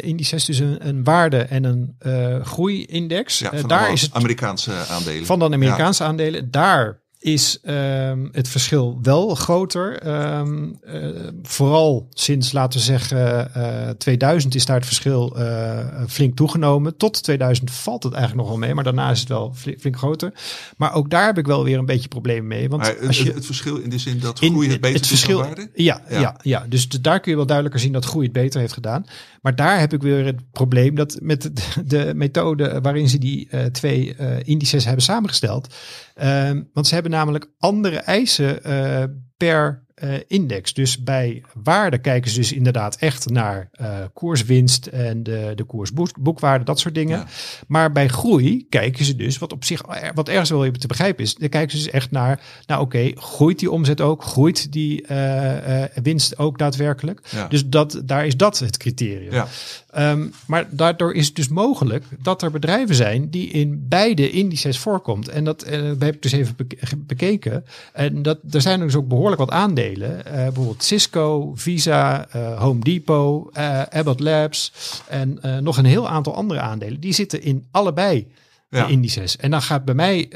indices, 0.00 0.44
dus 0.44 0.58
een, 0.58 0.88
een 0.88 1.04
waarde 1.04 1.38
en 1.38 1.64
een 1.64 1.96
groeiindex. 2.44 3.38
ja, 3.38 3.50
van 3.54 3.68
daar 3.68 3.92
is 3.92 4.02
het 4.02 4.14
Amerikaanse 4.14 4.86
aandelen. 4.86 5.26
van 5.26 5.38
de 5.38 5.44
Amerikaanse 5.44 6.04
aandelen. 6.04 6.50
Daar 6.50 7.01
is 7.22 7.58
ehm, 7.62 8.28
het 8.32 8.48
verschil 8.48 8.98
wel 9.02 9.34
groter. 9.34 9.98
Ehm, 9.98 10.68
eh, 10.82 11.08
vooral 11.42 12.06
sinds, 12.10 12.52
laten 12.52 12.78
we 12.78 12.84
zeggen, 12.84 13.54
eh 13.54 13.88
2000 13.90 14.54
is 14.54 14.64
daar 14.64 14.76
het 14.76 14.86
verschil 14.86 15.36
eh, 15.36 15.78
flink 16.08 16.36
toegenomen. 16.36 16.96
Tot 16.96 17.22
2000 17.22 17.70
valt 17.70 18.02
het 18.02 18.12
eigenlijk 18.12 18.42
nog 18.42 18.50
wel 18.58 18.66
mee, 18.66 18.74
maar 18.74 18.84
daarna 18.84 19.10
is 19.10 19.20
het 19.20 19.28
wel 19.28 19.52
fli- 19.54 19.76
flink 19.80 19.96
groter. 19.96 20.32
Maar 20.76 20.94
ook 20.94 21.10
daar 21.10 21.26
heb 21.26 21.38
ik 21.38 21.46
wel 21.46 21.64
weer 21.64 21.78
een 21.78 21.86
beetje 21.86 22.08
problemen 22.08 22.46
mee. 22.46 22.68
Want 22.68 22.82
Maar 22.82 23.06
als 23.06 23.18
je 23.22 23.32
het 23.32 23.46
verschil 23.46 23.76
in 23.76 23.90
de 23.90 23.98
zin 23.98 24.18
dat 24.18 24.40
in 24.40 24.50
groei 24.50 24.68
het 24.70 24.80
beter 24.80 24.96
het 24.98 25.06
verschil, 25.06 25.38
waarde? 25.38 25.70
Ja, 25.74 26.02
Ja. 26.08 26.20
ja. 26.20 26.36
Ja, 26.42 26.66
dus 26.68 26.88
daar 26.88 27.20
kun 27.20 27.30
je 27.30 27.36
wel 27.36 27.46
duidelijker 27.46 27.80
zien 27.82 27.92
dat 27.92 28.04
groei 28.04 28.24
het 28.24 28.32
beter 28.32 28.60
heeft 28.60 28.72
gedaan. 28.72 29.04
Maar 29.42 29.54
daar 29.56 29.78
heb 29.80 29.92
ik 29.92 30.02
weer 30.02 30.24
het 30.24 30.50
probleem 30.52 30.94
dat 30.94 31.18
met 31.20 31.42
de, 31.42 31.52
de 31.86 32.12
methode 32.14 32.78
waarin 32.82 33.08
ze 33.08 33.18
die 33.18 33.48
twee 33.70 34.16
indices 34.44 34.84
hebben 34.84 35.02
samengesteld. 35.04 35.74
Ehm, 36.14 36.62
want 36.72 36.86
ze 36.86 36.94
hebben 36.94 37.11
namelijk 37.12 37.50
andere 37.58 37.96
eisen 37.96 38.64
eh, 38.64 39.04
per 39.36 39.84
eh, 40.02 40.10
index. 40.26 40.74
Dus 40.74 41.02
bij 41.04 41.42
waarde 41.62 41.98
kijken 41.98 42.30
ze 42.30 42.36
dus 42.36 42.52
inderdaad 42.52 42.96
echt 42.96 43.30
naar 43.30 43.68
eh, 43.72 43.96
koerswinst 44.12 44.86
en 44.86 45.22
de, 45.22 45.52
de 45.54 45.64
koersboekwaarde, 45.64 46.64
dat 46.64 46.78
soort 46.80 46.94
dingen. 46.94 47.18
Ja. 47.18 47.26
Maar 47.66 47.92
bij 47.92 48.08
groei 48.08 48.66
kijken 48.68 49.04
ze 49.04 49.16
dus, 49.16 49.38
wat 49.38 49.52
op 49.52 49.64
zich 49.64 49.82
er- 49.88 50.14
wat 50.14 50.28
ergens 50.28 50.50
wel 50.50 50.64
even 50.64 50.78
te 50.80 50.86
begrijpen 50.86 51.24
is, 51.24 51.34
dan 51.34 51.48
kijken 51.48 51.78
ze 51.78 51.84
dus 51.84 51.92
echt 51.92 52.10
naar, 52.10 52.40
nou 52.66 52.80
oké, 52.82 53.10
groeit 53.14 53.58
die 53.58 53.70
omzet 53.70 54.00
ook, 54.00 54.22
groeit 54.24 54.72
die 54.72 55.06
eh, 55.06 55.82
eh, 55.82 55.90
winst 56.02 56.38
ook 56.38 56.58
daadwerkelijk. 56.58 57.20
Ja. 57.30 57.48
Dus 57.48 57.66
dat, 57.68 58.02
daar 58.04 58.26
is 58.26 58.36
dat 58.36 58.58
het 58.58 58.76
criterium. 58.76 59.32
Ja. 59.32 59.46
Ehm, 59.90 60.26
maar 60.46 60.66
daardoor 60.70 61.14
is 61.14 61.26
het 61.26 61.36
dus 61.36 61.48
mogelijk 61.48 62.04
dat 62.22 62.42
er 62.42 62.50
bedrijven 62.50 62.94
zijn 62.94 63.30
die 63.30 63.48
in 63.50 63.86
beide 63.88 64.30
indices 64.30 64.78
voorkomt. 64.78 65.28
En 65.28 65.44
dat 65.44 65.62
eh, 65.62 65.82
heb 65.98 66.14
ik 66.14 66.22
dus 66.22 66.32
even 66.32 66.56
beke- 66.56 66.96
bekeken. 66.96 67.64
En 67.92 68.22
dat, 68.22 68.38
er 68.50 68.60
zijn 68.60 68.80
dus 68.80 68.94
ook 68.94 69.08
behoorlijk 69.08 69.38
wat 69.40 69.50
aandelen. 69.50 69.91
Eh, 70.00 70.22
bijvoorbeeld 70.24 70.82
Cisco, 70.82 71.52
Visa, 71.54 72.26
eh, 72.28 72.60
Home 72.60 72.80
Depot, 72.80 73.54
eh, 73.56 73.82
Abbott 73.82 74.20
Labs 74.20 74.72
en 75.08 75.38
nog 75.62 75.76
een 75.76 75.84
heel 75.84 76.08
aantal 76.08 76.34
andere 76.34 76.60
aandelen. 76.60 77.00
Die 77.00 77.12
zitten 77.12 77.42
in 77.42 77.66
allebei 77.70 78.32
Ja. 78.68 78.86
de 78.86 78.92
indices. 78.92 79.36
En 79.36 79.50
dan 79.50 79.62
gaat 79.62 79.84
bij 79.84 79.94
mij 79.94 80.26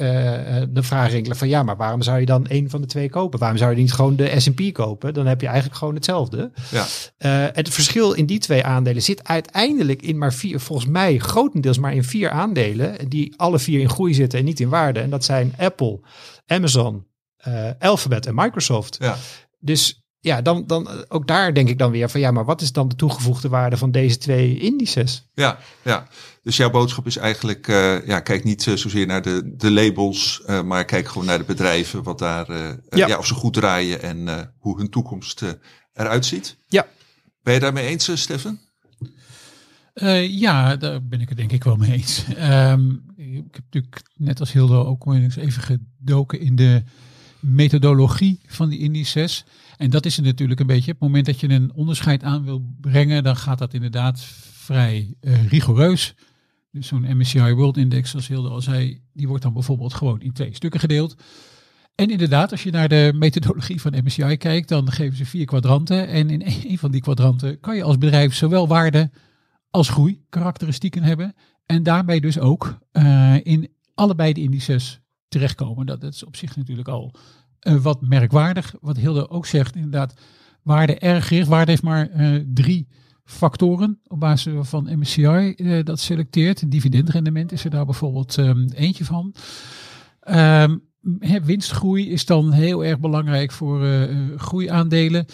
de 0.71 0.83
vraag 0.83 1.11
rinkelen 1.11 1.37
van 1.37 1.49
ja, 1.49 1.63
maar 1.63 1.77
waarom 1.77 2.03
zou 2.03 2.21
je 2.21 2.27
dan 2.27 2.47
een 2.49 2.71
van 2.71 2.81
de 2.81 2.87
twee 2.87 3.11
kopen? 3.11 3.39
Waarom 3.39 3.59
zou 3.59 3.71
je 3.71 3.77
niet 3.77 3.93
gewoon 3.93 4.17
de 4.17 4.41
S&P 4.41 4.73
kopen? 4.73 5.15
Dan 5.15 5.27
heb 5.27 5.41
je 5.41 5.47
eigenlijk 5.47 5.77
gewoon 5.77 5.95
hetzelfde. 5.95 6.51
Ja. 6.71 6.85
Het 7.53 7.69
verschil 7.69 8.13
in 8.13 8.27
die 8.27 8.39
twee 8.39 8.65
aandelen 8.65 9.03
zit 9.03 9.29
uiteindelijk 9.29 10.03
in 10.03 10.19
maar 10.19 10.33
vier, 10.33 10.61
volgens 10.61 10.89
mij 10.89 11.19
grotendeels 11.19 11.79
maar 11.79 11.95
in 11.95 12.05
vier 12.05 12.31
aandelen, 12.31 13.09
die 13.09 13.35
alle 13.37 13.59
vier 13.59 13.81
in 13.81 13.91
groei 13.91 14.15
zitten 14.15 14.39
en 14.39 14.45
niet 14.45 14.61
in 14.61 14.69
waarde. 14.69 15.01
En 15.01 15.11
dat 15.11 15.25
zijn 15.25 15.55
Apple, 15.59 16.01
Amazon, 16.47 17.07
eh, 17.37 17.71
Alphabet 17.79 18.27
en 18.27 18.35
Microsoft. 18.35 18.97
Ja. 19.01 19.17
Dus 19.67 20.05
ja, 20.21 20.43
dan, 20.43 20.67
dan 20.67 20.89
ook 21.09 21.27
daar 21.27 21.55
denk 21.55 21.69
ik 21.69 21.79
dan 21.79 21.91
weer 21.91 22.11
van 22.11 22.21
ja, 22.21 22.31
maar 22.31 22.45
wat 22.45 22.61
is 22.61 22.73
dan 22.73 22.89
de 22.89 22.97
toegevoegde 22.97 23.49
waarde 23.49 23.77
van 23.77 23.91
deze 23.91 24.19
twee 24.19 24.59
indices? 24.59 25.29
Ja, 25.35 25.59
ja. 25.83 26.09
Dus 26.43 26.57
jouw 26.57 26.71
boodschap 26.71 27.07
is 27.07 27.17
eigenlijk, 27.17 27.69
eh, 27.69 28.07
ja, 28.07 28.21
kijk 28.21 28.45
niet 28.45 28.67
eh, 28.67 28.75
zozeer 28.75 29.07
naar 29.07 29.23
de, 29.23 29.55
de 29.57 29.71
labels, 29.71 30.43
eh, 30.47 30.63
maar 30.63 30.85
kijk 30.85 31.09
gewoon 31.09 31.27
naar 31.27 31.39
de 31.39 31.45
bedrijven, 31.45 32.03
wat 32.03 32.19
daar, 32.19 32.53
ja. 32.91 33.07
Ja. 33.07 33.19
of 33.19 33.27
ze 33.27 33.35
goed 33.35 33.53
draaien 33.53 34.03
en 34.03 34.29
eh, 34.29 34.41
hoe 34.59 34.79
hun 34.79 34.91
toekomst 34.91 35.43
eh, 35.43 35.51
eruit 35.93 36.27
ziet. 36.27 36.57
Ja. 36.69 36.87
Ben 37.43 37.55
je 37.55 37.61
daarmee 37.61 37.87
eens, 37.87 38.21
Stefan? 38.21 38.59
Eh, 39.93 40.29
ja, 40.39 40.77
daar 40.77 41.07
ben 41.07 41.21
ik 41.21 41.29
het 41.29 41.39
denk 41.39 41.53
ik 41.53 41.65
wel 41.65 41.77
mee 41.77 41.93
eens. 41.93 42.25
Ehm, 42.35 42.91
ik 43.17 43.55
heb 43.55 43.65
natuurlijk 43.65 44.03
net 44.15 44.41
als 44.41 44.53
Hildo 44.53 44.85
ook 44.85 45.07
eens 45.07 45.37
even 45.37 45.63
gedoken 45.63 46.41
in 46.41 46.57
de 46.57 46.83
methodologie 47.47 48.41
van 48.47 48.69
die 48.69 48.79
indices. 48.79 49.45
En 49.77 49.91
dat 49.91 50.07
is 50.07 50.19
natuurlijk 50.19 50.61
een 50.61 50.67
beetje. 50.67 50.93
Op 50.93 51.01
het 51.01 51.09
moment 51.09 51.27
dat 51.27 51.41
je 51.41 51.49
een 51.49 51.73
onderscheid 51.75 52.23
aan 52.23 52.45
wil 52.45 52.75
brengen, 52.81 53.23
dan 53.23 53.37
gaat 53.37 53.59
dat 53.59 53.75
inderdaad 53.75 54.21
vrij 54.53 55.15
eh, 55.21 55.47
rigoureus. 55.47 56.15
Dus 56.71 56.87
zo'n 56.87 57.17
MSCI 57.17 57.53
World 57.53 57.77
Index, 57.77 58.11
zoals 58.11 58.29
Hilde 58.29 58.49
al 58.49 58.61
zei, 58.61 59.01
die 59.13 59.29
wordt 59.29 59.43
dan 59.43 59.53
bijvoorbeeld 59.53 59.95
gewoon 59.95 60.21
in 60.21 60.33
twee 60.33 60.55
stukken 60.55 60.81
gedeeld. 60.81 61.17
En 61.95 62.11
inderdaad, 62.11 62.51
als 62.51 62.63
je 62.63 62.71
naar 62.71 62.89
de 62.89 63.13
methodologie 63.15 63.81
van 63.81 63.95
MSCI 64.05 64.37
kijkt, 64.37 64.69
dan 64.69 64.91
geven 64.91 65.17
ze 65.17 65.27
vier 65.27 65.45
kwadranten. 65.45 66.09
En 66.09 66.31
in 66.31 66.43
een 66.71 66.79
van 66.79 66.91
die 66.91 67.01
kwadranten 67.01 67.61
kan 67.61 67.77
je 67.77 67.83
als 67.83 67.99
bedrijf 67.99 68.35
zowel 68.35 68.69
waarde 68.69 69.11
als 69.71 69.89
groei 69.89 70.25
karakteristieken 70.29 71.03
hebben. 71.03 71.35
En 71.67 71.83
daarbij 71.83 72.21
dus 72.21 72.39
ook 72.39 72.79
uh, 72.93 73.35
in 73.43 73.69
allebei 73.95 74.33
de 74.33 74.41
indices 74.41 75.01
terechtkomen. 75.29 75.87
Dat, 75.87 76.01
dat 76.01 76.13
is 76.13 76.25
op 76.25 76.37
zich 76.37 76.57
natuurlijk 76.57 76.89
al 76.89 77.15
uh, 77.63 77.75
wat 77.75 78.01
merkwaardig. 78.01 78.75
Wat 78.81 78.97
Hilde 78.97 79.31
ook 79.31 79.47
zegt, 79.47 79.75
inderdaad, 79.75 80.15
waarde 80.63 80.99
erg 80.99 81.29
gericht. 81.29 81.49
Waarde 81.49 81.71
heeft 81.71 81.83
maar 81.83 82.11
uh, 82.11 82.45
drie 82.55 82.89
factoren 83.25 84.01
op 84.07 84.21
basis 84.21 84.69
van 84.69 84.99
MSCI 84.99 85.55
dat 85.85 86.01
selecteert. 86.01 86.71
Dividendrendement 86.71 87.53
is 87.53 87.65
er 87.65 87.71
daar 87.71 87.85
bijvoorbeeld 87.85 88.37
um, 88.37 88.69
eentje 88.69 89.05
van. 89.05 89.35
Um, 90.31 90.85
winstgroei 91.45 92.11
is 92.11 92.25
dan 92.25 92.53
heel 92.53 92.85
erg 92.85 93.01
belangrijk 93.01 93.53
voor 93.53 94.09
groeiaandelen. 94.37 95.27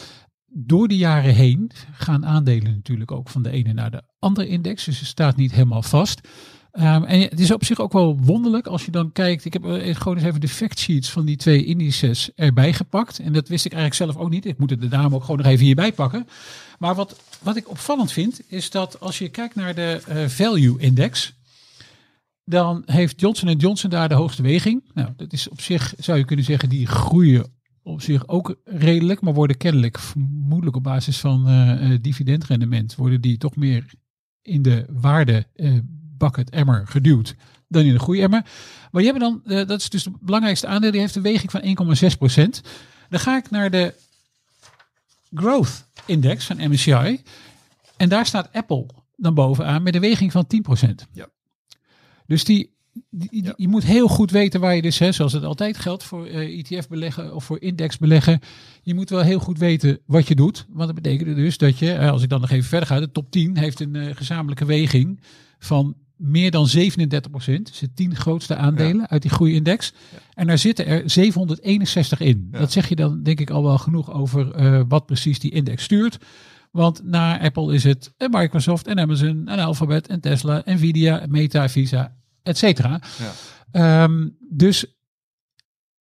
Door 0.47 0.89
de 0.89 0.97
jaren 0.97 1.35
heen 1.35 1.71
gaan 1.93 2.27
aandelen 2.27 2.73
natuurlijk 2.73 3.11
ook 3.11 3.29
van 3.29 3.43
de 3.43 3.51
ene 3.51 3.73
naar 3.73 3.91
de 3.91 4.03
andere 4.19 4.49
index. 4.49 4.85
Dus 4.85 4.99
het 4.99 5.09
staat 5.09 5.37
niet 5.37 5.53
helemaal 5.53 5.83
vast. 5.83 6.29
Um, 6.73 7.05
en 7.05 7.21
het 7.21 7.41
is 7.41 7.51
op 7.51 7.65
zich 7.65 7.81
ook 7.81 7.93
wel 7.93 8.19
wonderlijk 8.21 8.67
als 8.67 8.85
je 8.85 8.91
dan 8.91 9.13
kijkt. 9.13 9.45
Ik 9.45 9.53
heb 9.53 9.63
gewoon 9.63 10.17
eens 10.17 10.27
even 10.27 10.41
de 10.41 10.49
factsheets 10.49 11.11
van 11.11 11.25
die 11.25 11.37
twee 11.37 11.65
indices 11.65 12.31
erbij 12.35 12.73
gepakt. 12.73 13.19
En 13.19 13.33
dat 13.33 13.49
wist 13.49 13.65
ik 13.65 13.73
eigenlijk 13.73 14.03
zelf 14.13 14.25
ook 14.25 14.31
niet. 14.31 14.47
Ik 14.47 14.59
moet 14.59 14.71
het 14.71 14.81
de 14.81 14.89
dame 14.89 15.15
ook 15.15 15.21
gewoon 15.21 15.37
nog 15.37 15.47
even 15.47 15.65
hierbij 15.65 15.93
pakken. 15.93 16.27
Maar 16.79 16.95
wat, 16.95 17.21
wat 17.43 17.57
ik 17.57 17.71
opvallend 17.71 18.13
vind, 18.13 18.41
is 18.49 18.71
dat 18.71 19.01
als 19.01 19.19
je 19.19 19.29
kijkt 19.29 19.55
naar 19.55 19.75
de 19.75 20.03
uh, 20.09 20.27
value 20.27 20.79
index 20.79 21.35
dan 22.45 22.83
heeft 22.87 23.21
Johnson 23.21 23.57
Johnson 23.57 23.91
daar 23.91 24.09
de 24.09 24.15
hoogste 24.15 24.43
weging. 24.43 24.91
Nou, 24.95 25.09
dat 25.17 25.33
is 25.33 25.49
op 25.49 25.61
zich, 25.61 25.95
zou 25.99 26.19
je 26.19 26.25
kunnen 26.25 26.45
zeggen, 26.45 26.69
die 26.69 26.87
groeien 26.87 27.53
op 27.83 28.03
zich 28.03 28.29
ook 28.29 28.57
redelijk, 28.65 29.21
maar 29.21 29.35
worden 29.35 29.57
kennelijk 29.57 29.99
vermoedelijk 29.99 30.77
op 30.77 30.83
basis 30.83 31.19
van 31.19 31.49
uh, 31.49 31.99
dividendrendement, 32.01 32.95
worden 32.95 33.21
die 33.21 33.39
toch 33.39 33.57
meer 33.57 33.95
in 34.43 34.63
de 34.63 34.87
waarde 34.91 35.47
uh, 35.57 35.79
bucket 36.23 36.51
emmer 36.51 36.87
geduwd 36.87 37.35
dan 37.69 37.83
in 37.85 37.93
de 37.93 37.99
groeiemmer. 37.99 38.45
Maar 38.91 39.03
je 39.03 39.09
hebt 39.09 39.21
dan, 39.21 39.43
uh, 39.45 39.67
dat 39.67 39.81
is 39.81 39.89
dus 39.89 40.05
het 40.05 40.21
belangrijkste 40.21 40.67
aandeel, 40.67 40.91
die 40.91 41.01
heeft 41.01 41.17
een 41.17 41.23
weging 41.23 41.51
van 41.51 41.63
1,6%. 41.63 42.61
Dan 43.09 43.21
ga 43.21 43.37
ik 43.37 43.51
naar 43.51 43.71
de 43.71 43.95
growth 45.35 45.87
index 46.07 46.45
van 46.45 46.57
MSCI 46.71 47.23
en 47.97 48.09
daar 48.09 48.27
staat 48.27 48.53
Apple 48.53 48.87
dan 49.17 49.35
bovenaan 49.35 49.83
met 49.83 49.95
een 49.95 50.01
weging 50.01 50.33
van 50.33 50.47
10%. 50.47 50.91
Ja. 51.13 51.29
Dus 52.27 52.45
die, 52.45 52.75
die, 53.11 53.45
ja. 53.45 53.53
je 53.57 53.69
moet 53.69 53.85
heel 53.85 54.09
goed 54.09 54.31
weten 54.31 54.61
waar 54.61 54.75
je 54.75 54.83
dus, 54.83 54.99
hè, 54.99 55.13
zoals 55.13 55.33
het 55.33 55.45
altijd 55.45 55.79
geldt 55.79 56.05
voor 56.05 56.29
uh, 56.29 56.59
ETF 56.59 56.89
beleggen 56.89 57.35
of 57.35 57.45
voor 57.45 57.61
index 57.61 57.99
beleggen. 57.99 58.41
Je 58.83 58.95
moet 58.95 59.11
wel 59.11 59.21
heel 59.21 59.39
goed 59.39 59.59
weten 59.59 59.99
wat 60.07 60.29
je 60.29 60.35
doet. 60.35 60.67
Want 60.69 60.87
dat 60.87 61.03
betekent 61.03 61.37
dus 61.37 61.59
dat 61.59 61.79
je, 61.79 61.99
als 61.99 62.23
ik 62.23 62.29
dan 62.29 62.41
nog 62.41 62.51
even 62.51 62.69
verder 62.69 62.89
ga, 62.89 63.01
de 63.01 63.13
top 63.13 63.31
10 63.31 63.57
heeft 63.57 63.81
een 63.81 63.95
uh, 63.95 64.17
gezamenlijke 64.17 64.65
weging 64.65 65.21
van 65.59 65.97
meer 66.23 66.51
dan 66.51 66.67
37 66.67 67.31
procent. 67.31 67.67
Dus 67.67 67.79
de 67.79 67.93
10 67.93 68.17
grootste 68.17 68.57
aandelen 68.57 68.97
ja. 68.97 69.09
uit 69.09 69.23
die 69.23 69.31
groeiindex. 69.31 69.93
Ja. 70.13 70.19
En 70.35 70.47
daar 70.47 70.59
zitten 70.59 70.87
er 70.87 71.11
761 71.11 72.21
in. 72.21 72.49
Dat 72.51 72.73
zeg 72.73 72.89
je 72.89 72.97
dan 72.97 73.23
denk 73.23 73.41
ik 73.41 73.51
al 73.51 73.63
wel 73.63 73.79
genoeg 73.79 74.13
over 74.13 74.61
uh, 74.61 74.83
wat 74.89 75.07
precies 75.07 75.39
die 75.39 75.51
index 75.51 75.83
stuurt. 75.83 76.19
Want 76.71 77.05
na 77.05 77.41
Apple 77.41 77.75
is 77.75 77.85
het 77.85 78.13
en 78.17 78.31
Microsoft 78.31 78.87
en 78.87 78.99
Amazon 78.99 79.49
en 79.49 79.59
Alphabet 79.59 80.07
en 80.07 80.21
Tesla, 80.21 80.63
Nvidia, 80.65 81.25
Meta, 81.29 81.69
Visa, 81.69 82.17
et 82.43 82.59
cetera. 82.59 83.01
Ja. 83.73 84.05
Um, 84.05 84.37
dus 84.51 84.87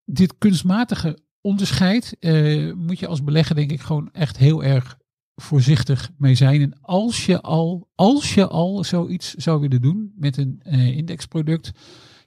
dit 0.04 0.34
kunstmatige 0.38 1.18
onderscheid 1.40 2.16
uh, 2.20 2.72
moet 2.74 2.98
je 2.98 3.06
als 3.06 3.24
belegger 3.24 3.54
denk 3.54 3.70
ik 3.70 3.80
gewoon 3.80 4.08
echt 4.12 4.36
heel 4.36 4.64
erg 4.64 4.98
voorzichtig 5.34 6.10
mee 6.16 6.34
zijn. 6.34 6.60
En 6.60 6.80
als 6.80 7.26
je 7.26 7.40
al, 7.40 7.88
als 7.94 8.34
je 8.34 8.48
al 8.48 8.84
zoiets 8.84 9.34
zou 9.34 9.60
willen 9.60 9.80
doen 9.80 10.12
met 10.16 10.36
een 10.36 10.62
uh, 10.66 10.96
indexproduct, 10.96 11.72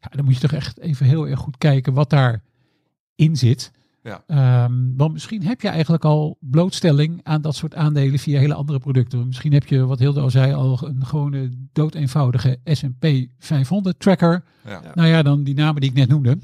ja, 0.01 0.07
dan 0.09 0.25
moet 0.25 0.33
je 0.33 0.39
toch 0.39 0.51
echt 0.51 0.79
even 0.79 1.05
heel 1.05 1.27
erg 1.27 1.39
goed 1.39 1.57
kijken 1.57 1.93
wat 1.93 2.09
daarin 2.09 3.35
zit. 3.37 3.71
Ja. 4.05 4.63
Um, 4.63 4.93
want 4.97 5.13
misschien 5.13 5.43
heb 5.43 5.61
je 5.61 5.67
eigenlijk 5.67 6.05
al 6.05 6.37
blootstelling 6.39 7.19
aan 7.23 7.41
dat 7.41 7.55
soort 7.55 7.75
aandelen 7.75 8.19
via 8.19 8.39
hele 8.39 8.53
andere 8.53 8.79
producten. 8.79 9.27
Misschien 9.27 9.53
heb 9.53 9.65
je, 9.65 9.85
wat 9.85 9.99
Hilde 9.99 10.19
al 10.19 10.29
zei, 10.29 10.53
al 10.53 10.87
een 10.87 11.05
gewone 11.05 11.49
doodeenvoudige 11.73 12.59
S&P 12.63 13.07
500 13.37 13.99
tracker. 13.99 14.43
Ja. 14.65 14.81
Nou 14.93 15.07
ja, 15.07 15.21
dan 15.21 15.43
die 15.43 15.55
namen 15.55 15.81
die 15.81 15.89
ik 15.89 15.95
net 15.95 16.09
noemde. 16.09 16.37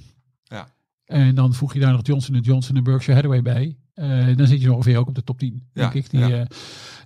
Ja. 0.43 0.67
En 1.06 1.36
dan 1.36 1.54
voeg 1.54 1.74
je 1.74 1.80
daar 1.80 1.91
nog 1.91 2.06
Johnson 2.06 2.39
Johnson 2.39 2.76
en 2.76 2.84
Berkshire 2.84 3.15
Hathaway 3.15 3.41
bij. 3.41 3.78
Uh, 4.02 4.38
dan 4.38 4.48
zit 4.48 4.62
je 4.62 4.74
ongeveer 4.74 4.98
ook 4.98 5.08
op 5.08 5.16
de 5.16 5.24
top 5.24 5.40
10, 5.40 5.64
denk 5.74 5.94
Ja, 5.94 6.00
ik. 6.00 6.10
Die, 6.10 6.20
ja. 6.20 6.40
uh, 6.40 6.46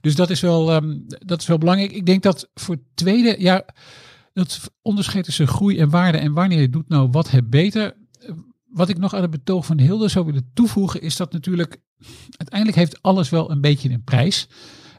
dus 0.02 0.16
dat 0.16 0.30
is, 0.30 0.40
wel, 0.40 0.76
um, 0.76 1.06
dat 1.08 1.42
is 1.42 1.48
wel 1.48 1.58
belangrijk. 1.58 1.92
Ik 1.92 2.06
denk 2.06 2.24
dat 2.24 2.50
voor 2.54 2.76
het 2.76 2.84
tweede, 2.94 3.36
ja, 3.40 3.66
dat 4.34 4.72
onderscheid 4.82 5.26
tussen 5.26 5.48
groei 5.48 5.80
en 5.80 5.90
waarde 5.90 6.18
en 6.18 6.34
wanneer 6.34 6.62
je 6.62 6.70
doet 6.70 6.90
nou 6.90 7.10
wat 7.12 7.32
heb 7.32 7.46
beter 7.48 7.96
wat 8.76 8.90
ik 8.90 8.98
nog 8.98 9.14
aan 9.14 9.22
het 9.22 9.32
betoog 9.32 9.66
van 9.66 9.80
Hilde 9.80 10.08
zou 10.08 10.26
willen 10.26 10.50
toevoegen, 10.54 11.02
is 11.02 11.16
dat 11.16 11.32
natuurlijk 11.32 11.82
uiteindelijk 12.38 12.78
heeft 12.78 13.02
alles 13.02 13.30
wel 13.30 13.52
een 13.52 13.62
beetje 13.62 13.90
een 13.90 14.04
prijs. 14.04 14.48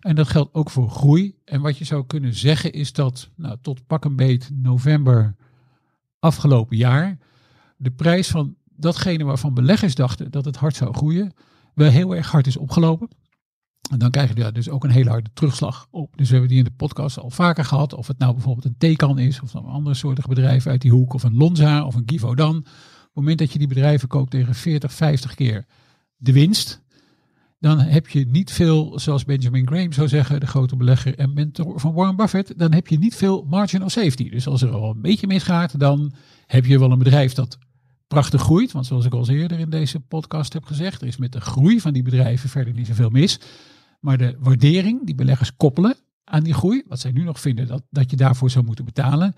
En 0.01 0.15
dat 0.15 0.29
geldt 0.29 0.55
ook 0.55 0.71
voor 0.71 0.91
groei. 0.91 1.37
En 1.45 1.61
wat 1.61 1.79
je 1.79 1.85
zou 1.85 2.07
kunnen 2.07 2.35
zeggen 2.35 2.73
is 2.73 2.93
dat 2.93 3.31
nou, 3.37 3.57
tot 3.63 3.87
pak 3.87 4.05
een 4.05 4.17
beet 4.17 4.51
november 4.53 5.37
afgelopen 6.19 6.77
jaar 6.77 7.19
de 7.77 7.91
prijs 7.91 8.29
van 8.29 8.55
datgene 8.77 9.25
waarvan 9.25 9.55
beleggers 9.55 9.95
dachten 9.95 10.31
dat 10.31 10.45
het 10.45 10.57
hard 10.57 10.77
zou 10.77 10.95
groeien, 10.95 11.33
wel 11.77 11.91
heel 11.91 12.17
erg 12.17 12.31
hard 12.31 12.47
is 12.47 12.57
opgelopen. 12.57 13.09
En 13.91 13.99
dan 13.99 14.11
krijg 14.11 14.29
je 14.29 14.35
daar 14.35 14.53
dus 14.53 14.69
ook 14.69 14.85
een 14.85 14.91
hele 14.91 15.11
harde 15.11 15.31
terugslag 15.35 15.87
op. 15.91 16.17
Dus 16.17 16.27
we 16.27 16.33
hebben 16.33 16.51
die 16.51 16.59
in 16.59 16.65
de 16.65 16.77
podcast 16.77 17.19
al 17.19 17.31
vaker 17.31 17.65
gehad. 17.65 17.95
Of 17.95 18.07
het 18.07 18.19
nou 18.19 18.33
bijvoorbeeld 18.33 18.65
een 18.65 18.79
Tecan 18.79 19.19
is, 19.19 19.41
of 19.41 19.55
een 19.55 19.65
andere 19.65 19.95
soortige 19.95 20.29
bedrijven 20.29 20.71
uit 20.71 20.81
die 20.81 20.91
hoek, 20.91 21.13
of 21.13 21.23
een 21.23 21.37
Lonza, 21.37 21.85
of 21.85 21.95
een 21.95 22.03
Givaudan. 22.07 22.57
Op 22.57 22.65
het 22.65 23.15
moment 23.15 23.39
dat 23.39 23.53
je 23.53 23.59
die 23.59 23.69
bedrijven 23.69 24.09
koopt 24.09 24.31
tegen 24.31 24.55
40, 24.55 24.93
50 24.93 25.35
keer 25.35 25.67
de 26.17 26.33
winst, 26.33 26.83
dan 27.59 27.79
heb 27.79 28.09
je 28.09 28.27
niet 28.27 28.53
veel, 28.53 28.99
zoals 28.99 29.25
Benjamin 29.25 29.67
Graham 29.67 29.93
zou 29.93 30.09
zeggen, 30.09 30.41
de 30.41 30.47
grote 30.47 30.77
belegger 30.77 31.19
en 31.19 31.35
mentor 31.35 31.81
van 31.81 31.95
Warren 31.95 32.17
Buffett, 32.17 32.59
dan 32.59 32.73
heb 32.73 32.87
je 32.87 32.99
niet 32.99 33.17
veel 33.17 33.47
margin 33.49 33.85
of 33.85 33.91
safety. 33.91 34.31
Dus 34.31 34.47
als 34.47 34.63
er 34.63 34.71
al 34.71 34.91
een 34.91 35.01
beetje 35.01 35.27
misgaat, 35.27 35.79
dan 35.79 36.13
heb 36.47 36.65
je 36.65 36.79
wel 36.79 36.91
een 36.91 36.99
bedrijf 36.99 37.33
dat 37.33 37.59
prachtig 38.07 38.41
groeit. 38.41 38.73
Want 38.73 38.87
zoals 38.87 39.05
ik 39.05 39.13
al 39.13 39.29
eerder 39.29 39.59
in 39.59 39.71
deze 39.71 40.01
podcast 40.01 40.53
heb 40.53 40.65
gezegd, 40.65 41.01
er 41.01 41.07
is 41.07 41.17
met 41.17 41.33
de 41.33 41.41
groei 41.41 41.81
van 41.81 41.93
die 41.93 42.03
bedrijven 42.03 42.49
verder 42.49 42.75
niet 42.75 42.87
zoveel 42.87 43.11
mis. 43.11 43.41
Maar 44.01 44.19
de 44.19 44.37
waardering 44.39 45.07
die 45.07 45.15
beleggers 45.15 45.57
koppelen 45.57 45.97
aan 46.25 46.43
die 46.43 46.55
groei, 46.55 46.83
wat 46.89 47.01
zij 47.01 47.11
nu 47.11 47.23
nog 47.23 47.41
vinden 47.41 47.67
dat, 47.67 47.83
dat 47.91 48.11
je 48.11 48.17
daarvoor 48.17 48.51
zou 48.51 48.65
moeten 48.65 48.85
betalen, 48.85 49.35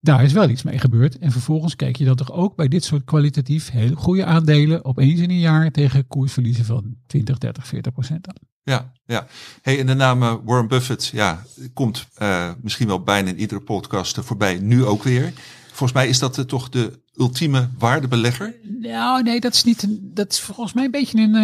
daar 0.00 0.24
is 0.24 0.32
wel 0.32 0.48
iets 0.48 0.62
mee 0.62 0.78
gebeurd. 0.78 1.18
En 1.18 1.32
vervolgens 1.32 1.76
kijk 1.76 1.96
je 1.96 2.04
dan 2.04 2.16
toch 2.16 2.32
ook 2.32 2.56
bij 2.56 2.68
dit 2.68 2.84
soort 2.84 3.04
kwalitatief 3.04 3.70
hele 3.70 3.96
goede 3.96 4.24
aandelen 4.24 4.84
opeens 4.84 5.20
in 5.20 5.30
een 5.30 5.38
jaar 5.38 5.70
tegen 5.70 6.06
koersverliezen 6.06 6.64
van 6.64 6.96
20, 7.06 7.38
30, 7.38 7.66
40 7.66 7.92
procent 7.92 8.28
aan. 8.28 8.34
Ja, 8.62 8.92
ja. 9.04 9.26
Hey, 9.62 9.80
en 9.80 9.86
de 9.86 9.94
naam 9.94 10.22
uh, 10.22 10.34
Warren 10.44 10.68
Buffett, 10.68 11.06
ja, 11.06 11.42
komt 11.72 12.08
uh, 12.18 12.50
misschien 12.62 12.86
wel 12.86 13.02
bijna 13.02 13.28
in 13.28 13.38
iedere 13.38 13.60
podcast 13.60 14.18
voorbij, 14.20 14.58
nu 14.58 14.84
ook 14.84 15.02
weer. 15.02 15.32
Volgens 15.76 15.98
mij 15.98 16.08
is 16.08 16.18
dat 16.18 16.48
toch 16.48 16.68
de 16.68 16.92
ultieme 17.16 17.68
waardebelegger? 17.78 18.54
Nou, 18.80 19.22
nee, 19.22 19.40
dat 19.40 19.54
is 19.54 19.64
niet. 19.64 19.86
Dat 20.00 20.32
is 20.32 20.40
volgens 20.40 20.72
mij 20.72 20.84
een 20.84 20.90
beetje 20.90 21.18
een, 21.18 21.34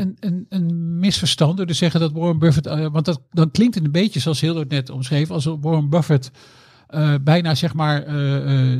een, 0.00 0.16
een, 0.20 0.46
een 0.48 0.98
misverstand 0.98 1.56
door 1.56 1.66
te 1.66 1.72
zeggen 1.72 2.00
dat 2.00 2.12
Warren 2.12 2.38
Buffett. 2.38 2.66
Uh, 2.66 2.86
want 2.92 3.04
dat, 3.04 3.20
dan 3.30 3.50
klinkt 3.50 3.74
het 3.74 3.84
een 3.84 3.90
beetje 3.90 4.20
zoals 4.20 4.40
het 4.40 4.68
net 4.68 4.90
omschreef. 4.90 5.30
Als 5.30 5.44
Warren 5.44 5.88
Buffett 5.88 6.30
uh, 6.94 7.14
bijna 7.22 7.54
zeg 7.54 7.74
maar 7.74 8.00
uh, 8.00 8.06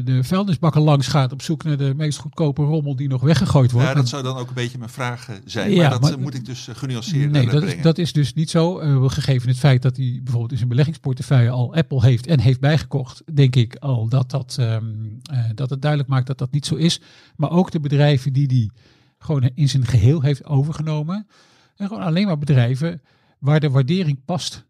de 0.04 0.18
vuilnisbakken 0.22 0.80
langs 0.80 1.06
gaat 1.06 1.32
op 1.32 1.42
zoek 1.42 1.64
naar 1.64 1.76
de 1.76 1.94
meest 1.96 2.18
goedkope 2.18 2.62
rommel 2.62 2.96
die 2.96 3.08
nog 3.08 3.22
weggegooid 3.22 3.70
wordt. 3.70 3.88
Ja, 3.88 3.94
dat 3.94 4.08
zou 4.08 4.22
dan 4.22 4.36
ook 4.36 4.48
een 4.48 4.54
beetje 4.54 4.78
mijn 4.78 4.90
vraag 4.90 5.28
zijn. 5.44 5.70
Ja, 5.70 5.80
maar 5.80 5.90
dat 5.90 6.10
maar, 6.10 6.20
moet 6.20 6.34
ik 6.34 6.44
dus 6.44 6.68
genuanceerd 6.72 7.30
nee, 7.30 7.48
dat. 7.48 7.62
Is, 7.62 7.82
dat 7.82 7.98
is 7.98 8.12
dus 8.12 8.34
niet 8.34 8.50
zo. 8.50 8.74
gegeven 9.08 9.48
het 9.48 9.58
feit 9.58 9.82
dat 9.82 9.96
hij 9.96 10.20
bijvoorbeeld 10.22 10.50
in 10.50 10.56
zijn 10.56 10.68
beleggingsportefeuille 10.68 11.50
al 11.50 11.74
Apple 11.74 12.02
heeft 12.04 12.26
en 12.26 12.40
heeft 12.40 12.60
bijgekocht, 12.60 13.22
denk 13.34 13.56
ik 13.56 13.76
al 13.76 14.08
dat, 14.08 14.30
dat, 14.30 14.56
um, 14.60 15.18
dat 15.54 15.70
het 15.70 15.82
duidelijk 15.82 16.10
maakt 16.10 16.26
dat 16.26 16.38
dat 16.38 16.52
niet 16.52 16.66
zo 16.66 16.74
is. 16.74 17.00
Maar 17.36 17.50
ook 17.50 17.70
de 17.70 17.80
bedrijven 17.80 18.32
die 18.32 18.48
die 18.48 18.70
gewoon 19.18 19.50
in 19.54 19.68
zijn 19.68 19.86
geheel 19.86 20.22
heeft 20.22 20.44
overgenomen. 20.44 21.26
En 21.76 21.86
gewoon 21.86 22.02
alleen 22.02 22.26
maar 22.26 22.38
bedrijven 22.38 23.02
waar 23.38 23.60
de 23.60 23.70
waardering 23.70 24.24
past 24.24 24.66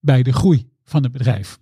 bij 0.00 0.22
de 0.22 0.32
groei 0.32 0.68
van 0.84 1.02
het 1.02 1.12
bedrijf. 1.12 1.58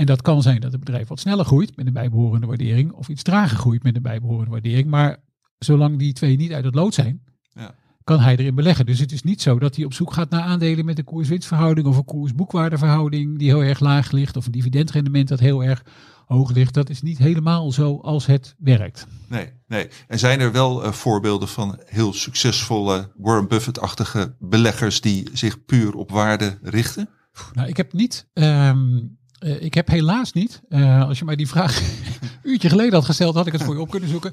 En 0.00 0.06
dat 0.06 0.22
kan 0.22 0.42
zijn 0.42 0.60
dat 0.60 0.72
het 0.72 0.80
bedrijf 0.80 1.08
wat 1.08 1.20
sneller 1.20 1.44
groeit 1.44 1.76
met 1.76 1.86
een 1.86 1.92
bijbehorende 1.92 2.46
waardering, 2.46 2.92
of 2.92 3.08
iets 3.08 3.22
trager 3.22 3.58
groeit 3.58 3.82
met 3.82 3.96
een 3.96 4.02
bijbehorende 4.02 4.50
waardering. 4.50 4.88
Maar 4.88 5.16
zolang 5.58 5.98
die 5.98 6.12
twee 6.12 6.36
niet 6.36 6.52
uit 6.52 6.64
het 6.64 6.74
lood 6.74 6.94
zijn, 6.94 7.22
ja. 7.52 7.74
kan 8.04 8.20
hij 8.20 8.36
erin 8.36 8.54
beleggen. 8.54 8.86
Dus 8.86 8.98
het 8.98 9.12
is 9.12 9.22
niet 9.22 9.42
zo 9.42 9.58
dat 9.58 9.76
hij 9.76 9.84
op 9.84 9.92
zoek 9.92 10.12
gaat 10.12 10.30
naar 10.30 10.42
aandelen 10.42 10.84
met 10.84 10.98
een 10.98 11.04
koers-winstverhouding 11.04 11.86
of 11.86 11.96
een 11.96 12.04
koers-boekwaardeverhouding 12.04 13.38
die 13.38 13.48
heel 13.48 13.62
erg 13.62 13.80
laag 13.80 14.10
ligt 14.10 14.36
of 14.36 14.46
een 14.46 14.52
dividendrendement 14.52 15.28
dat 15.28 15.40
heel 15.40 15.64
erg 15.64 15.84
hoog 16.26 16.52
ligt. 16.52 16.74
Dat 16.74 16.90
is 16.90 17.02
niet 17.02 17.18
helemaal 17.18 17.72
zo 17.72 17.98
als 18.02 18.26
het 18.26 18.54
werkt. 18.58 19.06
Nee, 19.28 19.52
nee. 19.66 19.88
En 20.08 20.18
zijn 20.18 20.40
er 20.40 20.52
wel 20.52 20.84
uh, 20.84 20.92
voorbeelden 20.92 21.48
van 21.48 21.80
heel 21.84 22.12
succesvolle 22.12 23.12
Warren 23.16 23.48
Buffett-achtige 23.48 24.34
beleggers 24.38 25.00
die 25.00 25.28
zich 25.32 25.64
puur 25.64 25.94
op 25.94 26.10
waarde 26.10 26.58
richten? 26.62 27.08
Nou, 27.52 27.68
ik 27.68 27.76
heb 27.76 27.92
niet. 27.92 28.28
Um, 28.32 29.18
uh, 29.40 29.62
ik 29.62 29.74
heb 29.74 29.88
helaas 29.88 30.32
niet. 30.32 30.62
Uh, 30.68 31.08
als 31.08 31.18
je 31.18 31.24
mij 31.24 31.36
die 31.36 31.48
vraag 31.48 31.80
een 31.80 32.28
uurtje 32.50 32.68
geleden 32.68 32.92
had 32.92 33.04
gesteld, 33.04 33.34
had 33.34 33.46
ik 33.46 33.52
het 33.52 33.62
voor 33.62 33.74
je 33.74 33.80
op 33.80 33.90
kunnen 33.90 34.08
zoeken. 34.08 34.32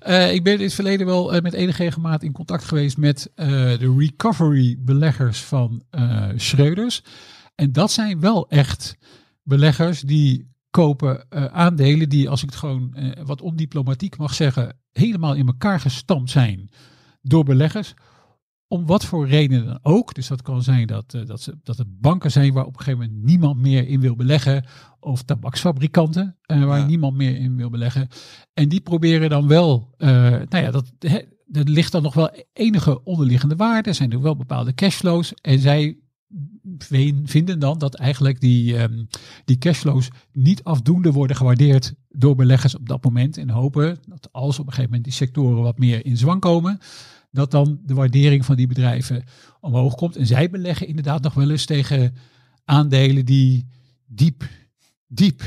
Ja. 0.00 0.16
ik 0.16 0.44
ben 0.44 0.52
in 0.54 0.60
het 0.60 0.74
verleden 0.74 1.06
wel 1.06 1.40
met 1.40 1.52
enige 1.52 1.82
regelmaat 1.82 2.22
in 2.22 2.32
contact 2.32 2.64
geweest 2.64 2.96
met 2.96 3.30
de 3.34 3.94
recovery 3.98 4.76
beleggers 4.78 5.42
van 5.42 5.82
Schreuders. 6.36 7.02
En 7.54 7.72
dat 7.72 7.92
zijn 7.92 8.20
wel 8.20 8.48
echt 8.48 8.96
beleggers 9.42 10.00
die 10.00 10.54
kopen 10.70 11.26
aandelen 11.52 12.08
die, 12.08 12.28
als 12.28 12.42
ik 12.42 12.48
het 12.48 12.58
gewoon 12.58 12.96
wat 13.24 13.40
ondiplomatiek 13.40 14.16
mag 14.16 14.34
zeggen, 14.34 14.76
helemaal 14.92 15.34
in 15.34 15.46
elkaar 15.46 15.80
gestampt 15.80 16.30
zijn 16.30 16.70
door 17.22 17.44
beleggers. 17.44 17.94
Om 18.68 18.86
wat 18.86 19.04
voor 19.04 19.28
reden 19.28 19.64
dan 19.64 19.78
ook. 19.82 20.14
Dus 20.14 20.26
dat 20.26 20.42
kan 20.42 20.62
zijn 20.62 20.86
dat, 20.86 21.14
uh, 21.14 21.26
dat, 21.26 21.42
ze, 21.42 21.54
dat 21.62 21.78
het 21.78 22.00
banken 22.00 22.30
zijn 22.30 22.52
waar 22.52 22.66
op 22.66 22.76
een 22.76 22.82
gegeven 22.82 23.06
moment 23.06 23.24
niemand 23.24 23.60
meer 23.60 23.88
in 23.88 24.00
wil 24.00 24.16
beleggen. 24.16 24.64
Of 25.00 25.22
tabaksfabrikanten 25.22 26.36
waar 26.46 26.78
ja. 26.78 26.86
niemand 26.86 27.16
meer 27.16 27.36
in 27.36 27.56
wil 27.56 27.70
beleggen. 27.70 28.08
En 28.54 28.68
die 28.68 28.80
proberen 28.80 29.30
dan 29.30 29.48
wel, 29.48 29.94
nou 29.98 30.46
ja, 30.48 30.70
dat, 30.70 30.92
he, 30.98 31.18
er 31.52 31.64
ligt 31.64 31.92
dan 31.92 32.02
nog 32.02 32.14
wel 32.14 32.30
enige 32.52 33.04
onderliggende 33.04 33.56
waarde. 33.56 33.88
Er 33.88 33.94
zijn 33.94 34.12
er 34.12 34.22
wel 34.22 34.36
bepaalde 34.36 34.74
cashflows. 34.74 35.34
En 35.34 35.58
zij 35.58 35.98
vinden 37.24 37.58
dan 37.58 37.78
dat 37.78 37.94
eigenlijk 37.94 38.40
die, 38.40 38.82
um, 38.82 39.06
die 39.44 39.58
cashflows 39.58 40.08
niet 40.32 40.64
afdoende 40.64 41.12
worden 41.12 41.36
gewaardeerd 41.36 41.94
door 42.08 42.34
beleggers 42.34 42.76
op 42.76 42.88
dat 42.88 43.04
moment. 43.04 43.36
En 43.36 43.50
hopen 43.50 43.98
dat 44.08 44.28
als 44.32 44.58
op 44.58 44.66
een 44.66 44.72
gegeven 44.72 44.90
moment 44.90 45.04
die 45.04 45.12
sectoren 45.12 45.62
wat 45.62 45.78
meer 45.78 46.06
in 46.06 46.16
zwang 46.16 46.40
komen, 46.40 46.78
dat 47.36 47.50
dan 47.50 47.80
de 47.84 47.94
waardering 47.94 48.44
van 48.44 48.56
die 48.56 48.66
bedrijven 48.66 49.24
omhoog 49.60 49.94
komt. 49.94 50.16
En 50.16 50.26
zij 50.26 50.50
beleggen 50.50 50.86
inderdaad 50.86 51.22
nog 51.22 51.34
wel 51.34 51.50
eens 51.50 51.64
tegen 51.64 52.14
aandelen 52.64 53.24
die 53.24 53.66
diep, 54.06 54.48
diep, 55.06 55.42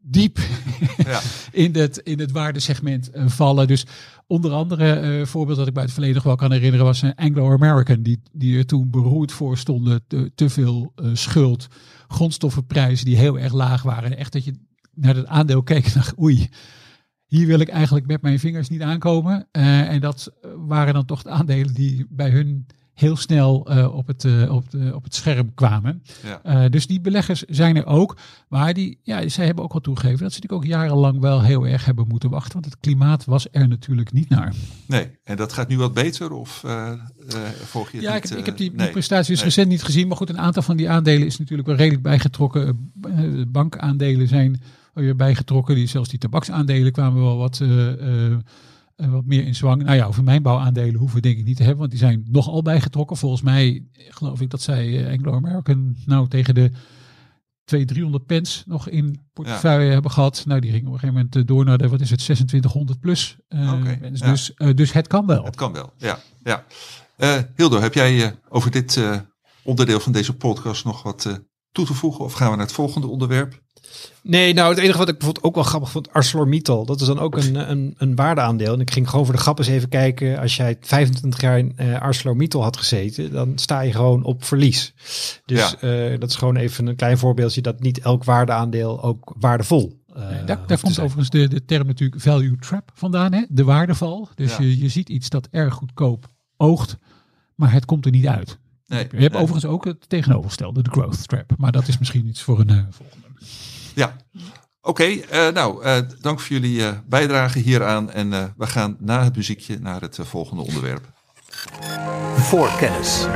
diep 0.00 0.38
ja. 1.06 1.20
in, 1.52 1.74
het, 1.74 1.98
in 1.98 2.18
het 2.18 2.30
waardesegment 2.30 3.10
uh, 3.14 3.28
vallen. 3.28 3.66
Dus 3.66 3.86
onder 4.26 4.52
andere 4.52 5.18
uh, 5.18 5.26
voorbeeld 5.26 5.58
dat 5.58 5.66
ik 5.66 5.74
bij 5.74 5.82
het 5.82 5.92
verleden 5.92 6.14
nog 6.14 6.24
wel 6.24 6.36
kan 6.36 6.52
herinneren 6.52 6.86
was 6.86 7.02
een 7.02 7.14
Anglo-American 7.14 8.02
die, 8.02 8.22
die 8.32 8.58
er 8.58 8.66
toen 8.66 8.90
beroerd 8.90 9.32
voor 9.32 9.58
stonden 9.58 10.04
te, 10.06 10.32
te 10.34 10.48
veel 10.48 10.92
uh, 10.96 11.10
schuld, 11.12 11.66
grondstoffenprijzen 12.08 13.06
die 13.06 13.16
heel 13.16 13.38
erg 13.38 13.52
laag 13.52 13.82
waren. 13.82 14.16
Echt 14.16 14.32
dat 14.32 14.44
je 14.44 14.54
naar 14.94 15.16
het 15.16 15.26
aandeel 15.26 15.62
keek 15.62 15.86
en 15.86 15.92
dacht 15.94 16.20
oei, 16.20 16.48
hier 17.32 17.46
wil 17.46 17.60
ik 17.60 17.68
eigenlijk 17.68 18.06
met 18.06 18.22
mijn 18.22 18.38
vingers 18.38 18.68
niet 18.68 18.82
aankomen. 18.82 19.46
Uh, 19.52 19.90
en 19.90 20.00
dat 20.00 20.32
waren 20.56 20.94
dan 20.94 21.04
toch 21.04 21.22
de 21.22 21.30
aandelen 21.30 21.74
die 21.74 22.06
bij 22.08 22.30
hun 22.30 22.66
heel 22.94 23.16
snel 23.16 23.70
uh, 23.70 23.94
op, 23.94 24.06
het, 24.06 24.24
uh, 24.24 24.54
op, 24.54 24.70
de, 24.70 24.92
op 24.94 25.04
het 25.04 25.14
scherm 25.14 25.54
kwamen. 25.54 26.02
Ja. 26.42 26.68
Dus 26.68 26.86
die 26.86 27.00
beleggers 27.00 27.42
zijn 27.42 27.76
er 27.76 27.86
ook. 27.86 28.16
Maar 28.48 28.74
die, 28.74 28.98
ja, 29.02 29.28
zij 29.28 29.46
hebben 29.46 29.64
ook 29.64 29.72
wel 29.72 29.80
toegegeven 29.80 30.18
dat 30.18 30.32
ze 30.32 30.40
natuurlijk 30.40 30.64
ook 30.64 30.78
jarenlang 30.80 31.20
wel 31.20 31.42
heel 31.42 31.66
erg 31.66 31.84
hebben 31.84 32.08
moeten 32.08 32.30
wachten. 32.30 32.52
Want 32.52 32.64
het 32.64 32.80
klimaat 32.80 33.24
was 33.24 33.46
er 33.50 33.68
natuurlijk 33.68 34.12
niet 34.12 34.28
naar. 34.28 34.54
Nee, 34.86 35.10
en 35.24 35.36
dat 35.36 35.52
gaat 35.52 35.68
nu 35.68 35.76
wat 35.76 35.94
beter? 35.94 36.32
Of 36.32 36.64
volg 37.64 37.90
je 37.90 38.00
Ja, 38.00 38.14
niet, 38.14 38.24
ik, 38.24 38.30
heb, 38.30 38.38
ik 38.38 38.46
heb 38.46 38.56
die, 38.56 38.72
nee, 38.72 38.90
prestaties 38.90 39.36
nee. 39.36 39.44
recent 39.44 39.68
niet 39.68 39.82
gezien. 39.82 40.08
Maar 40.08 40.16
goed, 40.16 40.28
een 40.28 40.38
aantal 40.38 40.62
van 40.62 40.76
die 40.76 40.90
aandelen 40.90 41.26
is 41.26 41.38
natuurlijk 41.38 41.68
wel 41.68 41.76
redelijk 41.76 42.02
bijgetrokken. 42.02 42.92
bankaandelen 43.48 44.28
zijn 44.28 44.60
weer 44.92 45.16
bijgetrokken. 45.16 45.74
Die, 45.74 45.86
zelfs 45.86 46.08
die 46.08 46.18
tabaksaandelen 46.18 46.92
kwamen 46.92 47.22
wel 47.22 47.36
wat 47.36 47.60
uh, 47.62 48.36
wat 48.96 49.24
meer 49.24 49.46
in 49.46 49.54
zwang. 49.54 49.82
Nou 49.82 49.96
ja, 49.96 50.06
over 50.06 50.24
mijnbouwaandelen 50.24 50.94
hoeven 50.94 51.16
we 51.16 51.22
denk 51.22 51.38
ik 51.38 51.44
niet 51.44 51.56
te 51.56 51.62
hebben, 51.62 51.80
want 51.80 51.90
die 51.90 52.00
zijn 52.00 52.24
nogal 52.30 52.62
bijgetrokken. 52.62 53.16
Volgens 53.16 53.42
mij 53.42 53.84
geloof 53.92 54.40
ik 54.40 54.50
dat 54.50 54.62
zij 54.62 55.10
Anglo-American 55.10 55.96
nou 56.06 56.28
tegen 56.28 56.54
de 56.54 56.70
200, 57.64 57.88
300 57.88 58.26
pence 58.26 58.62
nog 58.66 58.88
in 58.88 59.20
portefeuille 59.32 59.86
ja. 59.86 59.92
hebben 59.92 60.10
gehad. 60.10 60.44
Nou, 60.46 60.60
die 60.60 60.70
ging 60.70 60.86
op 60.86 60.92
een 60.92 60.98
gegeven 60.98 61.28
moment 61.30 61.48
door 61.48 61.64
naar 61.64 61.78
de, 61.78 61.88
wat 61.88 62.00
is 62.00 62.10
het, 62.10 62.18
2600 62.18 63.00
plus. 63.00 63.36
Uh, 63.48 63.72
okay, 63.72 64.10
dus, 64.10 64.20
ja. 64.20 64.30
dus, 64.30 64.52
dus 64.74 64.92
het 64.92 65.06
kan 65.06 65.26
wel. 65.26 65.44
Het 65.44 65.56
kan 65.56 65.72
wel, 65.72 65.92
ja. 65.96 66.18
ja. 66.42 66.64
Hildo, 67.56 67.80
heb 67.80 67.94
jij 67.94 68.38
over 68.48 68.70
dit 68.70 69.00
onderdeel 69.62 70.00
van 70.00 70.12
deze 70.12 70.36
podcast 70.36 70.84
nog 70.84 71.02
wat 71.02 71.42
toe 71.72 71.86
te 71.86 71.94
voegen? 71.94 72.24
Of 72.24 72.32
gaan 72.32 72.50
we 72.50 72.56
naar 72.56 72.66
het 72.66 72.74
volgende 72.74 73.06
onderwerp? 73.06 73.62
Nee, 74.22 74.54
nou 74.54 74.68
het 74.70 74.78
enige 74.78 74.98
wat 74.98 75.08
ik 75.08 75.18
bijvoorbeeld 75.18 75.46
ook 75.46 75.54
wel 75.54 75.64
grappig 75.64 75.90
vond, 75.90 76.12
ArcelorMittal. 76.12 76.84
Dat 76.86 77.00
is 77.00 77.06
dan 77.06 77.18
ook 77.18 77.36
een, 77.36 77.70
een, 77.70 77.94
een 77.98 78.16
waardeaandeel. 78.16 78.72
En 78.72 78.80
ik 78.80 78.90
ging 78.90 79.08
gewoon 79.08 79.24
voor 79.24 79.34
de 79.34 79.40
grap 79.40 79.58
eens 79.58 79.68
even 79.68 79.88
kijken. 79.88 80.38
Als 80.38 80.56
jij 80.56 80.76
25 80.80 81.40
jaar 81.40 81.58
in 81.58 81.76
uh, 81.76 82.00
ArcelorMittal 82.00 82.62
had 82.62 82.76
gezeten, 82.76 83.32
dan 83.32 83.52
sta 83.58 83.80
je 83.80 83.92
gewoon 83.92 84.24
op 84.24 84.44
verlies. 84.44 84.94
Dus 85.44 85.74
ja. 85.80 86.10
uh, 86.12 86.20
dat 86.20 86.30
is 86.30 86.36
gewoon 86.36 86.56
even 86.56 86.86
een 86.86 86.96
klein 86.96 87.18
voorbeeldje 87.18 87.60
dat 87.60 87.80
niet 87.80 87.98
elk 87.98 88.24
waardeaandeel 88.24 89.02
ook 89.02 89.34
waardevol 89.38 90.00
uh, 90.16 90.28
nee, 90.28 90.44
daar, 90.44 90.66
daar 90.66 90.80
komt 90.80 90.98
overigens 90.98 91.30
de, 91.30 91.48
de 91.48 91.64
term 91.64 91.86
natuurlijk 91.86 92.22
value 92.22 92.56
trap 92.56 92.90
vandaan, 92.94 93.32
hè? 93.32 93.44
de 93.48 93.64
waardeval. 93.64 94.28
Dus 94.34 94.56
ja. 94.56 94.62
je, 94.62 94.78
je 94.78 94.88
ziet 94.88 95.08
iets 95.08 95.28
dat 95.28 95.48
erg 95.50 95.74
goedkoop 95.74 96.28
oogt, 96.56 96.98
maar 97.54 97.72
het 97.72 97.84
komt 97.84 98.04
er 98.04 98.10
niet 98.10 98.26
uit. 98.26 98.58
Nee, 98.86 99.00
je 99.10 99.16
hebt 99.16 99.32
nee. 99.32 99.42
overigens 99.42 99.64
ook 99.64 99.84
het 99.84 100.08
tegenovergestelde, 100.08 100.82
de 100.82 100.90
growth 100.90 101.28
trap. 101.28 101.52
Maar 101.56 101.72
dat 101.72 101.88
is 101.88 101.98
misschien 101.98 102.26
iets 102.26 102.42
voor 102.42 102.60
een 102.60 102.70
uh, 102.70 102.84
volgende. 102.90 103.26
Ja, 103.94 104.16
oké. 104.80 105.02
Okay, 105.02 105.24
uh, 105.32 105.54
nou, 105.54 105.84
uh, 105.84 105.96
dank 106.20 106.40
voor 106.40 106.56
jullie 106.56 106.80
uh, 106.80 106.90
bijdrage 107.06 107.58
hieraan. 107.58 108.10
En 108.10 108.54
we 108.56 108.66
gaan 108.66 108.96
na 108.98 109.24
het 109.24 109.36
muziekje 109.36 109.78
naar 109.80 110.00
het 110.00 110.18
volgende 110.20 110.62
onderwerp. 110.62 111.12
Voorkennis. 112.36 113.26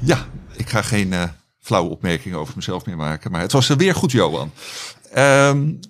Ja, 0.00 0.26
ik 0.56 0.68
ga 0.68 0.82
geen 0.82 1.14
flauwe 1.60 1.90
opmerkingen 1.90 2.38
over 2.38 2.52
mezelf 2.56 2.86
meer 2.86 2.96
maken. 2.96 3.30
Maar 3.30 3.40
het 3.40 3.52
was 3.52 3.68
weer 3.68 3.94
goed, 3.94 4.12
Johan. 4.12 4.52
Um, 5.16 5.80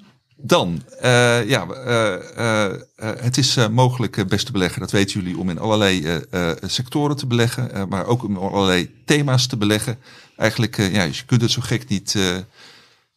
dan, 0.42 0.82
uh, 1.02 1.48
ja, 1.48 1.66
uh, 1.86 2.14
uh, 2.38 2.66
het 2.96 3.36
is 3.36 3.68
mogelijk, 3.70 4.28
beste 4.28 4.52
beleggen, 4.52 4.80
dat 4.80 4.90
weten 4.90 5.20
jullie, 5.20 5.38
om 5.38 5.50
in 5.50 5.58
allerlei 5.58 6.20
sectoren 6.62 7.16
te 7.16 7.26
beleggen, 7.26 7.88
maar 7.88 8.06
ook 8.06 8.24
om 8.24 8.36
allerlei 8.36 8.94
thema's 9.04 9.46
te 9.46 9.56
beleggen. 9.56 9.98
Eigenlijk, 10.36 10.76
ja, 10.76 11.02
je 11.02 11.24
kunt 11.26 11.42
het 11.42 11.50
zo 11.50 11.60
gek 11.60 11.88
niet 11.88 12.16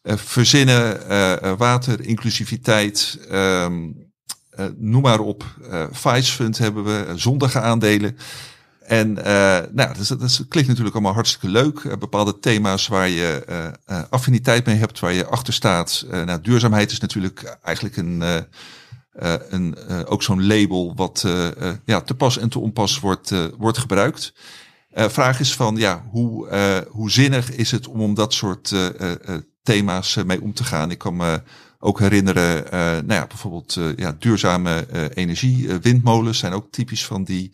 verzinnen. 0.02 0.98
water, 1.56 2.00
inclusiviteit, 2.00 3.18
um, 3.32 4.10
noem 4.76 5.02
maar 5.02 5.20
op. 5.20 5.44
Vice 5.90 6.32
Fund 6.32 6.58
hebben 6.58 6.84
we, 6.84 7.12
zondige 7.16 7.60
aandelen. 7.60 8.16
En 8.86 9.08
uh, 9.08 9.24
nou, 9.72 9.94
dat, 9.94 10.08
dat, 10.08 10.44
klinkt 10.48 10.68
natuurlijk 10.68 10.94
allemaal 10.94 11.12
hartstikke 11.14 11.48
leuk. 11.48 11.78
Uh, 11.78 11.92
bepaalde 11.96 12.38
thema's 12.38 12.86
waar 12.86 13.08
je 13.08 13.44
uh, 13.88 14.02
affiniteit 14.10 14.66
mee 14.66 14.76
hebt, 14.76 15.00
waar 15.00 15.12
je 15.12 15.26
achter 15.26 15.52
staat. 15.52 16.06
nou, 16.10 16.40
duurzaamheid 16.40 16.90
is 16.90 17.00
natuurlijk 17.00 17.58
eigenlijk 17.62 17.96
een, 17.96 18.22
een, 19.48 19.76
ook 20.06 20.22
zo'n 20.22 20.46
label 20.46 20.92
wat 20.96 21.26
ja, 21.84 22.00
te 22.00 22.14
pas 22.14 22.38
en 22.38 22.48
te 22.48 22.58
onpas 22.58 23.00
wordt, 23.00 23.32
wordt 23.58 23.78
gebruikt. 23.78 24.32
vraag 24.92 25.40
is 25.40 25.54
van, 25.54 25.76
ja, 25.76 26.04
hoe, 26.10 26.48
hoe 26.90 27.10
zinnig 27.10 27.50
is 27.50 27.70
het 27.70 27.88
om 27.88 28.00
om 28.00 28.14
dat 28.14 28.34
soort 28.34 28.74
thema's 29.62 30.14
mee 30.26 30.42
om 30.42 30.54
te 30.54 30.64
gaan? 30.64 30.90
Ik 30.90 30.98
kan 30.98 31.16
me 31.16 31.42
ook 31.78 31.98
herinneren, 31.98 32.64
nou 33.06 33.20
ja, 33.20 33.26
bijvoorbeeld 33.26 33.78
ja, 33.96 34.16
duurzame 34.18 34.86
energie, 35.14 35.68
windmolens 35.78 36.38
zijn 36.38 36.52
ook 36.52 36.66
typisch 36.70 37.06
van 37.06 37.24
die... 37.24 37.52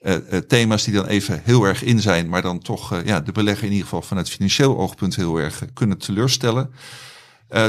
Uh, 0.00 0.12
uh, 0.12 0.38
thema's 0.38 0.84
die 0.84 0.94
dan 0.94 1.06
even 1.06 1.40
heel 1.44 1.64
erg 1.64 1.82
in 1.82 2.00
zijn, 2.00 2.28
maar 2.28 2.42
dan 2.42 2.58
toch 2.58 2.92
uh, 2.92 3.04
ja, 3.04 3.20
de 3.20 3.32
belegger 3.32 3.64
in 3.64 3.70
ieder 3.70 3.84
geval 3.84 4.02
vanuit 4.02 4.30
financieel 4.30 4.78
oogpunt 4.78 5.16
heel 5.16 5.36
erg 5.36 5.64
kunnen 5.72 5.98
teleurstellen. 5.98 6.70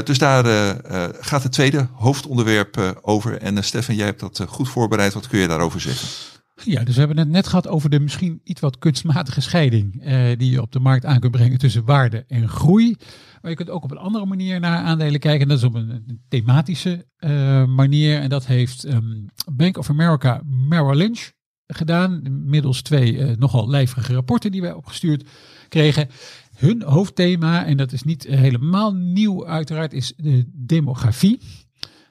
dus 0.04 0.18
daar 0.18 0.44
gaat 1.20 1.42
het 1.42 1.52
tweede 1.52 1.88
hoofdonderwerp 1.92 2.98
over. 3.02 3.38
En 3.38 3.64
Stefan, 3.64 3.94
jij 3.94 4.06
hebt 4.06 4.20
dat 4.20 4.44
goed 4.48 4.68
voorbereid. 4.68 5.14
Wat 5.14 5.28
kun 5.28 5.38
je 5.38 5.48
daarover 5.48 5.80
zeggen? 5.80 6.08
Ja, 6.64 6.84
dus 6.84 6.94
we 6.94 6.98
hebben 6.98 7.18
het 7.18 7.28
net 7.28 7.46
gehad 7.46 7.68
over 7.68 7.90
de 7.90 8.00
misschien 8.00 8.40
iets 8.44 8.60
wat 8.60 8.78
kunstmatige 8.78 9.40
scheiding 9.40 10.04
die 10.38 10.50
je 10.50 10.62
op 10.62 10.72
de 10.72 10.80
markt 10.80 11.04
aan 11.04 11.20
kunt 11.20 11.32
brengen 11.32 11.58
tussen 11.58 11.84
waarde 11.84 12.24
en 12.28 12.48
groei. 12.48 12.96
Maar 13.40 13.50
je 13.50 13.56
kunt 13.56 13.70
ook 13.70 13.84
op 13.84 13.90
een 13.90 13.96
andere 13.96 14.26
manier 14.26 14.60
naar 14.60 14.78
aandelen 14.78 15.20
kijken. 15.20 15.48
Dat 15.48 15.58
is 15.58 15.64
op 15.64 15.74
een, 15.74 16.22
thematische 16.28 17.06
manier. 17.66 18.20
En 18.20 18.28
dat 18.28 18.46
heeft 18.46 18.84
um, 18.84 19.26
Bank 19.52 19.78
of 19.78 19.90
America 19.90 20.40
Merrill 20.44 20.96
Lynch 20.96 21.30
gedaan. 21.74 22.22
Middels 22.46 22.82
twee 22.82 23.12
uh, 23.12 23.36
nogal 23.36 23.68
lijvige 23.68 24.12
rapporten 24.12 24.50
die 24.50 24.60
wij 24.60 24.72
opgestuurd 24.72 25.28
kregen. 25.68 26.08
Hun 26.56 26.82
hoofdthema, 26.82 27.64
en 27.66 27.76
dat 27.76 27.92
is 27.92 28.02
niet 28.02 28.26
helemaal 28.26 28.94
nieuw 28.94 29.46
uiteraard, 29.46 29.92
is 29.92 30.12
de 30.16 30.44
demografie. 30.52 31.40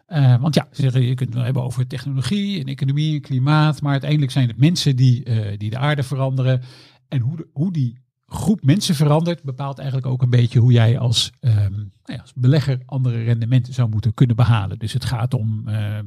Eh, 0.09 0.41
want 0.41 0.55
ja, 0.55 0.67
ze 0.71 0.81
zeggen, 0.81 1.01
je 1.01 1.13
kunt 1.13 1.33
het 1.33 1.43
hebben 1.43 1.63
over 1.63 1.87
technologie 1.87 2.59
en 2.59 2.65
economie 2.65 3.15
en 3.15 3.21
klimaat, 3.21 3.81
maar 3.81 3.91
uiteindelijk 3.91 4.31
zijn 4.31 4.47
het 4.47 4.57
mensen 4.57 4.95
die, 4.95 5.23
eh, 5.23 5.57
die 5.57 5.69
de 5.69 5.77
aarde 5.77 6.03
veranderen. 6.03 6.61
En 7.07 7.19
hoe, 7.19 7.47
hoe 7.53 7.71
die 7.71 7.97
groep 8.25 8.63
mensen 8.63 8.95
verandert, 8.95 9.43
bepaalt 9.43 9.77
eigenlijk 9.77 10.07
ook 10.07 10.21
een 10.21 10.29
beetje 10.29 10.59
hoe 10.59 10.71
jij 10.71 10.99
als, 10.99 11.31
ehm, 11.39 11.73
nou 11.73 11.89
ja, 12.03 12.17
als 12.21 12.33
belegger 12.35 12.81
andere 12.85 13.23
rendementen 13.23 13.73
zou 13.73 13.89
moeten 13.89 14.13
kunnen 14.13 14.35
behalen. 14.35 14.79
Dus 14.79 14.93
het 14.93 15.05
gaat 15.05 15.33
om 15.33 15.67
eh, 15.67 15.99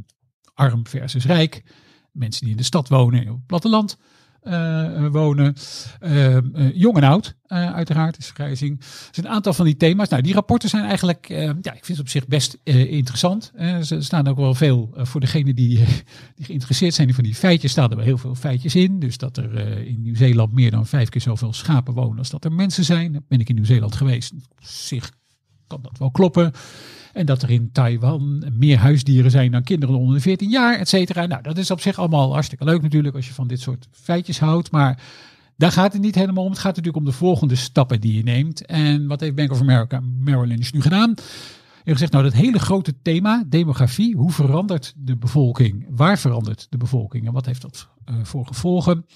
arm 0.54 0.86
versus 0.86 1.24
rijk, 1.24 1.62
mensen 2.12 2.40
die 2.42 2.50
in 2.50 2.56
de 2.56 2.62
stad 2.62 2.88
wonen 2.88 3.20
en 3.20 3.28
op 3.28 3.36
het 3.36 3.46
platteland 3.46 3.96
eh, 4.42 5.06
wonen. 5.06 5.54
Eh, 6.00 6.36
eh, 6.36 6.42
jong 6.74 6.96
en 6.96 7.02
oud, 7.02 7.36
eh, 7.46 7.72
uiteraard, 7.72 8.18
is 8.18 8.26
vergrijzing. 8.26 8.80
Er 8.80 8.86
zijn 9.10 9.26
een 9.26 9.32
aantal 9.32 9.52
van 9.52 9.64
die 9.64 9.76
thema's. 9.76 10.08
Nou, 10.08 10.22
die 10.22 10.34
rapporten 10.34 10.68
zijn 10.68 10.84
eigenlijk, 10.84 11.28
ja, 11.28 11.72
ik 11.72 11.84
vind 11.84 11.86
het 11.86 12.00
op 12.00 12.08
zich 12.08 12.26
best 12.26 12.58
interessant. 12.64 13.52
Ze 13.82 14.00
staan 14.00 14.28
ook 14.28 14.36
wel 14.36 14.54
veel 14.54 14.90
voor 14.94 15.20
degenen 15.20 15.54
die, 15.54 15.76
die 16.36 16.44
geïnteresseerd 16.44 16.94
zijn 16.94 17.14
van 17.14 17.24
die 17.24 17.34
feitjes, 17.34 17.70
staan 17.70 17.90
er 17.90 17.96
wel 17.96 18.04
heel 18.04 18.18
veel 18.18 18.34
feitjes 18.34 18.74
in. 18.74 18.98
Dus 18.98 19.18
dat 19.18 19.36
er 19.36 19.58
in 19.86 20.02
Nieuw-Zeeland 20.02 20.52
meer 20.52 20.70
dan 20.70 20.86
vijf 20.86 21.08
keer 21.08 21.20
zoveel 21.20 21.52
schapen 21.52 21.94
wonen 21.94 22.18
als 22.18 22.30
dat 22.30 22.44
er 22.44 22.52
mensen 22.52 22.84
zijn. 22.84 23.24
Ben 23.28 23.40
ik 23.40 23.48
in 23.48 23.54
Nieuw-Zeeland 23.54 23.94
geweest. 23.94 24.32
Op 24.32 24.58
zich 24.60 25.10
kan 25.66 25.82
dat 25.82 25.98
wel 25.98 26.10
kloppen. 26.10 26.52
En 27.12 27.26
dat 27.26 27.42
er 27.42 27.50
in 27.50 27.72
Taiwan 27.72 28.44
meer 28.52 28.78
huisdieren 28.78 29.30
zijn 29.30 29.50
dan 29.50 29.62
kinderen 29.62 29.98
onder 29.98 30.14
de 30.14 30.20
14 30.20 30.48
jaar, 30.48 30.78
et 30.78 30.88
cetera. 30.88 31.26
Nou, 31.26 31.42
dat 31.42 31.58
is 31.58 31.70
op 31.70 31.80
zich 31.80 31.98
allemaal 31.98 32.32
hartstikke 32.32 32.64
leuk 32.64 32.82
natuurlijk 32.82 33.14
als 33.14 33.26
je 33.26 33.34
van 33.34 33.46
dit 33.46 33.60
soort 33.60 33.88
feitjes 33.90 34.38
houdt. 34.40 34.70
Maar 34.70 35.02
daar 35.56 35.72
gaat 35.72 35.92
het 35.92 36.02
niet 36.02 36.14
helemaal 36.14 36.44
om. 36.44 36.50
Het 36.50 36.58
gaat 36.58 36.76
natuurlijk 36.76 36.96
om 36.96 37.04
de 37.04 37.16
volgende 37.16 37.54
stappen 37.54 38.00
die 38.00 38.16
je 38.16 38.22
neemt. 38.22 38.66
En 38.66 39.06
wat 39.06 39.20
heeft 39.20 39.34
Bank 39.34 39.50
of 39.50 39.60
America 39.60 40.00
Merrill 40.18 40.46
Lynch 40.46 40.72
nu 40.72 40.80
gedaan? 40.80 41.14
Heeft 41.84 41.98
gezegd, 41.98 42.12
nou 42.12 42.24
dat 42.24 42.32
hele 42.32 42.58
grote 42.58 42.94
thema, 43.02 43.44
demografie. 43.46 44.16
Hoe 44.16 44.30
verandert 44.30 44.94
de 44.96 45.16
bevolking? 45.16 45.86
Waar 45.90 46.18
verandert 46.18 46.66
de 46.70 46.76
bevolking? 46.76 47.26
En 47.26 47.32
wat 47.32 47.46
heeft 47.46 47.62
dat 47.62 47.88
eh, 48.04 48.14
voor 48.22 48.46
gevolgen? 48.46 49.06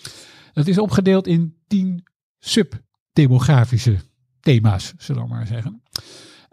Dat 0.52 0.66
is 0.66 0.78
opgedeeld 0.78 1.26
in 1.26 1.54
tien 1.66 2.04
subdemografische 2.38 3.96
thema's, 4.40 4.92
zullen 4.98 5.22
we 5.22 5.28
maar 5.28 5.46
zeggen. 5.46 5.82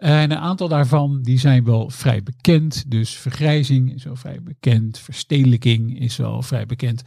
En 0.04 0.30
een 0.30 0.38
aantal 0.38 0.68
daarvan 0.68 1.22
die 1.22 1.38
zijn 1.38 1.64
wel 1.64 1.90
vrij 1.90 2.22
bekend. 2.22 2.84
Dus 2.90 3.10
vergrijzing 3.10 3.94
is 3.94 4.04
wel 4.04 4.16
vrij 4.16 4.38
bekend. 4.42 4.98
Verstedelijking 4.98 6.00
is 6.00 6.16
wel 6.16 6.42
vrij 6.42 6.66
bekend. 6.66 7.02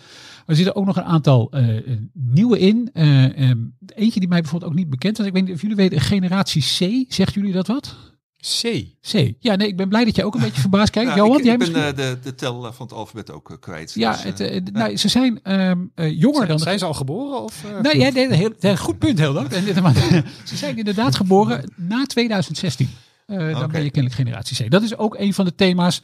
Er 0.46 0.56
zitten 0.56 0.76
ook 0.76 0.86
nog 0.86 0.96
een 0.96 1.04
aantal 1.04 1.52
eh, 1.52 1.78
eh, 1.78 2.00
nieuwe 2.14 2.60
in. 2.60 2.90
Eh, 2.94 3.50
ehm, 3.50 3.58
eentje 3.86 4.20
die 4.20 4.30
mij 4.30 4.42
bijvoorbeeld 4.42 4.72
ook 4.72 4.78
niet 4.78 4.90
bekend 4.90 5.18
was. 5.18 5.28
Ik 5.28 5.34
weet 5.34 5.46
niet 5.46 5.54
of 5.54 5.62
jullie 5.62 5.76
weten, 5.76 6.00
generatie 6.00 6.62
C. 6.62 7.06
Zegt 7.14 7.34
jullie 7.34 7.54
dat 7.54 7.68
wat? 7.68 8.17
C. 8.42 8.86
C. 9.12 9.34
Ja, 9.40 9.56
nee, 9.56 9.68
ik 9.68 9.78
ben 9.78 9.90
blij 9.90 10.06
dat 10.06 10.16
jij 10.16 10.26
ook 10.26 10.36
een 10.36 10.42
beetje 10.42 10.62
verbaasd 10.62 10.92
kijkt. 10.92 11.10
Nou, 11.16 11.20
Johan, 11.22 11.38
ik, 11.40 11.44
jij 11.46 11.54
ik 11.54 11.60
ben 11.60 11.72
misschien? 11.72 11.92
eh, 12.06 12.12
de, 12.12 12.20
de 12.24 12.36
tel 12.36 12.66
eh, 12.66 12.72
van 12.74 12.86
het 12.86 12.96
alfabet 12.96 13.32
ook 13.32 13.52
eh, 13.52 13.58
kwijt. 13.60 13.94
ja, 13.94 14.12
Dus, 14.12 14.24
het, 14.24 14.74
nou, 14.74 14.98
ze 14.98 15.08
zijn 15.08 15.40
ehm, 15.44 15.80
eh, 15.96 16.20
jonger 16.20 16.36
Zijn, 16.36 16.48
dan... 16.48 16.60
zijn 16.60 16.80
ze 16.80 16.86
al 16.86 16.94
geboren? 16.94 17.44
Of, 17.44 17.64
Nee, 17.82 17.98
ja, 17.98 18.10
nee, 18.10 18.34
heel, 18.34 18.54
heel 18.60 18.78
goed 18.78 18.98
punt, 18.98 19.20
heel 19.20 19.34
maar 19.82 19.96
Ze 20.44 20.56
zijn 20.56 20.78
inderdaad 20.78 21.16
geboren 21.16 21.72
na 21.76 22.06
2016. 22.06 22.90
Eh, 23.28 23.60
Dan 23.60 23.72
ben 23.72 23.84
je 23.84 23.90
kennelijk 23.92 24.14
generatie 24.22 24.66
C. 24.68 24.72
Dat 24.72 24.82
is 24.84 24.98
ook 24.98 25.16
een 25.18 25.34
van 25.34 25.46
de 25.46 25.56
thema's. 25.56 26.02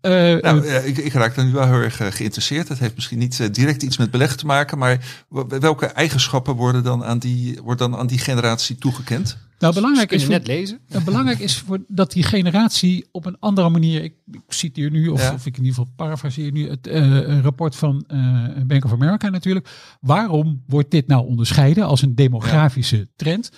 Eh, 0.00 0.10
Nou, 0.12 0.66
eh, 0.66 0.86
ik, 0.86 0.96
ik 0.96 1.12
raak 1.12 1.34
daar 1.34 1.44
nu 1.44 1.52
wel 1.52 1.64
heel 1.66 1.74
erg 1.74 1.96
geïnteresseerd. 1.96 2.68
Het 2.68 2.78
heeft 2.78 2.94
misschien 2.94 3.18
niet 3.18 3.54
direct 3.54 3.82
iets 3.82 3.96
met 3.96 4.10
beleggen 4.10 4.38
te 4.38 4.46
maken, 4.46 4.78
maar 4.78 5.24
welke 5.48 5.86
eigenschappen 5.86 6.54
worden 6.54 6.82
dan 6.82 7.04
aan 7.04 7.18
die, 7.18 7.60
worden 7.62 7.90
dan 7.90 8.00
aan 8.00 8.06
die 8.06 8.18
generatie 8.18 8.76
toegekend? 8.76 9.38
nou, 9.58 9.74
belangrijk 9.74 10.08
kun 10.08 10.16
is, 10.16 10.24
voor, 10.24 10.32
net 10.32 10.46
lezen. 10.46 10.78
eh, 10.88 11.04
belangrijk 11.04 11.38
is 11.38 11.58
voor 11.58 11.78
dat 11.88 12.12
die 12.12 12.22
generatie 12.22 13.08
op 13.10 13.26
een 13.26 13.36
andere 13.40 13.68
manier. 13.68 14.02
Ik, 14.02 14.14
ik 14.32 14.40
citeer 14.48 14.90
nu, 14.90 15.08
of, 15.08 15.20
Ja. 15.22 15.32
of 15.32 15.46
ik 15.46 15.56
in 15.56 15.64
ieder 15.64 15.78
geval 15.78 15.92
parafraseer 15.96 16.52
nu 16.52 16.68
het 16.68 16.86
eh, 16.86 17.02
een 17.04 17.42
rapport 17.42 17.76
van 17.76 18.04
eh, 18.08 18.46
Bank 18.66 18.84
of 18.84 18.92
America 18.92 19.28
natuurlijk. 19.28 19.68
Waarom 20.00 20.62
wordt 20.66 20.90
dit 20.90 21.06
nou 21.06 21.26
onderscheiden 21.26 21.84
als 21.84 22.02
een 22.02 22.14
demografische 22.14 23.08
trend? 23.16 23.50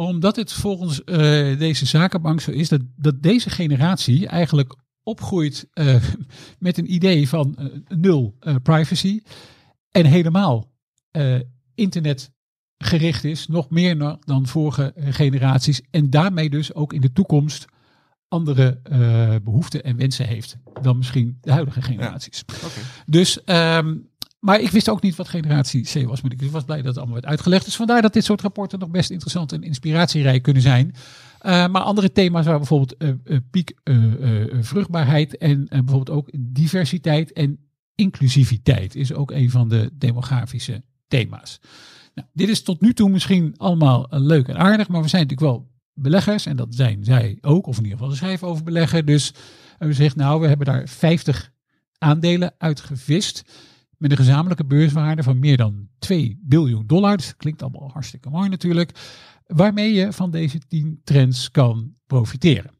Omdat 0.00 0.36
het 0.36 0.52
volgens 0.52 1.04
eh, 1.04 1.16
deze 1.58 1.86
zakenbank 1.86 2.40
zo 2.40 2.50
is 2.50 2.68
dat, 2.68 2.80
dat 2.96 3.22
deze 3.22 3.50
generatie 3.50 4.26
eigenlijk 4.26 4.76
opgroeit 5.02 5.68
eh, 5.72 6.02
met 6.58 6.78
een 6.78 6.92
idee 6.92 7.28
van 7.28 7.56
eh, 7.56 7.66
nul 7.88 8.36
privacy 8.62 9.22
en 9.90 10.04
helemaal 10.04 10.70
eh, 11.10 11.40
internet 11.74 12.30
gericht 12.78 13.24
is, 13.24 13.46
nog 13.46 13.70
meer 13.70 14.18
dan 14.20 14.46
vorige 14.46 14.94
generaties 14.96 15.80
en 15.90 16.10
daarmee 16.10 16.50
dus 16.50 16.74
ook 16.74 16.92
in 16.92 17.00
de 17.00 17.12
toekomst 17.12 17.66
andere 18.30 18.80
eh, 18.82 19.34
behoeften 19.42 19.84
en 19.84 19.96
wensen 19.96 20.26
heeft 20.26 20.56
dan 20.82 20.96
misschien 20.96 21.38
de 21.40 21.52
huidige 21.52 21.82
generaties. 21.82 22.44
Oké. 22.64 22.80
Dus, 23.06 23.44
ehm, 23.44 23.96
maar 24.40 24.60
ik 24.60 24.70
wist 24.70 24.88
ook 24.88 25.02
niet 25.02 25.16
wat 25.16 25.28
generatie 25.28 25.82
C 25.82 26.06
was, 26.06 26.20
maar 26.20 26.32
ik 26.32 26.50
was 26.50 26.64
blij 26.64 26.76
dat 26.76 26.86
het 26.86 26.96
allemaal 26.96 27.14
werd 27.14 27.26
uitgelegd. 27.26 27.64
Dus 27.64 27.76
vandaar 27.76 28.02
dat 28.02 28.12
dit 28.12 28.24
soort 28.24 28.40
rapporten 28.40 28.78
nog 28.78 28.90
best 28.90 29.10
interessant 29.10 29.52
en 29.52 29.62
inspiratierijk 29.62 30.42
kunnen 30.42 30.62
zijn. 30.62 30.94
Eh, 31.38 31.68
maar 31.68 31.82
andere 31.82 32.12
thema's 32.12 32.44
waren 32.44 32.58
bijvoorbeeld 32.58 32.96
eh, 32.96 33.36
piek 33.50 33.74
vruchtbaarheid 34.60 35.36
en 35.36 35.66
bijvoorbeeld 35.68 36.10
ook 36.10 36.30
diversiteit 36.38 37.32
en 37.32 37.58
inclusiviteit 37.94 38.94
is 38.94 39.12
ook 39.12 39.30
een 39.30 39.50
van 39.50 39.68
de 39.68 39.90
demografische 39.92 40.82
thema's. 41.08 41.60
Nou, 42.14 42.28
dit 42.32 42.48
is 42.48 42.62
tot 42.62 42.80
nu 42.80 42.94
toe 42.94 43.10
misschien 43.10 43.54
allemaal 43.56 44.06
leuk 44.10 44.48
en 44.48 44.58
aardig, 44.58 44.88
maar 44.88 45.02
we 45.02 45.08
zijn 45.08 45.22
natuurlijk 45.22 45.52
wel 45.52 45.70
beleggers 45.94 46.46
en 46.46 46.56
dat 46.56 46.74
zijn 46.74 47.04
zij 47.04 47.38
ook, 47.40 47.66
of 47.66 47.76
in 47.76 47.82
ieder 47.82 47.98
geval 47.98 48.12
ze 48.12 48.18
schrijven 48.18 48.48
over 48.48 48.64
beleggen. 48.64 49.06
Dus 49.06 49.34
we 49.78 49.86
gezegd, 49.86 50.16
nou, 50.16 50.40
we 50.40 50.46
hebben 50.46 50.66
daar 50.66 50.88
50 50.88 51.52
aandelen 51.98 52.54
uitgevist 52.58 53.44
met 54.00 54.10
een 54.10 54.16
gezamenlijke 54.16 54.64
beurswaarde 54.64 55.22
van 55.22 55.38
meer 55.38 55.56
dan 55.56 55.88
2 55.98 56.38
biljoen 56.42 56.86
dollar. 56.86 57.18
Klinkt 57.36 57.62
allemaal 57.62 57.90
hartstikke 57.92 58.30
mooi 58.30 58.48
natuurlijk. 58.48 58.90
Waarmee 59.46 59.92
je 59.92 60.12
van 60.12 60.30
deze 60.30 60.58
10 60.68 61.00
trends 61.04 61.50
kan 61.50 61.94
profiteren. 62.06 62.70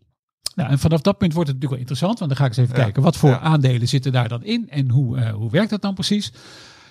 Nou, 0.55 0.71
en 0.71 0.79
vanaf 0.79 1.01
dat 1.01 1.19
punt 1.19 1.33
wordt 1.33 1.49
het 1.49 1.61
natuurlijk 1.61 1.71
wel 1.71 1.79
interessant, 1.79 2.19
want 2.19 2.31
dan 2.31 2.41
ga 2.41 2.45
ik 2.45 2.57
eens 2.57 2.67
even 2.67 2.79
Ja, 2.79 2.83
kijken 2.83 3.03
wat 3.03 3.17
voor 3.17 3.31
ja. 3.31 3.39
aandelen 3.39 3.89
zitten 3.89 4.13
daar 4.13 4.29
dan 4.29 4.45
in 4.45 4.69
en 4.69 4.91
hoe, 4.91 5.17
eh, 5.19 5.33
hoe 5.33 5.51
werkt 5.51 5.71
dat 5.71 5.83
dan 5.83 5.95
precies. 5.95 6.33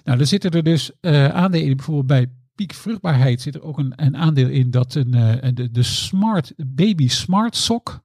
Nou, 0.03 0.17
dan 0.17 0.27
zitten 0.27 0.51
er 0.51 0.63
dus 0.63 0.91
eh, 1.01 1.27
aandelen 1.27 1.67
in, 1.67 1.75
bijvoorbeeld 1.75 2.07
bij 2.07 2.31
piek 2.55 2.73
vruchtbaarheid 2.73 3.41
zit 3.41 3.55
er 3.55 3.63
ook 3.63 3.77
een, 3.77 3.93
een 3.95 4.17
aandeel 4.17 4.47
in 4.47 4.71
dat 4.71 4.95
een, 4.95 5.13
eh, 5.13 5.49
de, 5.53 5.71
de 5.71 5.83
Smart 5.83 6.53
Baby 6.57 7.07
Smart 7.07 7.55
Sock 7.55 8.01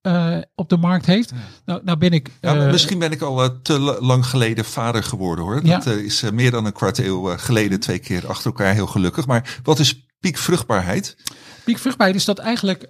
eh, 0.00 0.38
op 0.54 0.68
de 0.68 0.76
markt 0.76 1.06
heeft. 1.06 1.32
Nou, 1.64 1.80
nou 1.84 1.98
ben 1.98 2.12
ik. 2.12 2.30
Ja, 2.40 2.56
eh, 2.56 2.70
misschien 2.70 2.98
ben 2.98 3.12
ik 3.12 3.20
al 3.20 3.42
eh, 3.42 3.50
te 3.62 3.78
la- 3.78 4.00
lang 4.00 4.26
geleden 4.26 4.64
vader 4.64 5.02
geworden 5.02 5.44
hoor. 5.44 5.62
Dat 5.62 5.86
is 5.86 6.22
meer 6.32 6.50
dan 6.50 6.64
een 6.64 6.72
kwart 6.72 6.98
eeuw 6.98 7.36
geleden, 7.36 7.80
twee 7.80 7.98
keer 7.98 8.26
achter 8.26 8.46
elkaar 8.46 8.74
heel 8.74 8.86
gelukkig. 8.86 9.26
Maar 9.26 9.60
wat 9.62 9.78
is 9.78 10.06
piekvruchtbaarheid? 10.20 11.16
Piek 11.64 11.78
vruchtbaarheid 11.78 12.18
is 12.18 12.24
dat 12.24 12.38
eigenlijk 12.38 12.88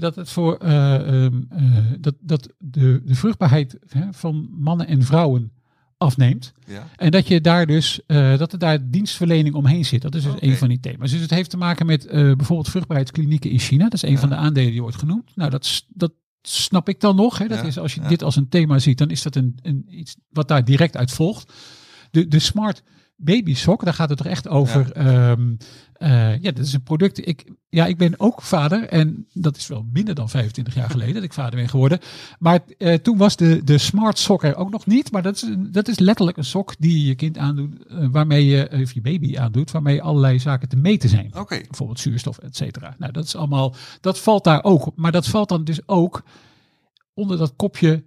dat 0.00 0.14
het 0.14 0.30
voor 0.30 0.56
eh, 0.56 0.94
ehm, 0.94 1.40
eh, 1.48 1.62
dat, 1.98 2.14
dat 2.20 2.48
de, 2.58 3.02
de 3.04 3.14
vruchtbaarheid 3.14 3.76
hè, 3.88 4.04
van 4.10 4.48
mannen 4.50 4.86
en 4.86 5.02
vrouwen 5.02 5.52
afneemt. 5.96 6.52
Ja. 6.66 6.88
En 6.96 7.10
dat 7.10 7.28
je 7.28 7.40
daar 7.40 7.66
dus 7.66 8.00
dat 8.06 8.52
er 8.52 8.58
daar 8.58 8.90
dienstverlening 8.90 9.54
omheen 9.54 9.84
zit. 9.84 10.02
Dat 10.02 10.14
is 10.14 10.22
dus 10.22 10.32
een 10.38 10.56
van 10.56 10.68
die 10.68 10.80
thema's. 10.80 11.10
Dus 11.10 11.20
het 11.20 11.30
heeft 11.30 11.50
te 11.50 11.56
maken 11.56 11.86
met 11.86 12.06
bijvoorbeeld 12.10 12.68
vruchtbaarheidsklinieken 12.68 13.50
in 13.50 13.58
China. 13.58 13.84
Dat 13.84 13.92
is 13.92 14.02
een 14.02 14.18
van 14.18 14.28
de 14.28 14.34
aandelen 14.34 14.70
die 14.70 14.80
wordt 14.82 14.98
genoemd. 14.98 15.36
Nou, 15.36 15.50
dat, 15.50 15.84
dat 15.88 16.12
snap 16.42 16.88
ik 16.88 17.00
dan 17.00 17.16
nog. 17.16 17.38
Hè. 17.38 17.48
Dat 17.48 17.58
Ja, 17.58 17.64
is 17.64 17.78
als 17.78 17.94
je 17.94 18.00
ja. 18.00 18.08
dit 18.08 18.22
als 18.22 18.36
een 18.36 18.48
thema 18.48 18.78
ziet, 18.78 18.98
dan 18.98 19.10
is 19.10 19.22
dat 19.22 19.34
een, 19.36 19.58
een 19.62 19.86
iets 19.88 20.16
wat 20.30 20.48
daar 20.48 20.64
direct 20.64 20.96
uit 20.96 21.10
volgt. 21.10 21.52
De, 22.10 22.28
de 22.28 22.38
smart 22.38 22.82
baby 23.16 23.54
sock, 23.54 23.84
daar 23.84 23.94
gaat 23.94 24.08
het 24.08 24.18
toch 24.18 24.26
echt 24.26 24.48
over. 24.48 24.92
ehm, 24.92 25.54
eh, 25.92 26.38
ja, 26.42 26.50
dat 26.50 26.58
is 26.66 26.72
een 26.72 26.82
product. 26.82 27.26
Ik, 27.26 27.44
ja, 27.68 27.86
ik 27.86 27.96
ben 27.96 28.14
ook 28.20 28.42
vader 28.42 28.88
en 28.88 29.26
dat 29.32 29.56
is 29.56 29.66
wel 29.66 29.86
minder 29.92 30.14
dan 30.14 30.28
25 30.28 30.74
jaar 30.74 30.90
geleden 30.90 31.14
dat 31.14 31.22
ik 31.22 31.32
vader 31.32 31.58
ben 31.58 31.68
geworden. 31.68 31.98
Maar 32.38 32.60
eh, 32.78 32.94
toen 32.94 33.16
was 33.16 33.36
de, 33.36 33.64
de 33.64 33.78
smart 33.78 34.18
sock 34.18 34.42
er 34.42 34.56
ook 34.56 34.70
nog 34.70 34.86
niet. 34.86 35.12
Maar 35.12 35.22
dat 35.22 35.34
is, 35.34 35.42
een- 35.42 35.72
dat 35.72 35.88
is 35.88 35.98
letterlijk 35.98 36.36
een 36.36 36.44
sok 36.44 36.74
die 36.78 37.06
je 37.06 37.14
kind 37.14 37.38
aandoet, 37.38 37.86
eh, 37.86 38.06
waarmee 38.10 38.46
je, 38.46 38.68
of 38.82 38.92
je 38.92 39.00
baby 39.00 39.38
aandoet, 39.38 39.70
waarmee 39.70 40.02
allerlei 40.02 40.38
zaken 40.38 40.68
te 40.68 40.76
meten 40.76 41.08
zijn. 41.08 41.30
Oké. 41.38 41.56
Bijvoorbeeld 41.68 42.00
zuurstof, 42.00 42.38
et 42.38 42.56
cetera. 42.56 42.94
Nou, 42.98 43.12
dat 43.12 43.24
is 43.24 43.36
allemaal, 43.36 43.74
dat 44.00 44.18
valt 44.18 44.44
daar 44.44 44.64
ook. 44.64 44.92
Maar 44.96 45.12
dat 45.12 45.26
valt 45.26 45.48
dan 45.48 45.64
dus 45.64 45.80
ook 45.88 46.22
onder 47.14 47.38
dat 47.38 47.52
kopje 47.56 48.04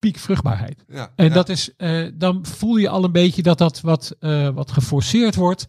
piekvruchtbaarheid. 0.00 0.84
Ja, 0.88 1.12
En 1.16 1.26
ja. 1.28 1.34
dat 1.34 1.48
is, 1.48 1.70
eh, 1.76 2.06
dan 2.14 2.46
voel 2.46 2.76
je 2.76 2.88
al 2.88 3.04
een 3.04 3.12
beetje 3.12 3.42
dat 3.42 3.58
dat 3.58 3.80
wat, 3.80 4.16
eh, 4.20 4.48
wat 4.48 4.70
geforceerd 4.70 5.34
wordt. 5.34 5.66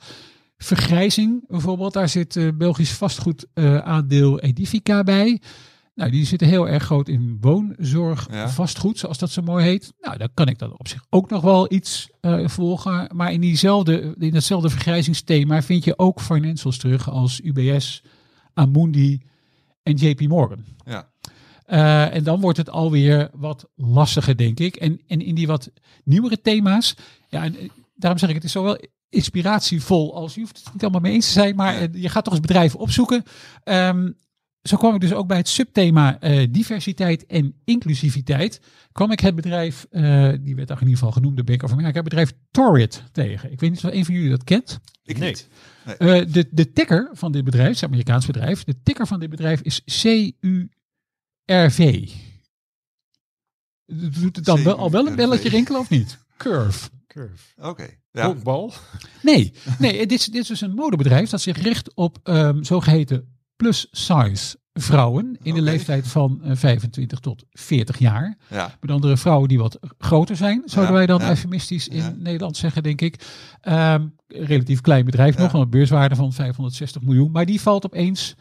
Vergrijzing 0.57 1.43
bijvoorbeeld, 1.47 1.93
daar 1.93 2.09
zit 2.09 2.35
eh, 2.35 2.47
Belgisch 2.53 2.91
vastgoed 2.93 3.45
eh, 3.53 3.77
aandeel 3.77 4.39
Edifica 4.39 5.03
bij. 5.03 5.41
Nou, 5.95 6.11
die 6.11 6.25
zitten 6.25 6.47
heel 6.47 6.67
erg 6.67 6.83
groot 6.83 7.07
in 7.07 7.37
woonzorg 7.41 8.27
Ja. 8.31 8.49
vastgoed, 8.49 8.97
zoals 8.99 9.17
dat 9.17 9.29
zo 9.31 9.41
mooi 9.41 9.65
heet. 9.65 9.93
Nou, 9.99 10.17
dan 10.17 10.29
kan 10.33 10.47
ik 10.47 10.59
dat 10.59 10.71
op 10.77 10.87
zich 10.87 11.05
ook 11.09 11.29
nog 11.29 11.41
wel 11.41 11.73
iets 11.73 12.09
volgen. 12.43 13.09
Maar 13.15 13.31
in, 13.33 13.41
diezelfde, 13.41 14.15
in 14.19 14.31
datzelfde 14.31 14.69
vergrijzingsthema 14.69 15.61
vind 15.61 15.83
je 15.83 15.97
ook 15.97 16.21
financials 16.21 16.77
terug 16.77 17.09
als 17.09 17.41
UBS, 17.43 18.03
Amundi 18.53 19.21
en 19.83 19.95
JP 19.95 20.21
Morgan. 20.21 20.63
Ja. 20.85 21.10
Eh, 21.71 22.15
en 22.15 22.23
dan 22.23 22.39
wordt 22.39 22.57
het 22.57 22.69
alweer 22.69 23.29
wat 23.33 23.69
lastiger, 23.75 24.37
denk 24.37 24.59
ik. 24.59 24.75
En, 24.75 25.01
en 25.07 25.21
in 25.21 25.35
die 25.35 25.47
wat 25.47 25.71
nieuwere 26.03 26.41
thema's, 26.41 26.95
ja, 27.29 27.43
en 27.43 27.57
eh, 27.57 27.69
daarom 27.95 28.19
zeg 28.19 28.29
ik, 28.29 28.35
het 28.35 28.43
is 28.43 28.51
zowel 28.51 28.77
inspiratievol 29.09 30.15
als 30.15 30.33
je 30.33 30.39
hoeft 30.39 30.57
het 30.57 30.73
niet 30.73 30.81
allemaal 30.81 31.01
mee 31.01 31.13
eens 31.13 31.25
te 31.25 31.31
zijn, 31.31 31.55
maar 31.55 31.75
eh, 31.75 31.87
je 31.91 32.09
gaat 32.09 32.23
toch 32.23 32.33
eens 32.33 32.41
bedrijven 32.41 32.79
opzoeken. 32.79 33.23
Ehm, 33.63 34.11
zo 34.61 34.77
kwam 34.77 34.95
ik 34.95 35.01
dus 35.01 35.13
ook 35.13 35.27
bij 35.27 35.37
het 35.37 35.47
subthema 35.47 36.19
diversiteit 36.49 37.25
en 37.25 37.53
inclusiviteit. 37.65 38.61
Kwam 38.91 39.11
ik 39.11 39.19
het 39.19 39.35
bedrijf, 39.35 39.85
die 40.41 40.55
werd 40.55 40.67
dan 40.67 40.77
in 40.77 40.83
ieder 40.83 40.97
geval 40.97 41.11
genoemd, 41.11 41.37
de 41.37 41.43
Bank 41.43 41.63
of 41.63 41.71
America, 41.71 41.95
het 41.95 42.03
bedrijf 42.03 42.33
Torrid 42.51 43.03
tegen. 43.11 43.51
Ik 43.51 43.59
weet 43.59 43.69
niet 43.69 43.85
of 43.85 43.93
een 43.93 44.05
van 44.05 44.13
jullie 44.13 44.29
dat 44.29 44.43
kent. 44.43 44.79
Ik 45.03 45.17
Nee. 45.17 45.29
niet. 45.29 45.47
Eh, 45.97 46.21
de, 46.31 46.47
de 46.51 46.73
ticker 46.73 47.09
van 47.13 47.31
dit 47.31 47.43
bedrijf, 47.43 47.67
het 47.67 47.75
is 47.75 47.81
een 47.81 47.87
Amerikaans 47.87 48.25
bedrijf, 48.25 48.63
de 48.63 48.81
ticker 48.83 49.07
van 49.07 49.19
dit 49.19 49.29
bedrijf 49.29 49.61
is 49.61 49.81
CURV. 51.51 52.09
Doet 53.85 54.35
het 54.35 54.45
dan 54.45 54.63
wel, 54.63 54.77
al 54.77 54.91
wel 54.91 55.07
een 55.07 55.15
belletje 55.15 55.49
rinkelen 55.49 55.79
of 55.79 55.89
niet? 55.89 56.17
Curve. 56.37 56.89
Curve. 57.07 57.43
Oké. 57.61 57.87
Ja. 58.11 58.35
Nee, 59.21 59.53
nee 59.79 60.07
dit, 60.07 60.19
is, 60.19 60.25
dit 60.25 60.41
is 60.41 60.47
dus 60.47 60.61
een 60.61 60.73
modebedrijf 60.73 61.29
dat 61.29 61.41
zich 61.41 61.61
richt 61.61 61.93
op 61.93 62.17
ehm, 62.23 62.63
zogeheten 62.63 63.37
plus-size 63.55 64.59
vrouwen 64.73 65.37
in 65.41 65.53
de 65.53 65.61
leeftijd 65.61 66.07
van 66.07 66.41
eh, 66.43 66.55
25 66.55 67.19
tot 67.19 67.43
40 67.49 67.99
jaar. 67.99 68.37
ja. 68.49 68.77
Met 68.81 68.91
andere 68.91 69.17
vrouwen 69.17 69.47
die 69.47 69.59
wat 69.59 69.79
groter 69.97 70.35
zijn, 70.35 70.61
zouden 70.65 70.93
Ja, 70.93 70.97
wij 70.97 71.07
dan 71.07 71.19
ja. 71.19 71.29
eufemistisch 71.29 71.87
in. 71.87 72.15
Nederland 72.17 72.57
zeggen, 72.57 72.83
denk 72.83 73.01
ik. 73.01 73.25
Ehm, 73.61 74.07
relatief 74.27 74.81
klein 74.81 75.05
bedrijf 75.05 75.37
nog, 75.37 75.53
een 75.53 75.69
beurswaarde 75.69 76.15
van 76.15 76.33
560 76.33 77.01
miljoen. 77.01 77.31
Maar 77.31 77.45
die 77.45 77.61
valt 77.61 77.85
opeens 77.85 78.35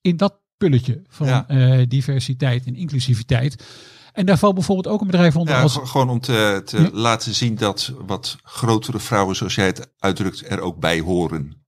in 0.00 0.16
dat 0.16 0.41
pulletje 0.68 1.02
van 1.08 1.26
Ja. 1.26 1.48
eh, 1.48 1.82
diversiteit 1.88 2.64
en 2.66 2.76
inclusiviteit. 2.76 3.64
En 4.12 4.26
daar 4.26 4.38
valt 4.38 4.54
bijvoorbeeld 4.54 4.94
ook 4.94 5.00
een 5.00 5.06
bedrijf 5.06 5.36
onder 5.36 5.54
Ja, 5.54 5.62
als... 5.62 5.78
gewoon 5.82 6.10
om 6.10 6.20
te, 6.20 6.62
te 6.64 6.80
Ja. 6.82 6.88
laten 6.92 7.34
zien 7.34 7.54
dat 7.54 7.92
wat 8.06 8.36
grotere 8.42 8.98
vrouwen, 8.98 9.36
zoals 9.36 9.54
jij 9.54 9.66
het 9.66 9.90
uitdrukt, 9.98 10.50
er 10.50 10.60
ook 10.60 10.78
bij 10.80 11.00
horen. 11.00 11.61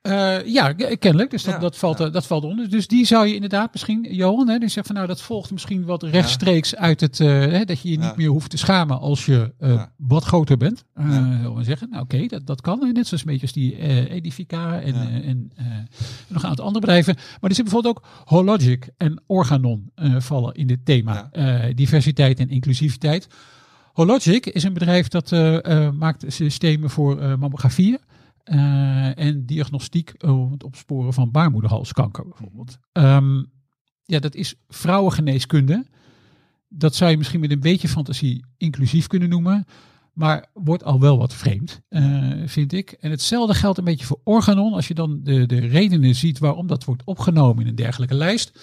Eh, 0.00 0.46
ja, 0.46 0.72
kennelijk. 0.72 1.30
Dus 1.30 1.42
dat, 1.42 1.54
Ja, 1.54 1.60
dat, 1.60 1.76
valt, 1.76 1.98
ja. 1.98 2.08
dat 2.08 2.26
valt 2.26 2.44
onder. 2.44 2.70
Dus 2.70 2.86
die 2.86 3.06
zou 3.06 3.26
je 3.26 3.34
inderdaad 3.34 3.72
misschien, 3.72 4.06
Johan, 4.10 4.48
hè, 4.48 4.58
die 4.58 4.68
zegt 4.68 4.86
van 4.86 4.96
nou 4.96 5.06
dat 5.06 5.22
volgt 5.22 5.50
misschien 5.50 5.84
wat 5.84 6.02
rechtstreeks 6.02 6.76
uit 6.76 7.00
het, 7.00 7.20
eh, 7.20 7.28
hè, 7.28 7.64
dat 7.64 7.80
je 7.80 7.90
je 7.90 7.98
niet 7.98 8.16
meer 8.16 8.28
hoeft 8.28 8.50
te 8.50 8.56
schamen 8.56 9.00
als 9.00 9.26
je 9.26 9.52
eh, 9.58 9.82
wat 9.96 10.24
groter 10.24 10.56
bent. 10.56 10.84
Zullen 10.96 11.54
we 11.54 11.64
zeggen. 11.64 11.90
Nou 11.90 12.02
oké, 12.02 12.26
dat, 12.26 12.46
dat 12.46 12.60
kan. 12.60 12.78
Net 12.92 13.06
zoals 13.06 13.22
een 13.22 13.30
beetje 13.30 13.42
als 13.42 13.52
die 13.52 13.76
Edifica 14.10 14.80
en, 14.80 14.94
en 15.24 15.52
nog 16.28 16.42
een 16.42 16.48
aantal 16.48 16.64
andere 16.64 16.86
bedrijven. 16.86 17.14
Maar 17.14 17.50
er 17.50 17.56
zit 17.56 17.64
bijvoorbeeld 17.64 17.96
ook 17.96 18.06
Hologic 18.24 18.88
en 18.96 19.22
Organon 19.26 19.92
vallen 20.18 20.54
in 20.54 20.66
dit 20.66 20.84
thema. 20.84 21.30
diversiteit 21.74 22.38
en 22.38 22.48
inclusiviteit. 22.48 23.26
Hologic 23.92 24.46
is 24.46 24.62
een 24.62 24.72
bedrijf 24.72 25.08
dat 25.08 25.30
maakt 25.94 26.24
systemen 26.28 26.90
voor 26.90 27.38
mammografieën. 27.38 27.98
Eh, 28.44 29.18
en 29.18 29.46
diagnostiek 29.46 30.14
om 30.18 30.52
het 30.52 30.64
opsporen 30.64 31.12
van 31.12 31.30
baarmoederhalskanker 31.30 32.24
bijvoorbeeld. 32.28 32.78
Ehm, 32.92 33.42
ja, 34.04 34.18
dat 34.18 34.34
is 34.34 34.54
vrouwengeneeskunde. 34.68 35.86
Dat 36.68 36.94
zou 36.94 37.10
je 37.10 37.16
misschien 37.16 37.40
met 37.40 37.50
een 37.50 37.60
beetje 37.60 37.88
fantasie 37.88 38.44
inclusief 38.56 39.06
kunnen 39.06 39.28
noemen. 39.28 39.66
Maar 40.12 40.46
wordt 40.52 40.84
al 40.84 41.00
wel 41.00 41.18
wat 41.18 41.34
vreemd, 41.34 41.80
eh, 41.88 42.32
vind 42.44 42.72
ik. 42.72 42.90
En 42.90 43.10
hetzelfde 43.10 43.54
geldt 43.54 43.78
een 43.78 43.84
beetje 43.84 44.06
voor 44.06 44.20
Organon. 44.24 44.72
Als 44.72 44.88
je 44.88 44.94
dan 44.94 45.20
de, 45.22 45.46
de 45.46 45.58
redenen 45.58 46.14
ziet 46.14 46.38
waarom 46.38 46.66
dat 46.66 46.84
wordt 46.84 47.04
opgenomen 47.04 47.62
in 47.62 47.68
een 47.68 47.74
dergelijke 47.74 48.14
lijst. 48.14 48.60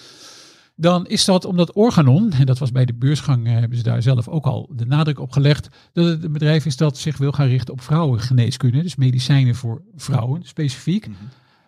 Dan 0.80 1.06
is 1.06 1.24
dat 1.24 1.44
omdat 1.44 1.72
Organon, 1.72 2.32
en 2.32 2.46
dat 2.46 2.58
was 2.58 2.72
bij 2.72 2.84
de 2.84 2.94
beursgang, 2.94 3.46
eh, 3.46 3.52
hebben 3.52 3.78
ze 3.78 3.84
daar 3.84 4.02
zelf 4.02 4.28
ook 4.28 4.46
al 4.46 4.68
de 4.72 4.86
nadruk 4.86 5.20
op 5.20 5.32
gelegd, 5.32 5.68
dat 5.92 6.04
het 6.04 6.24
een 6.24 6.32
bedrijf 6.32 6.66
is 6.66 6.76
dat 6.76 6.98
zich 6.98 7.16
wil 7.16 7.32
gaan 7.32 7.46
richten 7.46 7.74
op 7.74 7.80
vrouwengeneeskunde. 7.80 8.82
Dus 8.82 8.96
medicijnen 8.96 9.54
voor 9.54 9.82
vrouwen 9.96 10.42
specifiek. 10.44 11.08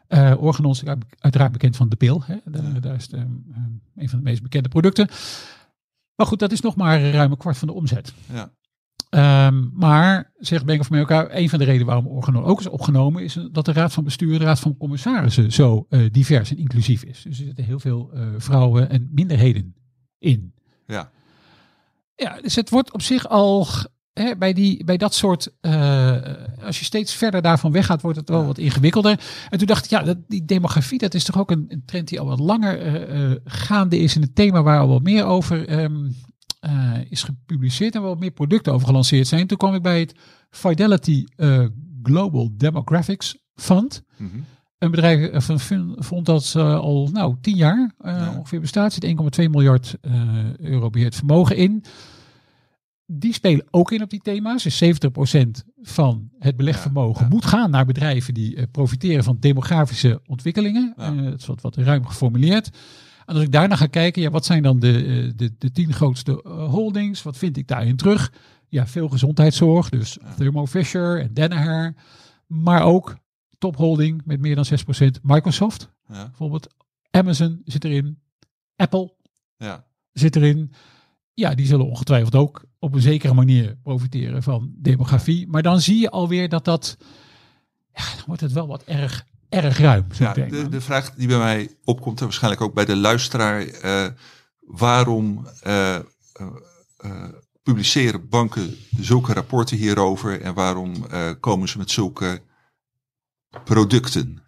Eh 0.07 0.35
Organon 0.39 0.73
is 0.73 0.83
uiteraard 1.19 1.53
bekend 1.53 1.77
van 1.77 1.89
de 1.89 1.97
pil. 1.97 2.23
Hè. 2.25 2.37
Daar, 2.45 2.81
daar 2.81 2.95
is 2.95 3.09
ehm, 3.09 3.23
ehm, 3.23 3.71
een 3.97 4.09
van 4.09 4.19
de 4.19 4.25
meest 4.25 4.43
bekende 4.43 4.69
producten. 4.69 5.09
Maar 6.15 6.27
goed, 6.27 6.39
dat 6.39 6.53
is 6.53 6.61
nog 6.61 6.77
maar 6.77 7.11
ruim 7.11 7.31
een 7.31 7.37
kwart 7.37 7.59
van 7.59 7.69
de 7.69 7.75
omzet. 7.75 8.13
Ja. 8.33 8.51
Ehm, 9.11 9.69
maar, 9.73 10.33
zegt 10.39 10.65
Bank 10.65 10.81
of 10.81 10.91
America, 10.91 11.29
een 11.31 11.49
van 11.49 11.59
de 11.59 11.65
redenen 11.65 11.87
waarom 11.87 12.09
ook 12.45 12.61
is 12.61 12.69
opgenomen, 12.69 13.23
is 13.23 13.39
dat 13.53 13.65
de 13.65 13.73
raad 13.73 13.93
van 13.93 14.05
bestuur, 14.05 14.39
de 14.39 14.45
raad 14.45 14.61
van 14.61 14.77
commissarissen 14.77 15.53
zo 15.53 15.87
eh, 15.89 16.01
divers 16.11 16.51
en 16.51 16.57
inclusief 16.57 17.03
is. 17.03 17.23
Dus 17.23 17.39
er 17.39 17.45
zitten 17.45 17.65
heel 17.65 17.81
veel 17.81 18.11
eh, 18.15 18.27
vrouwen 18.37 18.91
en 18.91 19.09
minderheden 19.13 19.75
in. 20.19 20.55
Ja. 20.87 21.11
Ja, 22.15 22.41
dus 22.41 22.55
het 22.55 22.71
wordt 22.71 22.93
op 22.93 23.03
zich 23.03 23.29
al 23.29 23.67
bij, 24.39 24.53
die, 24.53 24.85
bij 24.85 24.97
dat 24.97 25.15
soort, 25.15 25.53
eh, 25.61 26.17
als 26.63 26.79
je 26.79 26.85
steeds 26.85 27.15
verder 27.15 27.43
daarvan 27.43 27.73
weggaat, 27.73 28.03
wordt 28.03 28.19
het 28.19 28.29
wel 28.29 28.41
Ja. 28.41 28.47
wat 28.47 28.59
ingewikkelder. 28.59 29.21
En 29.49 29.59
toen 29.59 29.67
dacht 29.67 29.85
ik, 29.85 29.91
ja, 29.91 30.03
dat, 30.03 30.19
die 30.29 30.45
demografie, 30.45 30.99
dat 30.99 31.15
is 31.15 31.25
toch 31.25 31.39
ook 31.39 31.51
een, 31.51 31.65
een 31.69 31.83
trend 31.87 32.09
die 32.09 32.21
al 32.21 32.27
wat 32.27 32.41
langer 32.41 33.41
gaande 33.45 33.99
is. 33.99 34.17
En 34.17 34.23
een 34.23 34.33
thema 34.33 34.63
waar 34.63 34.81
al 34.81 34.89
wat 34.89 35.03
meer 35.03 35.25
over 35.25 35.69
ehm, 35.69 36.09
eh, 36.61 36.93
is 37.09 37.23
gepubliceerd 37.23 37.95
en 37.95 38.03
wat 38.03 38.19
meer 38.21 38.31
producten 38.31 38.73
over 38.73 38.87
gelanceerd 38.87 39.27
zijn. 39.27 39.47
Toen 39.47 39.59
kwam 39.59 39.75
ik 39.75 39.83
bij 39.83 40.01
het 40.01 40.15
Fidelity 40.51 41.25
eh, 41.37 41.65
Global 42.03 42.51
Demographics 42.57 43.39
Fund. 43.55 44.03
Mhm. 44.17 44.31
Een 44.79 44.91
bedrijf 44.91 45.29
eh, 45.49 45.59
van 45.59 45.95
vond 45.99 46.27
dat 46.27 46.55
eh, 46.57 46.75
al 46.79 47.09
nou, 47.13 47.37
tien 47.41 47.57
jaar 47.57 47.95
Ja. 48.03 48.35
ongeveer 48.37 48.61
bestaat. 48.61 48.93
Zit 48.93 49.05
1,2 49.05 49.49
miljard 49.51 49.97
euro 50.59 50.91
beheerd 50.91 51.15
vermogen 51.15 51.57
in. 51.57 51.85
Die 53.07 53.33
spelen 53.33 53.67
ook 53.71 53.93
in 53.93 54.03
op 54.03 54.11
die 54.11 54.21
thema's. 54.21 54.63
Dus 54.63 54.83
70% 54.85 55.65
van 55.83 56.31
het 56.39 56.57
belegvermogen 56.57 57.21
Ja, 57.23 57.29
ja. 57.29 57.35
moet 57.35 57.45
gaan 57.45 57.71
naar 57.71 57.87
bedrijven 57.87 58.35
die 58.35 58.67
profiteren 58.67 59.25
van 59.25 59.37
demografische 59.41 60.21
ontwikkelingen. 60.27 60.95
Dat 61.25 61.41
is 61.41 61.47
wat, 61.47 61.61
wat 61.61 61.77
ruim 61.77 62.07
geformuleerd. 62.07 62.71
En 63.27 63.35
als 63.35 63.45
ik 63.45 63.53
daarna 63.53 63.77
ga 63.77 63.87
kijken, 63.87 64.23
ja, 64.23 64.31
wat 64.31 64.45
zijn 64.45 64.63
dan 64.63 64.79
de, 64.81 64.93
eh, 65.05 65.33
de, 65.37 65.53
de 65.59 65.73
tien 65.73 65.93
grootste 65.93 66.43
eh, 66.43 66.69
holdings? 66.71 67.23
Wat 67.23 67.37
vind 67.37 67.57
ik 67.57 67.69
daarin 67.69 67.97
terug? 67.97 68.33
Ja, 68.69 68.87
veel 68.87 69.09
gezondheidszorg. 69.09 69.89
Dus 69.89 70.19
Thermo 70.37 70.67
Fisher 70.67 71.21
en 71.21 71.35
Danaher. 71.35 71.95
Maar 72.47 72.83
ook 72.83 73.17
topholding 73.59 74.23
met 74.25 74.41
meer 74.41 74.55
dan 74.55 74.65
6%. 74.65 75.21
Microsoft 75.23 75.91
Ja. 76.09 76.25
bijvoorbeeld. 76.27 76.75
Amazon 77.11 77.61
zit 77.65 77.85
erin. 77.85 78.19
Apple 78.77 79.15
Ja. 79.57 79.85
zit 80.13 80.37
erin. 80.37 80.73
Ja, 81.35 81.55
die 81.55 81.67
zullen 81.67 81.87
ongetwijfeld 81.87 82.35
ook 82.35 82.65
op 82.79 82.95
een 82.95 83.01
zekere 83.01 83.35
manier 83.35 83.77
profiteren 83.83 84.43
van 84.43 84.73
demografie. 84.77 85.47
Maar 85.47 85.63
dan 85.63 85.81
zie 85.81 85.99
je 86.01 86.11
alweer 86.11 86.49
dat 86.49 86.65
dat... 86.65 86.97
Ja, 87.95 88.03
dan 88.17 88.25
wordt 88.27 88.41
het 88.41 88.53
wel 88.53 88.67
wat 88.67 88.83
erg, 88.85 89.27
erg 89.51 89.79
ruim. 89.79 90.07
Ja, 90.19 90.33
de, 90.33 90.69
de 90.69 90.81
vraag 90.81 91.15
die 91.15 91.29
bij 91.29 91.39
mij 91.39 91.71
opkomt, 91.85 92.19
en 92.19 92.25
waarschijnlijk 92.25 92.63
ook 92.63 92.75
bij 92.75 92.85
de 92.85 92.97
luisteraar, 92.97 93.67
eh, 93.67 94.07
waarom 94.61 95.47
eh, 95.63 95.95
eh, 95.95 96.03
publiceren 97.63 98.29
banken 98.29 98.77
zulke 99.01 99.33
rapporten 99.33 99.77
hierover 99.77 100.41
en 100.41 100.55
waarom 100.55 101.07
komen 101.41 101.69
ze 101.69 101.79
met 101.79 101.91
zulke 101.91 102.43
producten? 103.65 104.43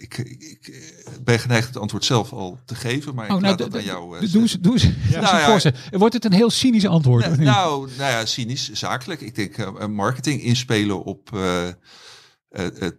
Ik, 0.00 0.18
ik, 0.18 0.94
ben 1.24 1.38
geneigd 1.38 1.66
het 1.66 1.76
antwoord 1.76 2.04
zelf 2.04 2.32
al 2.32 2.58
te 2.64 2.74
geven, 2.74 3.14
maar 3.14 3.24
ik 3.24 3.30
Oh, 3.30 3.40
nou, 3.40 3.48
laat 3.48 3.58
dat 3.58 3.76
aan 3.76 3.84
jou. 3.84 4.30
doe 4.30 4.42
eens, 4.42 4.52
doe 4.60 4.72
eens 4.72 4.84
Nou 5.10 5.22
ja. 5.36 5.46
voorstel. 5.46 5.72
Wordt 5.90 6.14
het 6.14 6.24
een 6.24 6.32
heel 6.32 6.50
cynisch 6.50 6.86
antwoord? 6.86 7.26
Nou, 7.26 7.42
nou, 7.42 7.90
nou 7.98 8.10
ja, 8.10 8.26
cynisch, 8.26 8.72
zakelijk. 8.72 9.20
Ik 9.20 9.34
denk 9.34 9.86
marketing 9.88 10.42
inspelen 10.42 11.04
op 11.04 11.30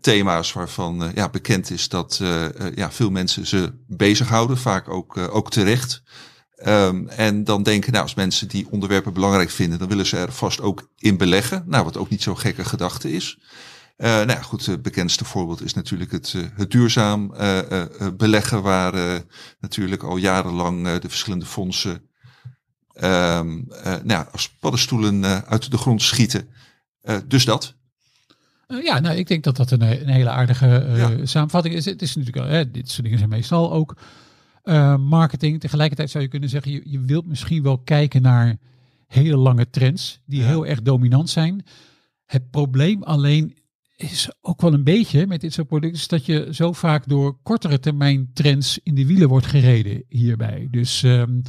thema's 0.01 0.53
waarvan 0.53 1.03
eh, 1.03 1.13
ja, 1.13 1.29
bekend 1.29 1.69
is 1.69 1.89
dat 1.89 2.19
eh, 2.21 2.45
eh, 2.45 2.75
ja, 2.75 2.91
veel 2.91 3.09
mensen 3.09 3.47
ze 3.47 3.73
bezighouden, 3.87 4.57
vaak 4.57 4.89
ook, 4.89 5.17
eh, 5.17 5.35
ook 5.35 5.51
terecht. 5.51 6.03
Ehm, 6.55 7.07
en 7.07 7.43
dan 7.43 7.63
denken, 7.63 7.91
nou, 7.91 8.03
als 8.03 8.13
mensen 8.13 8.47
die 8.47 8.67
onderwerpen 8.69 9.13
belangrijk 9.13 9.49
vinden, 9.49 9.79
dan 9.79 9.87
willen 9.87 10.05
ze 10.05 10.17
er 10.17 10.31
vast 10.31 10.61
ook 10.61 10.89
in 10.97 11.17
beleggen. 11.17 11.63
Nou, 11.65 11.83
wat 11.83 11.97
ook 11.97 12.09
niet 12.09 12.21
zo'n 12.21 12.39
gekke 12.39 12.65
gedachte 12.65 13.11
is. 13.11 13.39
Eh, 13.97 14.09
nou 14.09 14.29
ja, 14.29 14.41
goed, 14.41 14.65
het 14.65 14.81
bekendste 14.81 15.25
voorbeeld 15.25 15.63
is 15.63 15.73
natuurlijk 15.73 16.11
het, 16.11 16.33
eh, 16.35 16.41
het 16.55 16.71
duurzaam 16.71 17.33
eh, 17.33 17.59
eh, 17.59 17.81
eh, 17.81 18.13
beleggen, 18.13 18.61
waar 18.61 18.93
eh, 18.93 19.19
natuurlijk 19.59 20.03
al 20.03 20.17
jarenlang 20.17 20.87
eh, 20.87 20.99
de 20.99 21.09
verschillende 21.09 21.45
fondsen 21.45 22.09
ehm, 22.93 23.59
eh, 23.83 23.95
nou 24.03 24.25
als 24.31 24.49
paddenstoelen 24.49 25.23
eh, 25.23 25.37
uit 25.37 25.71
de 25.71 25.77
grond 25.77 26.01
schieten. 26.01 26.49
Eh, 27.01 27.17
dus 27.27 27.45
dat. 27.45 27.76
Eh, 28.67 28.83
ja, 28.83 28.99
nou, 28.99 29.15
ik 29.17 29.27
denk 29.27 29.43
dat 29.43 29.55
dat 29.57 29.71
een, 29.71 29.81
een 29.81 30.09
hele 30.09 30.29
aardige 30.29 30.67
eh, 30.67 30.97
Ja. 30.97 31.25
samenvatting 31.25 31.75
is. 31.75 31.85
Het 31.85 32.01
is 32.01 32.15
natuurlijk, 32.15 32.45
al, 32.45 32.51
hè, 32.51 32.71
dit 32.71 32.89
soort 32.89 33.03
dingen 33.03 33.17
zijn 33.17 33.29
meestal 33.29 33.71
ook 33.71 33.97
eh, 34.63 34.97
marketing. 34.97 35.59
Tegelijkertijd 35.59 36.09
zou 36.09 36.23
je 36.23 36.29
kunnen 36.29 36.49
zeggen, 36.49 36.71
je, 36.71 36.81
je 36.85 36.99
wilt 36.99 37.25
misschien 37.25 37.63
wel 37.63 37.77
kijken 37.77 38.21
naar 38.21 38.57
hele 39.07 39.37
lange 39.37 39.69
trends 39.69 40.19
die 40.25 40.39
Ja. 40.39 40.45
heel 40.47 40.65
erg 40.65 40.81
dominant 40.81 41.29
zijn. 41.29 41.65
Het 42.25 42.49
probleem 42.49 43.03
alleen 43.03 43.55
is 43.95 44.29
ook 44.41 44.61
wel 44.61 44.73
een 44.73 44.83
beetje 44.83 45.27
met 45.27 45.41
dit 45.41 45.53
soort 45.53 45.67
producten, 45.67 45.99
is 45.99 46.07
dat 46.07 46.25
je 46.25 46.47
zo 46.51 46.71
vaak 46.73 47.07
door 47.07 47.37
kortere 47.43 47.79
termijn 47.79 48.29
trends 48.33 48.79
in 48.83 48.95
de 48.95 49.05
wielen 49.05 49.29
wordt 49.29 49.45
gereden 49.45 50.03
hierbij. 50.09 50.67
Dus 50.71 51.03
ehm, 51.03 51.41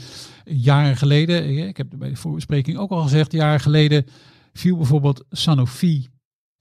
jaren 0.44 0.96
geleden, 0.96 1.68
ik 1.68 1.76
heb 1.76 1.86
bij 1.98 2.08
de 2.08 2.16
voorbespreking 2.16 2.78
ook 2.78 2.90
al 2.90 3.02
gezegd, 3.02 3.32
jaren 3.32 3.60
geleden 3.60 4.06
viel 4.52 4.76
bijvoorbeeld 4.76 5.24
Sanofi 5.30 6.06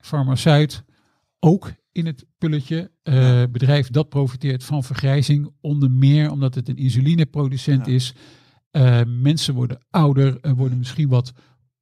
Farmaceut 0.07 0.83
ook 1.39 1.71
in 1.91 2.05
het 2.05 2.25
pulletje. 2.37 2.91
Uh, 3.03 3.43
bedrijf 3.51 3.89
dat 3.89 4.09
profiteert 4.09 4.63
van 4.63 4.83
vergrijzing, 4.83 5.49
onder 5.61 5.91
meer 5.91 6.31
omdat 6.31 6.55
het 6.55 6.69
een 6.69 6.77
insulineproducent 6.77 7.85
Ja. 7.85 7.93
is. 7.93 8.13
Uh, 8.71 9.01
mensen 9.05 9.53
worden 9.53 9.85
ouder, 9.89 10.37
uh, 10.41 10.51
worden 10.51 10.77
misschien 10.77 11.09
wat 11.09 11.31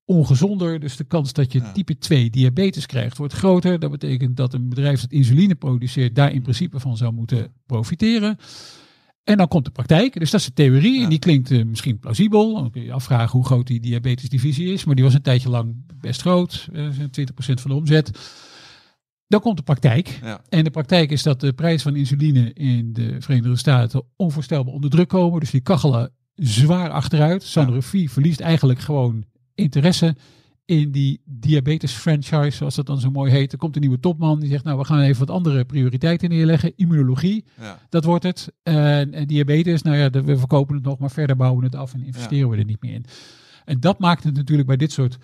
ongezonder. 0.06 0.80
Dus 0.80 0.96
de 0.96 1.04
kans 1.04 1.34
dat 1.34 1.52
je 1.52 1.60
Ja. 1.60 1.72
type 1.72 1.98
2 1.98 2.30
diabetes 2.30 2.86
krijgt 2.86 3.18
wordt 3.18 3.34
groter. 3.34 3.80
Dat 3.80 3.92
betekent 3.92 4.38
dat 4.38 4.54
een 4.54 4.70
bedrijf 4.70 5.02
dat 5.02 5.12
insuline 5.12 5.56
produceert 5.56 6.16
daar 6.16 6.32
in 6.32 6.42
principe 6.42 6.80
van 6.80 6.98
zou 6.98 7.14
moeten 7.14 7.54
profiteren. 7.66 8.38
En 9.26 9.38
dan 9.38 9.48
komt 9.48 9.66
de 9.66 9.72
praktijk. 9.72 10.20
Dus 10.20 10.32
dat 10.32 10.40
is 10.40 10.46
de 10.46 10.54
theorie. 10.54 10.98
Ja. 10.98 11.04
En 11.04 11.10
die 11.10 11.20
klinkt 11.20 11.52
uh, 11.52 11.66
misschien 11.66 12.00
plausibel. 12.00 12.54
Dan 12.54 12.72
kun 12.72 12.84
je 12.84 12.92
afvragen 12.92 13.32
hoe 13.32 13.46
groot 13.46 13.68
die 13.68 13.80
diabetesdivisie 13.80 14.74
is. 14.74 14.84
Maar 14.84 14.96
die 14.96 15.04
was 15.04 15.14
een 15.14 15.22
tijdje 15.22 15.50
lang 15.50 15.76
best 16.00 16.22
groot. 16.22 16.68
Uh, 16.74 16.90
20% 16.90 16.98
van 17.36 17.72
de 17.72 17.74
omzet. 17.74 18.20
Dan 19.28 19.40
komt 19.40 19.58
de 19.58 19.64
praktijk. 19.64 20.20
Ja. 20.24 20.42
En 20.50 20.64
de 20.64 20.70
praktijk 20.70 21.12
is 21.12 21.24
dat 21.24 21.40
de 21.40 21.54
prijs 21.54 21.82
van 21.82 21.96
insuline 21.96 22.54
in 22.54 22.94
de 22.94 23.16
Verenigde 23.20 23.56
Staten 23.56 24.04
onvoorstelbaar 24.16 24.74
onder 24.74 24.90
druk 24.90 25.08
komen. 25.08 25.40
Dus 25.40 25.52
die 25.52 25.62
kachelen 25.62 26.12
zwaar 26.36 26.90
achteruit. 26.90 27.44
Sanofi 27.44 28.10
verliest 28.10 28.40
eigenlijk 28.40 28.80
gewoon 28.80 29.24
interesse 29.56 30.16
in 30.66 30.92
die 30.92 31.22
diabetes 31.26 31.92
franchise, 31.92 32.58
zoals 32.58 32.76
dat 32.76 32.86
dan 32.86 33.00
zo 33.00 33.12
mooi 33.12 33.32
heet. 33.32 33.52
Er 33.52 33.58
komt 33.58 33.76
een 33.76 33.82
nieuwe 33.82 34.00
topman 34.00 34.40
die 34.40 34.50
zegt, 34.50 34.64
nou, 34.64 34.78
we 34.78 34.86
gaan 34.86 35.00
even 35.00 35.20
wat 35.26 35.36
andere 35.36 35.66
prioriteiten 35.66 36.30
neerleggen. 36.30 36.74
Immunologie, 36.76 37.46
Ja. 37.60 37.80
dat 37.90 38.04
wordt 38.04 38.24
het. 38.24 38.52
En, 38.64 39.14
en 39.14 39.28
diabetes, 39.28 39.82
nou 39.82 39.98
ja, 39.98 40.10
we 40.10 40.38
verkopen 40.38 40.76
het 40.76 40.84
nog, 40.84 41.00
maar 41.00 41.12
verder 41.12 41.36
bouwen 41.36 41.60
we 41.60 41.66
het 41.66 41.76
af 41.76 41.94
en 41.94 42.04
investeren 42.04 42.50
we 42.50 42.58
er 42.58 42.66
niet 42.66 42.82
meer 42.82 42.94
in. 42.94 43.06
En 43.66 43.80
dat 43.80 44.00
maakt 44.00 44.24
het 44.24 44.36
natuurlijk 44.36 44.68
bij 44.68 44.78
dit 44.78 44.92
soort 44.92 45.18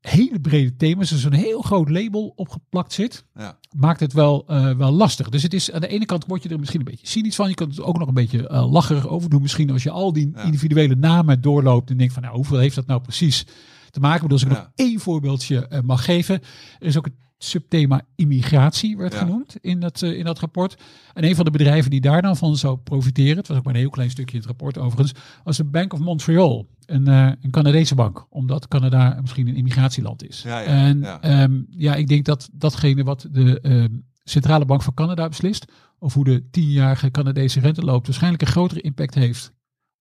hele 0.00 0.40
brede 0.40 0.76
thema's, 0.76 1.10
er 1.10 1.18
zo'n 1.18 1.32
heel 1.32 1.62
groot 1.62 1.88
label 1.90 2.32
opgeplakt 2.36 2.92
zit, 2.92 3.24
Ja. 3.34 3.58
maakt 3.76 4.00
het 4.00 4.12
wel, 4.12 4.44
eh, 4.46 4.70
wel 4.76 4.92
lastig. 4.92 5.28
Dus 5.28 5.42
het 5.42 5.54
is 5.54 5.72
aan 5.72 5.80
de 5.80 5.86
ene 5.88 6.04
kant 6.04 6.24
word 6.26 6.42
je 6.42 6.48
er 6.48 6.58
misschien 6.58 6.80
een 6.80 6.86
beetje 6.90 7.06
cynisch 7.06 7.34
van. 7.36 7.48
Je 7.48 7.54
kan 7.54 7.68
het 7.68 7.80
ook 7.82 7.98
nog 7.98 8.08
een 8.08 8.14
beetje 8.14 8.48
eh, 8.48 8.70
lacherig 8.72 9.08
over 9.08 9.30
doen. 9.30 9.42
Misschien 9.42 9.70
als 9.70 9.82
je 9.82 9.90
al 9.90 10.12
die 10.12 10.30
Ja. 10.34 10.42
individuele 10.42 10.94
namen 10.94 11.40
doorloopt 11.40 11.90
en 11.90 11.96
denkt 11.96 12.12
van 12.12 12.22
nou, 12.22 12.34
hoeveel 12.34 12.58
heeft 12.58 12.74
dat 12.74 12.86
nou 12.86 13.00
precies 13.00 13.46
te 13.94 14.00
maken? 14.00 14.20
Bedoel, 14.22 14.38
als 14.38 14.46
ik 14.46 14.52
Ja. 14.52 14.56
nog 14.58 14.70
één 14.74 15.00
voorbeeldje 15.00 15.66
eh, 15.68 15.80
mag 15.80 16.04
geven. 16.04 16.34
Er 16.78 16.86
is 16.86 16.96
ook 16.98 17.04
het 17.04 17.14
subthema 17.38 18.00
immigratie 18.16 18.96
werd 18.96 19.12
Ja. 19.12 19.18
genoemd 19.18 19.56
in 19.60 19.80
dat, 19.80 20.02
eh, 20.02 20.18
in 20.18 20.24
dat 20.24 20.38
rapport. 20.38 20.82
En 21.12 21.24
een 21.24 21.34
van 21.34 21.44
de 21.44 21.50
bedrijven 21.50 21.90
die 21.90 22.00
daar 22.00 22.22
dan 22.22 22.36
van 22.36 22.56
zou 22.56 22.76
profiteren, 22.78 23.36
het 23.36 23.48
was 23.48 23.56
ook 23.56 23.64
maar 23.64 23.74
een 23.74 23.80
heel 23.80 23.90
klein 23.90 24.10
stukje 24.10 24.32
in 24.34 24.38
het 24.38 24.48
rapport 24.48 24.78
overigens, 24.78 25.12
was 25.44 25.56
de 25.56 25.64
Bank 25.64 25.92
of 25.92 25.98
Montreal. 25.98 26.66
Een, 26.86 27.08
eh, 27.08 27.30
een 27.40 27.50
Canadese 27.50 27.94
bank, 27.94 28.26
omdat 28.30 28.68
Canada 28.68 29.18
misschien 29.20 29.48
een 29.48 29.56
immigratieland 29.56 30.28
is. 30.28 30.42
Ja, 30.42 30.58
ja, 30.58 30.66
en 30.66 31.00
ja. 31.00 31.20
ehm, 31.20 31.62
ja, 31.70 31.94
ik 31.94 32.08
denk 32.08 32.24
dat 32.24 32.48
datgene 32.52 33.02
wat 33.04 33.28
de 33.30 33.60
ehm, 33.60 33.88
Centrale 34.24 34.64
Bank 34.64 34.82
van 34.82 34.94
Canada 34.94 35.28
beslist, 35.28 35.72
of 35.98 36.14
hoe 36.14 36.24
de 36.24 36.50
tienjarige 36.50 37.10
Canadese 37.10 37.60
rente 37.60 37.82
loopt, 37.82 38.06
waarschijnlijk 38.06 38.42
een 38.42 38.48
grotere 38.48 38.80
impact 38.80 39.14
heeft 39.14 39.52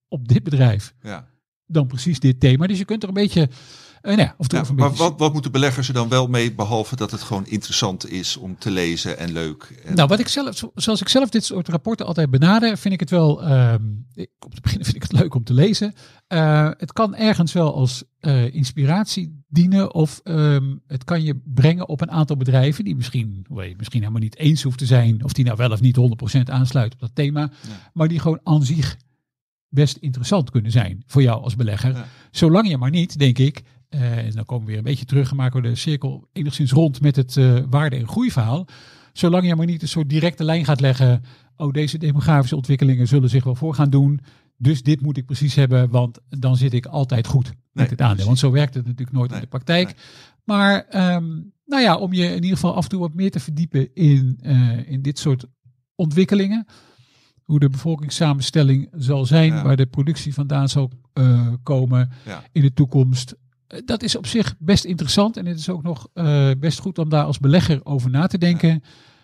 op 0.08 0.28
dit 0.28 0.44
bedrijf 0.44 0.94
Ja. 1.02 1.28
Dan 1.74 1.88
precies 1.88 2.20
dit 2.20 2.40
thema. 2.40 2.68
Dus 2.68 2.78
je 2.78 2.86
kunt 2.86 3.02
er 3.04 3.08
een 3.08 3.14
beetje, 3.14 3.42
eh 3.42 3.50
nou 4.02 4.18
ja, 4.20 4.36
of 4.38 4.52
Ja, 4.52 4.62
of 4.62 4.70
een 4.70 4.76
maar 4.76 4.90
beetje 4.90 5.04
wat, 5.04 5.20
wat 5.20 5.34
moeten 5.34 5.52
beleggers 5.52 5.88
er 5.88 5.94
dan 5.94 6.10
wel 6.10 6.28
mee, 6.28 6.54
behalve 6.54 6.96
dat 6.96 7.12
het 7.12 7.22
gewoon 7.22 7.46
interessant 7.48 8.10
is 8.12 8.38
om 8.38 8.56
te 8.58 8.72
lezen 8.72 9.18
en 9.18 9.32
leuk? 9.32 9.82
En, 9.86 9.96
Nou, 9.96 10.08
wat 10.08 10.20
ik 10.20 10.28
zelf, 10.28 10.58
zo- 10.58 10.72
zoals 10.76 11.02
ik 11.02 11.10
zelf 11.10 11.30
dit 11.30 11.44
soort 11.46 11.68
rapporten 11.68 12.06
altijd 12.06 12.30
benader, 12.30 12.78
vind 12.78 12.94
ik 12.94 13.00
het 13.00 13.10
wel. 13.10 13.44
ik, 14.14 14.30
op 14.40 14.52
het 14.52 14.62
begin 14.62 14.84
vind 14.86 14.96
ik 14.96 15.02
het 15.02 15.12
leuk 15.12 15.34
om 15.36 15.44
te 15.44 15.54
lezen. 15.54 15.94
Eh, 16.28 16.70
het 16.78 16.94
kan 16.94 17.16
ergens 17.16 17.54
wel 17.54 17.76
als 17.76 18.04
eh, 18.20 18.54
inspiratie 18.54 19.42
dienen, 19.48 19.94
of 19.94 20.20
ehm, 20.24 20.76
het 20.88 21.04
kan 21.04 21.24
je 21.24 21.42
brengen 21.46 21.88
op 21.88 22.02
een 22.02 22.12
aantal 22.12 22.38
bedrijven 22.38 22.84
die 22.84 22.96
misschien, 22.96 23.46
waar 23.50 23.68
je 23.68 23.76
misschien 23.78 24.00
helemaal 24.02 24.22
niet 24.22 24.38
eens 24.38 24.64
hoeft 24.64 24.78
te 24.78 24.86
zijn, 24.86 25.24
of 25.24 25.34
die 25.34 25.46
nou 25.46 25.58
wel 25.58 25.72
of 25.72 25.82
niet 25.82 25.96
100% 25.98 26.50
aansluiten 26.50 26.94
op 27.00 27.06
dat 27.08 27.16
thema, 27.16 27.52
maar 27.94 28.08
die 28.08 28.20
gewoon 28.20 28.40
aan 28.44 28.64
zich 28.64 28.98
best 29.74 29.98
interessant 29.98 30.50
kunnen 30.50 30.72
zijn 30.72 31.04
voor 31.06 31.22
jou 31.22 31.44
als 31.44 31.56
belegger. 31.56 31.92
Ja. 31.94 32.06
Zolang 32.32 32.68
je 32.70 32.78
maar 32.78 32.90
niet, 32.90 33.20
denk 33.20 33.38
ik, 33.38 33.62
eh, 33.90 34.18
en 34.18 34.32
dan 34.32 34.46
komen 34.46 34.64
we 34.66 34.70
weer 34.70 34.78
een 34.78 34.84
beetje 34.84 35.06
terug 35.06 35.30
en 35.32 35.36
maken 35.36 35.62
we 35.62 35.68
de 35.70 35.76
cirkel 35.76 36.28
enigszins 36.34 36.72
rond 36.72 37.02
met 37.02 37.16
het 37.16 37.38
eh, 37.38 37.60
waarde- 37.70 37.96
en 37.96 38.08
groeiverhaal. 38.08 38.66
Zolang 39.14 39.48
je 39.48 39.56
maar 39.56 39.66
niet 39.66 39.82
een 39.82 39.88
soort 39.88 40.10
directe 40.10 40.44
lijn 40.44 40.66
gaat 40.66 40.80
leggen. 40.80 41.24
Oh, 41.58 41.72
deze 41.72 41.98
demografische 41.98 42.56
ontwikkelingen 42.56 43.08
zullen 43.08 43.30
zich 43.30 43.44
wel 43.44 43.56
voor 43.56 43.74
gaan 43.76 43.90
doen. 43.90 44.20
Dus 44.58 44.84
dit 44.84 45.02
moet 45.02 45.18
ik 45.18 45.26
precies 45.26 45.56
hebben, 45.56 45.90
want 45.90 46.20
dan 46.30 46.58
zit 46.58 46.74
ik 46.74 46.86
altijd 46.86 47.28
goed 47.28 47.46
met 47.46 47.56
Nee, 47.74 47.88
het 47.88 48.02
aandeel. 48.02 48.26
Want 48.26 48.40
zo 48.40 48.52
werkt 48.52 48.74
het 48.74 48.86
natuurlijk 48.86 49.18
nooit 49.18 49.30
Nee, 49.30 49.38
in 49.40 49.44
de 49.44 49.50
praktijk. 49.50 49.86
nee. 49.88 49.96
Maar 50.44 50.86
ehm, 50.90 51.26
nou 51.66 51.82
ja, 51.82 51.96
om 51.98 52.14
je 52.14 52.26
in 52.26 52.34
ieder 52.34 52.50
geval 52.50 52.76
af 52.76 52.84
en 52.84 52.90
toe 52.90 53.00
wat 53.00 53.14
meer 53.14 53.32
te 53.32 53.40
verdiepen 53.40 53.94
in, 53.94 54.38
eh, 54.42 54.90
in 54.92 55.02
dit 55.02 55.20
soort 55.20 55.46
ontwikkelingen. 55.96 56.66
Hoe 57.46 57.60
de 57.60 57.70
bevolkingssamenstelling 57.70 58.90
zal 58.98 59.26
zijn, 59.26 59.54
Ja. 59.54 59.64
waar 59.64 59.76
de 59.76 59.86
productie 59.86 60.34
vandaan 60.34 60.70
zal 60.70 60.92
eh, 61.14 61.48
komen 61.64 62.12
Ja. 62.26 62.44
in 62.52 62.62
de 62.62 62.74
toekomst. 62.74 63.36
Eh, 63.68 63.80
Dat 63.86 64.04
is 64.04 64.16
op 64.16 64.26
zich 64.28 64.56
best 64.60 64.84
interessant 64.86 65.38
en 65.38 65.46
het 65.46 65.60
is 65.60 65.70
ook 65.70 65.84
nog 65.84 66.08
eh, 66.14 66.50
best 66.60 66.80
goed 66.80 66.98
om 66.98 67.10
daar 67.10 67.24
als 67.26 67.40
belegger 67.40 67.80
over 67.86 68.10
na 68.10 68.28
te 68.28 68.38
denken. 68.38 68.84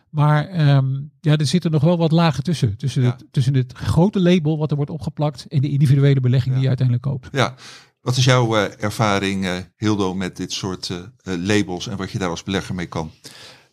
Maar 0.09 0.47
ehm, 0.47 0.85
ja, 1.19 1.35
er 1.37 1.45
zitten 1.45 1.71
nog 1.71 1.83
wel 1.83 1.97
wat 1.97 2.11
lagen 2.11 2.43
tussen. 2.43 2.77
Tussen, 2.77 3.03
het, 3.03 3.25
tussen 3.31 3.53
het 3.53 3.73
grote 3.73 4.19
label 4.21 4.57
wat 4.57 4.69
er 4.71 4.75
wordt 4.75 4.91
opgeplakt 4.91 5.45
en 5.47 5.61
de 5.61 5.69
individuele 5.69 6.19
belegging 6.19 6.53
die 6.53 6.61
je 6.63 6.67
uiteindelijk 6.67 7.07
koopt. 7.07 7.27
Ja. 7.31 7.55
Wat 8.01 8.17
is 8.17 8.25
jouw 8.25 8.55
ervaring, 8.55 9.47
Hildo, 9.75 10.13
met 10.13 10.37
dit 10.37 10.51
soort 10.51 10.91
labels 11.23 11.87
en 11.87 11.97
wat 11.97 12.11
je 12.11 12.17
daar 12.17 12.29
als 12.29 12.43
belegger 12.43 12.75
mee 12.75 12.85
kan? 12.85 13.11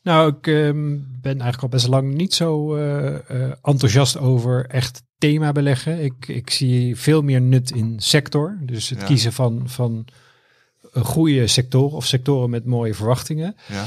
Nou, 0.07 0.34
ik 0.38 0.46
ehm, 0.46 0.96
ben 1.20 1.40
eigenlijk 1.40 1.62
al 1.62 1.68
best 1.68 1.88
lang 1.88 2.14
niet 2.14 2.34
zo 2.34 2.74
eh, 2.76 3.14
eh, 3.14 3.52
enthousiast 3.62 4.18
over 4.18 4.66
echt 4.66 5.02
thema 5.18 5.52
beleggen. 5.52 6.04
Ik, 6.04 6.28
ik 6.28 6.50
zie 6.50 6.96
veel 6.96 7.22
meer 7.22 7.40
nut 7.40 7.70
in 7.70 7.94
sector. 7.96 8.59
Dus 8.62 8.88
het 8.88 9.00
Ja. 9.00 9.07
kiezen 9.07 9.32
van, 9.32 9.62
van 9.68 10.04
goede 11.05 11.47
sectoren 11.47 11.97
of 11.97 12.07
sectoren 12.07 12.51
met 12.51 12.64
mooie 12.64 12.94
verwachtingen. 12.94 13.57
Ja. 13.66 13.84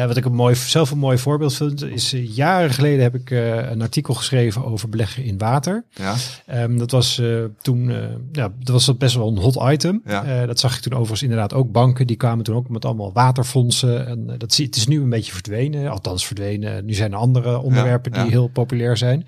Eh, 0.00 0.06
wat 0.06 0.16
ik 0.16 0.24
een 0.24 0.34
mooi, 0.34 0.54
zelf 0.54 0.90
een 0.90 0.98
mooi 0.98 1.18
voorbeeld 1.18 1.54
vind, 1.54 1.82
is 1.82 2.12
eh, 2.12 2.36
jaren 2.36 2.70
geleden 2.70 3.02
heb 3.02 3.14
ik 3.14 3.30
eh, 3.30 3.70
een 3.70 3.82
artikel 3.82 4.14
geschreven 4.14 4.64
over 4.64 4.88
beleggen 4.88 5.24
in 5.24 5.38
water. 5.38 5.84
Ja. 5.90 6.14
Ehm, 6.46 6.78
dat 6.78 6.90
was 6.90 7.22
toen, 7.60 7.92
ja, 8.32 8.52
dat 8.58 8.68
was 8.68 8.84
dat 8.84 8.98
best 8.98 9.14
wel 9.14 9.28
een 9.28 9.38
hot 9.38 9.70
item. 9.72 10.02
Ja. 10.04 10.46
Dat 10.46 10.58
zag 10.58 10.76
ik 10.76 10.80
toen 10.80 10.92
overigens 10.92 11.22
inderdaad 11.22 11.54
ook 11.54 11.72
banken, 11.72 12.06
die 12.06 12.16
kwamen 12.16 12.44
toen 12.44 12.56
ook 12.56 12.68
met 12.68 12.84
allemaal 12.84 13.12
waterfondsen. 13.12 14.06
En 14.06 14.34
dat 14.38 14.52
zie, 14.52 14.66
het 14.66 14.76
is 14.76 14.86
nu 14.86 15.00
een 15.00 15.10
beetje 15.10 15.32
verdwenen, 15.32 15.90
althans 15.90 16.26
verdwenen. 16.26 16.84
Nu 16.84 16.94
zijn 16.94 17.12
er 17.12 17.18
andere 17.18 17.58
onderwerpen 17.58 18.12
die 18.12 18.30
heel 18.30 18.48
populair 18.48 18.96
zijn. 18.96 19.26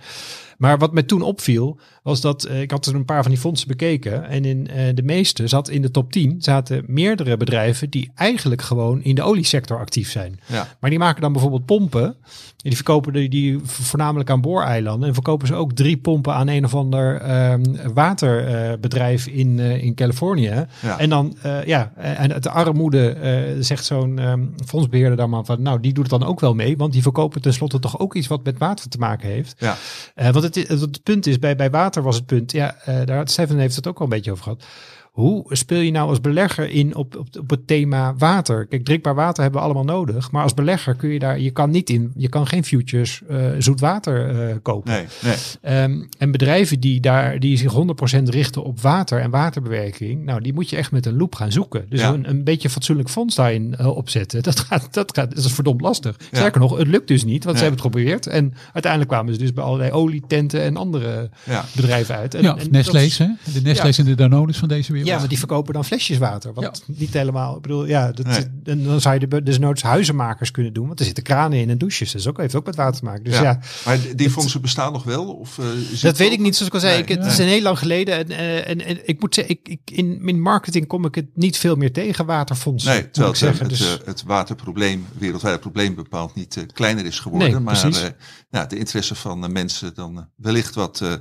Maar 0.61 0.79
wat 0.79 0.93
mij 0.93 1.03
toen 1.03 1.23
opviel, 1.23 1.79
was 2.03 2.21
dat 2.21 2.45
eh, 2.45 2.61
ik 2.61 2.71
had 2.71 2.87
er 2.87 2.95
een 2.95 3.05
paar 3.05 3.23
van 3.23 3.31
die 3.31 3.41
fondsen 3.41 3.69
bekeken. 3.69 4.29
En 4.29 4.45
in 4.45 4.69
eh, 4.69 4.95
de 4.95 5.03
meeste 5.03 5.49
zat 5.49 5.69
in 5.69 5.83
de 5.83 5.91
top 5.91 6.13
10 6.13 6.37
zaten 6.39 6.85
meerdere 6.87 7.37
bedrijven 7.37 7.91
die 7.91 8.11
eigenlijk 8.15 8.63
gewoon 8.63 9.03
in 9.03 9.15
de 9.15 9.23
oliesector 9.23 9.79
actief 9.79 10.11
zijn. 10.11 10.41
Ja. 10.47 10.69
Maar 10.81 10.91
die 10.91 10.99
maken 10.99 11.21
dan 11.21 11.33
bijvoorbeeld 11.33 11.65
pompen. 11.65 12.05
En 12.05 12.69
die 12.69 12.75
verkopen 12.75 13.13
die, 13.13 13.29
die 13.29 13.59
voornamelijk 13.63 14.31
aan 14.31 14.41
booreilanden. 14.41 15.09
En 15.09 15.15
verkopen 15.15 15.47
ze 15.47 15.55
ook 15.55 15.73
drie 15.73 15.97
pompen 15.97 16.35
aan 16.35 16.49
een 16.49 16.65
of 16.65 16.75
ander 16.75 17.21
ehm, 17.21 17.63
waterbedrijf 17.95 19.27
in, 19.27 19.59
eh, 19.59 19.83
in 19.83 19.95
Californië. 19.95 20.67
Ja. 20.83 20.99
En 20.99 21.09
dan, 21.09 21.37
ja, 21.67 21.93
en 21.97 22.33
het 22.33 22.47
armoede 22.47 23.17
zegt 23.61 23.85
zo'n 23.85 24.19
ehm, 24.19 24.47
fondsbeheerder 24.67 25.17
dan 25.17 25.31
maar 25.31 25.45
van, 25.45 25.63
nou, 25.63 25.81
die 25.81 25.93
doet 25.93 26.11
het 26.11 26.21
dan 26.21 26.29
ook 26.29 26.41
wel 26.41 26.55
mee. 26.55 26.77
Want 26.77 26.93
die 26.93 27.03
verkopen 27.03 27.41
tenslotte 27.41 27.79
toch 27.79 27.99
ook 27.99 28.15
iets 28.15 28.27
wat 28.27 28.45
met 28.45 28.59
water 28.59 28.89
te 28.89 28.99
maken 28.99 29.29
heeft. 29.29 29.55
Ja. 29.59 29.77
Want 30.15 30.43
het, 30.43 30.50
i- 30.57 30.65
het, 30.69 31.03
punt 31.03 31.27
is, 31.27 31.39
bij, 31.39 31.57
bij 31.57 31.71
water 31.71 32.03
was 32.03 32.17
het 32.17 32.27
punt, 32.27 32.53
ja, 32.53 32.75
eh 32.85 33.07
daar 33.07 33.29
Stefan 33.29 33.59
heeft 33.59 33.77
het 33.77 33.87
ook 33.87 33.97
al 33.99 34.05
een 34.05 34.09
beetje 34.09 34.31
over 34.31 34.43
gehad. 34.43 34.65
Hoe 35.11 35.45
speel 35.49 35.81
je 35.81 35.91
nou 35.91 36.09
als 36.09 36.21
belegger 36.21 36.69
in 36.71 36.95
op, 36.97 37.17
op, 37.17 37.27
op 37.41 37.51
het 37.51 37.67
thema 37.67 38.15
water? 38.19 38.67
Kijk, 38.67 38.85
drinkbaar 38.85 39.15
water 39.15 39.43
hebben 39.43 39.61
we 39.61 39.67
allemaal 39.67 39.85
nodig. 39.97 40.31
Maar 40.31 40.43
als 40.43 40.55
belegger 40.55 40.95
kun 40.95 41.09
je 41.09 41.19
daar, 41.19 41.41
je 41.41 41.51
kan 41.51 41.71
niet 41.71 41.91
in, 41.91 42.13
je 42.17 42.29
kan 42.29 42.47
geen 42.47 42.65
futures 42.65 43.23
eh, 43.29 43.45
zoet 43.59 43.81
water 43.81 44.49
eh, 44.49 44.57
kopen. 44.63 44.93
Nee, 44.93 45.05
nee. 45.23 45.35
Ehm, 45.61 46.03
en 46.19 46.31
bedrijven 46.31 46.81
die, 46.81 47.01
daar, 47.01 47.39
die 47.39 47.57
zich 47.57 47.73
100% 48.19 48.23
richten 48.23 48.65
op 48.65 48.81
water 48.81 49.21
en 49.21 49.31
waterbewerking, 49.31 50.25
nou, 50.25 50.41
die 50.41 50.53
moet 50.53 50.71
je 50.71 50.77
echt 50.77 50.93
met 50.93 51.07
een 51.07 51.17
loep 51.17 51.35
gaan 51.35 51.53
zoeken. 51.53 51.87
Dus 51.89 52.01
Ja. 52.01 52.13
een, 52.13 52.29
een 52.29 52.45
beetje 52.45 52.71
fatsoenlijk 52.71 53.09
fonds 53.11 53.35
daarin 53.35 53.75
eh, 53.77 53.87
opzetten, 53.97 54.43
dat, 54.43 54.61
gaat, 54.61 54.95
dat, 54.95 55.17
gaat, 55.17 55.35
dat 55.35 55.45
is 55.45 55.53
verdomd 55.53 55.81
lastig. 55.81 56.17
Sterker 56.33 56.61
nog, 56.61 56.79
het 56.79 56.87
lukt 56.89 57.09
dus 57.09 57.25
niet, 57.25 57.45
want 57.45 57.57
Nee. 57.57 57.65
ze 57.65 57.71
hebben 57.71 57.85
het 57.85 57.95
geprobeerd. 57.95 58.27
En 58.27 58.55
uiteindelijk 58.73 59.13
kwamen 59.13 59.33
ze 59.35 59.39
dus 59.41 59.53
bij 59.53 59.65
allerlei 59.65 59.91
olietenten 59.91 60.61
en 60.63 60.77
andere 60.77 61.31
Ja. 61.45 61.65
bedrijven 61.77 62.15
uit. 62.17 62.35
En, 62.35 62.43
Ja, 62.43 62.49
en 62.49 62.55
of 62.57 62.63
dat 62.63 62.71
Nestlé's, 62.71 63.05
is- 63.07 63.19
hè? 63.19 63.27
De 63.53 63.61
Nestlé's 63.63 63.99
en 63.99 64.05
de 64.05 64.15
Danones 64.15 64.57
van 64.59 64.69
deze 64.69 64.93
wereld. 64.93 64.99
Ja, 65.05 65.19
maar 65.19 65.29
die 65.29 65.39
verkopen 65.39 65.75
dan 65.75 65.85
flesjes 65.85 66.19
water. 66.19 66.53
Wat 66.55 66.83
niet 66.87 67.13
helemaal. 67.13 67.57
Ik 67.57 67.63
bedoel, 67.63 67.87
ja, 67.87 68.13
dat, 68.13 68.27
Nee. 68.27 68.45
en 68.65 68.85
dan 68.85 69.01
zou 69.01 69.19
je 69.21 69.29
de, 69.29 69.43
dus 69.43 69.59
noods 69.59 69.83
huizenmakers 69.83 70.51
kunnen 70.51 70.73
doen. 70.73 70.87
Want 70.87 70.99
er 70.99 71.05
zitten 71.05 71.23
kranen 71.25 71.59
in 71.59 71.71
en 71.71 71.79
douches. 71.79 72.13
Dus 72.13 72.27
ook 72.29 72.37
heeft 72.39 72.55
ook 72.55 72.67
met 72.67 72.77
water 72.77 72.99
te 72.99 73.05
maken. 73.05 73.25
Dus 73.25 73.39
ja, 73.39 73.61
Maar 73.85 73.99
die 74.17 74.31
fondsen 74.31 74.61
bestaan 74.61 74.93
nog 74.93 75.03
wel? 75.05 75.35
Of, 75.35 75.59
eh, 75.59 75.65
dat 76.03 76.17
weet 76.17 76.27
ook- 76.29 76.33
ik 76.35 76.41
niet. 76.41 76.55
Zoals 76.57 76.69
ik 76.69 76.75
al 76.75 76.81
zei, 76.81 76.93
Nee, 76.93 77.03
ik, 77.03 77.09
het 77.09 77.19
nee. 77.21 77.29
is 77.29 77.39
een 77.39 77.47
heel 77.47 77.63
lang 77.63 77.79
geleden. 77.79 78.15
En, 78.17 78.31
eh, 78.31 78.69
en, 78.69 78.85
en 78.85 79.09
ik 79.09 79.21
moet 79.21 79.35
zeggen, 79.35 79.55
ik, 79.55 79.69
ik, 79.69 79.81
in, 79.97 80.29
in 80.29 80.41
marketing 80.41 80.87
kom 80.87 81.05
ik 81.05 81.15
het 81.15 81.27
niet 81.35 81.57
veel 81.59 81.77
meer 81.77 81.93
tegen, 81.93 82.27
waterfondsen. 82.27 82.91
Nee, 82.93 83.11
terwijl 83.11 83.35
ik 83.35 83.41
het, 83.41 83.49
zeggen. 83.49 83.69
het, 83.69 83.79
Dus, 83.79 83.99
eh, 84.01 84.07
het 84.07 84.23
waterprobleem, 84.23 85.07
wereldwijde 85.19 85.59
probleem 85.59 85.95
bepaald 85.95 86.35
niet 86.35 86.57
eh, 86.57 86.63
kleiner 86.73 87.05
is 87.05 87.19
geworden. 87.19 87.63
Maar 87.63 87.85
eh, 87.85 88.09
nou, 88.51 88.69
de 88.69 88.79
interesse 88.79 89.15
van 89.15 89.53
mensen 89.53 89.95
dan 89.95 90.17
eh, 90.19 90.23
wellicht 90.37 90.75
wat, 90.75 91.01
eh, 91.01 91.13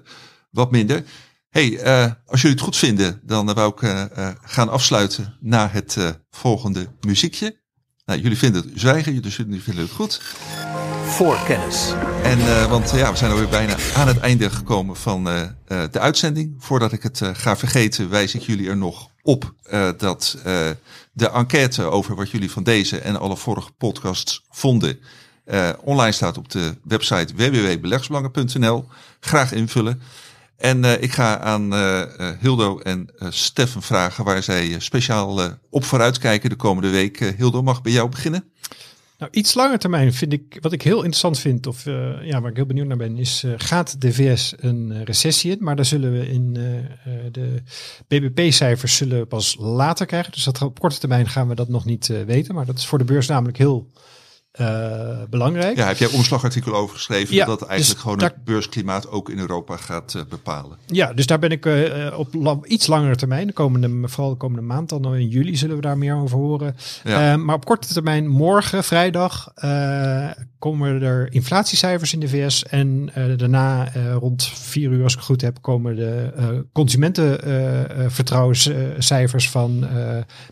wat 0.51 0.71
minder. 0.71 1.03
Hey, 1.50 1.80
eh, 1.80 2.12
als 2.26 2.41
jullie 2.41 2.56
het 2.56 2.66
goed 2.66 2.78
vinden, 2.78 3.20
dan 3.24 3.54
wou 3.54 3.72
ik 3.72 3.82
eh, 3.82 4.30
gaan 4.41 4.70
afsluiten 4.70 5.38
naar 5.39 5.74
het 5.74 5.97
volgende 6.32 6.88
muziekje. 7.02 7.58
Nou, 8.06 8.22
jullie 8.22 8.38
vinden 8.38 8.62
het 8.62 8.72
zwijgen, 8.76 9.22
dus 9.22 9.36
jullie 9.36 9.62
vinden 9.62 9.84
het 9.84 9.93
goed. 9.93 10.22
Voorkennis. 11.06 11.93
En, 12.24 12.39
eh, 12.39 12.70
want 12.70 12.91
ja, 12.91 13.12
we 13.12 13.18
zijn 13.18 13.32
alweer 13.32 13.50
bijna 13.50 13.76
aan 13.95 14.08
het 14.08 14.20
einde 14.20 14.50
gekomen 14.50 14.95
van 14.95 15.24
de 15.68 16.00
uitzending. 16.00 16.56
Voordat 16.58 16.91
ik 16.91 17.04
het 17.04 17.22
ga 17.34 17.58
vergeten, 17.58 18.10
wijs 18.10 18.36
ik 18.36 18.41
jullie 18.41 18.70
er 18.70 18.78
nog 18.78 19.10
op 19.22 19.54
dat 19.97 20.38
de 21.12 21.30
enquête 21.30 21.84
over 21.84 22.16
wat 22.16 22.30
jullie 22.30 22.52
van 22.52 22.64
deze 22.64 23.00
en 23.00 23.20
alle 23.20 23.38
vorige 23.38 23.72
podcasts 23.72 24.45
vonden, 24.50 25.00
online 25.82 26.12
staat 26.12 26.38
op 26.38 26.50
de 26.52 26.78
website 26.84 27.34
www.belegsbelangen.nl. 27.36 28.88
Graag 29.20 29.52
invullen. 29.52 30.02
En 30.60 30.86
eh, 30.86 31.01
ik 31.01 31.12
ga 31.12 31.39
aan 31.39 31.74
eh, 31.74 32.01
eh, 32.01 32.38
Hildo 32.39 32.80
en 32.80 33.10
eh, 33.18 33.28
Steffen 33.32 33.82
vragen 33.82 34.24
waar 34.24 34.43
zij 34.43 34.80
speciaal 34.80 35.39
op 35.70 35.84
vooruitkijken 35.84 36.49
de 36.49 36.55
komende 36.55 36.89
week. 36.89 37.34
Hildo, 37.38 37.62
mag 37.62 37.82
bij 37.82 37.91
jou 37.91 38.10
beginnen? 38.10 38.43
Nou, 39.18 39.32
iets 39.32 39.53
langer 39.53 39.80
termijn 39.80 40.14
vind 40.14 40.34
ik, 40.34 40.57
wat 40.62 40.72
ik 40.72 40.82
heel 40.82 40.97
interessant 40.97 41.39
vind, 41.39 41.68
of 41.68 41.86
ja, 42.22 42.41
waar 42.41 42.49
ik 42.49 42.55
heel 42.55 42.66
benieuwd 42.66 42.88
naar 42.88 42.97
ben, 42.97 43.18
is 43.18 43.43
gaat 43.57 44.01
de 44.01 44.14
VS 44.14 44.53
een 44.57 45.03
recessie 45.05 45.51
in? 45.51 45.57
Maar 45.60 45.76
daar 45.76 45.86
zullen 45.86 46.12
we 46.12 46.30
in 46.30 46.53
de 47.32 47.62
BBP-cijfers 48.07 48.95
zullen 48.95 49.20
we 49.20 49.26
pas 49.26 49.55
later 49.60 50.05
krijgen. 50.05 50.32
Dus 50.32 50.43
dat, 50.43 50.62
op 50.62 50.80
korte 50.80 50.99
termijn 50.99 51.30
gaan 51.30 51.47
we 51.47 51.55
dat 51.55 51.70
nog 51.70 51.86
niet 51.86 52.07
weten. 52.26 52.55
Maar 52.55 52.66
dat 52.66 52.78
is 52.78 52.86
voor 52.86 52.97
de 52.97 53.03
beurs 53.03 53.28
namelijk 53.28 53.57
heel 53.57 53.88
eh, 54.60 55.18
belangrijk. 55.30 55.78
Ja, 55.78 55.88
heb 55.88 55.97
jij 55.97 56.10
omslagartikel 56.12 56.76
over 56.76 56.95
geschreven 56.95 57.36
Ja, 57.36 57.45
dat 57.45 57.62
eigenlijk 57.62 57.91
dus 57.93 58.01
gewoon 58.01 58.18
daar- 58.18 58.30
het 58.30 58.43
beursklimaat 58.43 59.10
ook 59.10 59.30
in 59.30 59.39
Europa 59.39 59.78
gaat 59.78 60.14
eh, 60.16 60.22
bepalen? 60.30 60.78
Ja, 60.86 61.14
dus 61.14 61.26
daar 61.26 61.39
ben 61.39 61.49
ik 61.51 61.66
eh, 61.66 62.20
op 62.20 62.34
la- 62.34 62.60
iets 62.64 62.88
langere 62.88 63.16
termijn, 63.16 63.47
de 63.47 63.53
komende, 63.53 64.07
vooral 64.07 64.30
de 64.32 64.38
komende 64.38 64.66
maand, 64.66 64.89
dan 64.89 65.16
in 65.16 65.28
juli 65.28 65.55
zullen 65.55 65.76
we 65.76 65.82
daar 65.82 65.97
meer 65.97 66.16
over 66.16 66.38
horen. 66.38 66.76
Ja. 67.03 67.38
Maar 67.38 67.55
op 67.55 67.66
korte 67.66 67.93
termijn, 67.93 68.28
morgen, 68.28 68.84
vrijdag, 68.84 69.53
komen 70.60 71.01
er 71.01 71.34
inflatiecijfers 71.34 72.14
in 72.14 72.20
de 72.20 72.28
VS. 72.28 72.66
En 72.66 73.10
daarna, 73.38 73.91
rond 74.20 74.43
vier 74.53 74.91
uur 74.91 75.03
als 75.03 75.12
ik 75.14 75.18
het 75.20 75.28
goed 75.28 75.41
heb, 75.41 75.57
komen 75.62 75.95
de 75.95 76.66
consumentenvertrouwenscijfers 76.74 79.49
van 79.49 79.88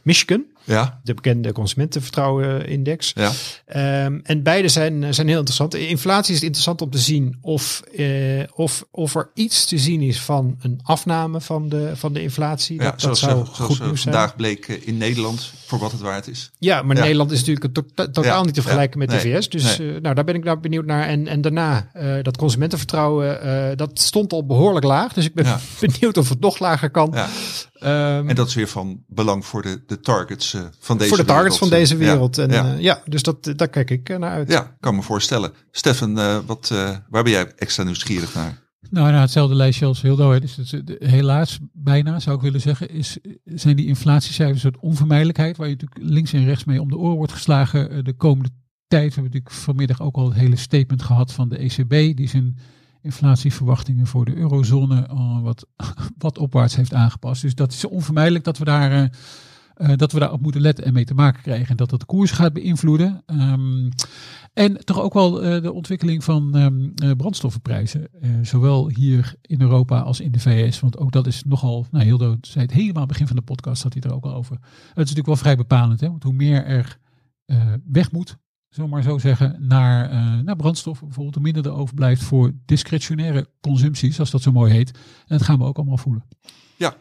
Michigan. 0.01 0.43
Ja, 0.67 0.99
De 1.03 1.13
bekende 1.13 1.51
consumentenvertrouwenindex. 1.51 3.11
ja, 3.15 3.31
Ehm, 3.65 4.19
en 4.23 4.43
beide 4.43 4.67
zijn, 4.67 5.13
zijn 5.13 5.27
heel 5.27 5.37
interessant. 5.37 5.75
Inflatie 5.75 6.29
is 6.33 6.35
het 6.35 6.43
interessant 6.45 6.81
om 6.81 6.89
te 6.89 6.97
zien 6.97 7.37
of, 7.41 7.81
eh, 7.95 8.43
of, 8.53 8.85
of 8.91 9.15
er 9.15 9.29
iets 9.33 9.65
te 9.65 9.77
zien 9.77 10.01
is 10.01 10.19
van 10.21 10.57
een 10.61 10.79
afname 10.83 11.41
van 11.41 11.69
de, 11.69 11.91
van 11.95 12.13
de 12.13 12.21
inflatie. 12.21 12.75
ja. 12.77 12.83
dat, 12.83 12.91
dat 12.91 13.01
zoals, 13.01 13.19
zou 13.19 13.31
eh, 13.39 13.45
zoals 13.53 13.57
goed 13.71 13.79
eh, 13.79 13.85
nieuws 13.85 14.01
zijn. 14.01 14.13
vandaag 14.13 14.35
bleek 14.35 14.67
in 14.67 14.97
Nederland, 14.97 15.51
voor 15.65 15.79
wat 15.79 15.91
het 15.91 16.01
waard 16.01 16.27
is. 16.27 16.51
Ja, 16.59 16.81
maar 16.81 16.95
Ja. 16.95 17.01
Nederland 17.01 17.31
is 17.31 17.39
natuurlijk 17.39 17.73
to- 17.73 17.81
to- 17.95 18.11
totaal 18.11 18.43
niet 18.43 18.53
te 18.53 18.61
vergelijken 18.61 18.99
met 18.99 19.09
de 19.09 19.19
VS. 19.19 19.49
Dus 19.49 19.77
nee. 19.77 19.99
nou, 19.99 20.15
daar 20.15 20.23
ben 20.23 20.35
ik 20.35 20.43
nou 20.43 20.59
benieuwd 20.59 20.85
naar. 20.85 21.07
En, 21.07 21.27
en 21.27 21.41
daarna, 21.41 21.89
dat 22.21 22.37
consumentenvertrouwen, 22.37 23.77
dat 23.77 23.99
stond 24.01 24.33
al 24.33 24.45
behoorlijk 24.45 24.85
laag. 24.85 25.13
Dus 25.13 25.25
ik 25.25 25.33
ben 25.33 25.45
benieuwd 25.79 26.17
of 26.17 26.29
het 26.29 26.39
nog 26.39 26.59
lager 26.59 26.89
kan. 26.89 27.15
Ja. 27.79 28.17
Ehm, 28.17 28.29
En 28.29 28.35
dat 28.35 28.47
is 28.47 28.55
weer 28.55 28.67
van 28.67 29.03
belang 29.07 29.45
voor 29.45 29.61
de, 29.61 29.83
de 29.85 29.99
targets 29.99 30.53
eh, 30.53 30.61
van 30.79 30.97
deze 30.97 31.09
voor 31.09 31.17
de 31.17 31.25
targets 31.25 31.59
wereld. 31.59 31.69
van 31.69 31.79
deze 31.79 31.93
Ja, 31.97 31.99
wereld. 31.99 32.37
En, 32.37 32.49
ja. 32.51 32.73
eh, 32.73 32.79
ja, 32.79 33.01
dus 33.05 33.21
dat, 33.23 33.53
daar 33.55 33.67
kijk 33.69 33.89
ik 33.89 34.09
eh, 34.09 34.17
naar 34.17 34.31
uit. 34.31 34.51
Ja, 34.51 34.75
kan 34.79 34.95
me 34.95 35.01
voorstellen. 35.01 35.51
Stefan, 35.71 36.19
eh, 36.19 36.37
wat, 36.45 36.69
eh, 36.71 36.95
waar 37.09 37.23
ben 37.23 37.31
jij 37.31 37.51
extra 37.55 37.83
nieuwsgierig 37.83 38.33
naar? 38.35 38.65
Nou, 38.89 39.07
nou, 39.07 39.21
hetzelfde 39.21 39.55
lijstje 39.55 39.85
als 39.85 40.01
Hildo. 40.01 40.39
Dus 40.39 40.55
het, 40.55 40.95
helaas, 40.99 41.59
bijna 41.73 42.19
zou 42.19 42.35
ik 42.35 42.41
willen 42.41 42.61
zeggen, 42.61 42.89
is, 42.89 43.17
zijn 43.45 43.75
die 43.75 43.87
inflatiecijfers 43.87 44.63
een 44.63 44.71
soort 44.71 44.83
onvermijdelijkheid. 44.83 45.57
Waar 45.57 45.67
je 45.67 45.73
natuurlijk 45.79 46.11
links 46.11 46.33
en 46.33 46.45
rechts 46.45 46.63
mee 46.65 46.81
om 46.81 46.89
de 46.89 46.97
oren 46.97 47.15
wordt 47.17 47.31
geslagen 47.31 48.03
de 48.05 48.13
komende 48.13 48.49
tijd. 48.87 49.07
We 49.07 49.13
hebben 49.21 49.31
natuurlijk 49.31 49.63
vanmiddag 49.63 50.01
ook 50.01 50.15
al 50.15 50.25
het 50.29 50.37
hele 50.37 50.55
statement 50.55 51.01
gehad 51.01 51.33
van 51.33 51.49
de 51.49 51.57
ECB. 51.57 52.17
Die 52.17 52.29
zijn 52.29 52.57
inflatieverwachtingen 53.01 54.07
voor 54.07 54.25
de 54.25 54.35
eurozone 54.35 55.07
al 55.07 55.41
wat, 55.41 55.67
wat 56.17 56.37
opwaarts 56.37 56.75
heeft 56.75 56.93
aangepast. 56.93 57.41
Dus 57.41 57.55
dat 57.55 57.71
is 57.71 57.85
onvermijdelijk 57.85 58.43
dat 58.43 58.57
we 58.57 58.65
daar... 58.65 58.91
eh, 58.91 59.05
eh, 59.77 59.97
dat 59.97 60.11
we 60.11 60.19
daar 60.19 60.31
op 60.31 60.41
moeten 60.41 60.61
letten 60.61 60.85
en 60.85 60.93
mee 60.93 61.05
te 61.05 61.13
maken 61.13 61.41
krijgen. 61.41 61.67
En 61.69 61.75
dat 61.75 61.89
dat 61.89 61.99
de 61.99 62.05
koers 62.05 62.31
gaat 62.31 62.53
beïnvloeden. 62.53 63.21
Ehm, 63.25 63.89
en 64.53 64.85
toch 64.85 65.01
ook 65.01 65.13
wel 65.13 65.43
eh, 65.43 65.61
de 65.61 65.73
ontwikkeling 65.73 66.23
van 66.23 66.55
ehm, 66.55 66.89
eh, 66.95 67.11
brandstoffenprijzen. 67.17 68.07
Eh, 68.21 68.29
zowel 68.41 68.89
hier 68.89 69.35
in 69.41 69.61
Europa 69.61 69.99
als 69.99 70.19
in 70.19 70.31
de 70.31 70.39
VS. 70.39 70.79
Want 70.79 70.97
ook 70.97 71.11
dat 71.11 71.27
is 71.27 71.43
nogal, 71.43 71.85
nou 71.91 72.05
Hildo 72.05 72.37
zei 72.41 72.65
het 72.65 72.73
helemaal 72.73 73.05
begin 73.05 73.27
van 73.27 73.35
de 73.35 73.41
podcast, 73.41 73.83
had 73.83 73.93
hij 73.93 74.01
er 74.01 74.13
ook 74.13 74.25
al 74.25 74.33
over. 74.33 74.55
Het 74.55 74.63
is 74.89 74.95
natuurlijk 74.95 75.25
wel 75.27 75.35
vrij 75.35 75.55
bepalend. 75.55 75.99
Hè? 75.99 76.07
Want 76.07 76.23
hoe 76.23 76.33
meer 76.33 76.65
er 76.65 76.97
eh, 77.45 77.73
weg 77.85 78.11
moet, 78.11 78.37
zullen 78.69 78.89
we 78.89 78.95
maar 78.95 79.03
zo 79.03 79.17
zeggen, 79.17 79.55
naar, 79.59 80.09
eh, 80.09 80.39
naar 80.39 80.55
brandstof. 80.55 80.99
Bijvoorbeeld 80.99 81.35
hoe 81.35 81.43
minder 81.43 81.65
er 81.65 81.77
overblijft 81.77 82.23
voor 82.23 82.51
discretionaire 82.65 83.49
consumpties, 83.61 84.15
zoals 84.15 84.31
dat 84.31 84.41
zo 84.41 84.51
mooi 84.51 84.71
heet. 84.71 84.91
En 84.91 85.37
dat 85.37 85.41
gaan 85.41 85.57
we 85.57 85.65
ook 85.65 85.77
allemaal 85.77 85.97
voelen. 85.97 86.27
Ja, 86.75 86.95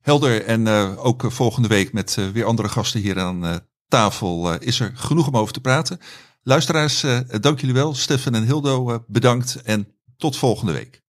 helder. 0.00 0.44
En 0.44 0.66
eh, 0.66 1.04
ook 1.04 1.24
eh, 1.24 1.30
volgende 1.30 1.68
week 1.68 1.92
met 1.92 2.30
weer 2.32 2.44
andere 2.44 2.68
gasten 2.68 3.00
hier 3.00 3.20
aan 3.20 3.60
tafel 3.88 4.58
is 4.58 4.80
er 4.80 4.92
genoeg 4.94 5.26
om 5.26 5.36
over 5.36 5.52
te 5.52 5.60
praten. 5.60 5.98
Luisteraars, 6.42 7.04
dank 7.40 7.60
jullie 7.60 7.74
wel. 7.74 7.94
Stefan 7.94 8.34
en 8.34 8.44
Hildo, 8.44 9.04
bedankt 9.06 9.62
en 9.62 9.88
tot 10.16 10.36
volgende 10.36 10.72
week. 10.72 11.02